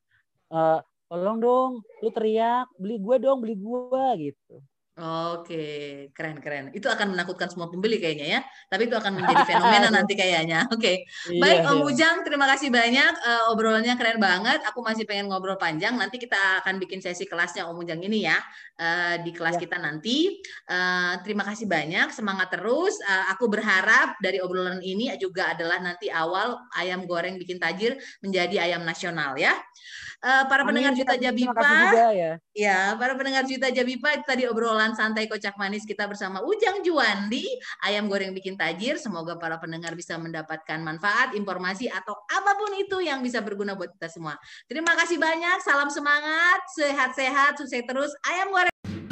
uh, 0.55 0.79
tolong 1.11 1.43
dong 1.43 1.71
lu 2.03 2.09
teriak 2.15 2.71
beli 2.79 3.03
gue 3.03 3.17
dong 3.19 3.43
beli 3.43 3.59
gue 3.59 4.07
gitu 4.31 4.63
Oke, 4.97 6.09
keren 6.17 6.41
keren. 6.41 6.73
Itu 6.73 6.89
akan 6.89 7.13
menakutkan 7.13 7.53
semua 7.53 7.69
pembeli 7.69 8.01
kayaknya 8.01 8.27
ya. 8.33 8.41
Tapi 8.65 8.89
itu 8.89 8.97
akan 8.97 9.21
menjadi 9.21 9.45
fenomena 9.45 9.93
nanti 10.01 10.17
kayaknya. 10.17 10.65
Oke, 10.73 11.05
iya, 11.05 11.37
baik 11.37 11.69
Om 11.69 11.77
iya. 11.77 11.85
Ujang, 11.85 12.17
terima 12.25 12.49
kasih 12.49 12.73
banyak. 12.73 13.13
Uh, 13.21 13.53
obrolannya 13.53 13.93
keren 14.01 14.17
banget. 14.17 14.65
Aku 14.65 14.81
masih 14.81 15.05
pengen 15.05 15.29
ngobrol 15.29 15.61
panjang. 15.61 16.01
Nanti 16.01 16.17
kita 16.17 16.65
akan 16.65 16.81
bikin 16.81 17.05
sesi 17.05 17.29
kelasnya 17.29 17.69
Om 17.69 17.77
Ujang 17.77 18.01
ini 18.09 18.25
ya 18.25 18.41
uh, 18.81 19.21
di 19.21 19.37
kelas 19.37 19.61
ya. 19.61 19.69
kita 19.69 19.77
nanti. 19.77 20.41
Uh, 20.65 21.21
terima 21.21 21.45
kasih 21.45 21.69
banyak. 21.69 22.17
Semangat 22.17 22.57
terus. 22.57 22.97
Uh, 23.05 23.37
aku 23.37 23.53
berharap 23.53 24.17
dari 24.25 24.41
obrolan 24.41 24.81
ini 24.81 25.13
juga 25.21 25.53
adalah 25.53 25.77
nanti 25.77 26.09
awal 26.09 26.57
ayam 26.73 27.05
goreng 27.05 27.37
bikin 27.37 27.61
tajir 27.61 28.01
menjadi 28.25 28.65
ayam 28.65 28.81
nasional 28.81 29.37
ya. 29.37 29.53
Uh, 30.25 30.45
para 30.49 30.65
Amin, 30.65 30.73
pendengar 30.73 30.93
Juta 30.97 31.15
Jabipa, 31.21 31.71
ya. 32.17 32.33
ya 32.57 32.79
para 32.97 33.13
pendengar 33.15 33.45
Juta 33.45 33.69
Jabipa 33.69 34.17
tadi 34.25 34.49
obrolan 34.49 34.97
santai 34.97 35.29
kocak 35.29 35.55
manis 35.61 35.85
kita 35.85 36.09
bersama 36.09 36.41
Ujang 36.41 36.81
Juandi, 36.81 37.45
ayam 37.85 38.09
goreng 38.09 38.33
bikin 38.33 38.57
tajir. 38.57 38.97
Semoga 38.97 39.37
para 39.37 39.61
pendengar 39.61 39.93
bisa 39.93 40.17
mendapatkan 40.17 40.81
manfaat, 40.81 41.37
informasi 41.37 41.93
atau 41.93 42.17
apa 42.33 42.53
pun 42.57 42.73
itu 42.81 43.05
yang 43.05 43.21
bisa 43.21 43.45
berguna 43.45 43.77
buat 43.77 43.93
kita 43.93 44.09
semua. 44.09 44.41
Terima 44.65 44.97
kasih 44.97 45.21
banyak, 45.21 45.61
salam 45.61 45.93
semangat, 45.93 46.65
sehat-sehat, 46.75 47.61
sukses 47.61 47.85
terus, 47.85 48.13
ayam 48.25 48.49
goreng. 48.51 49.06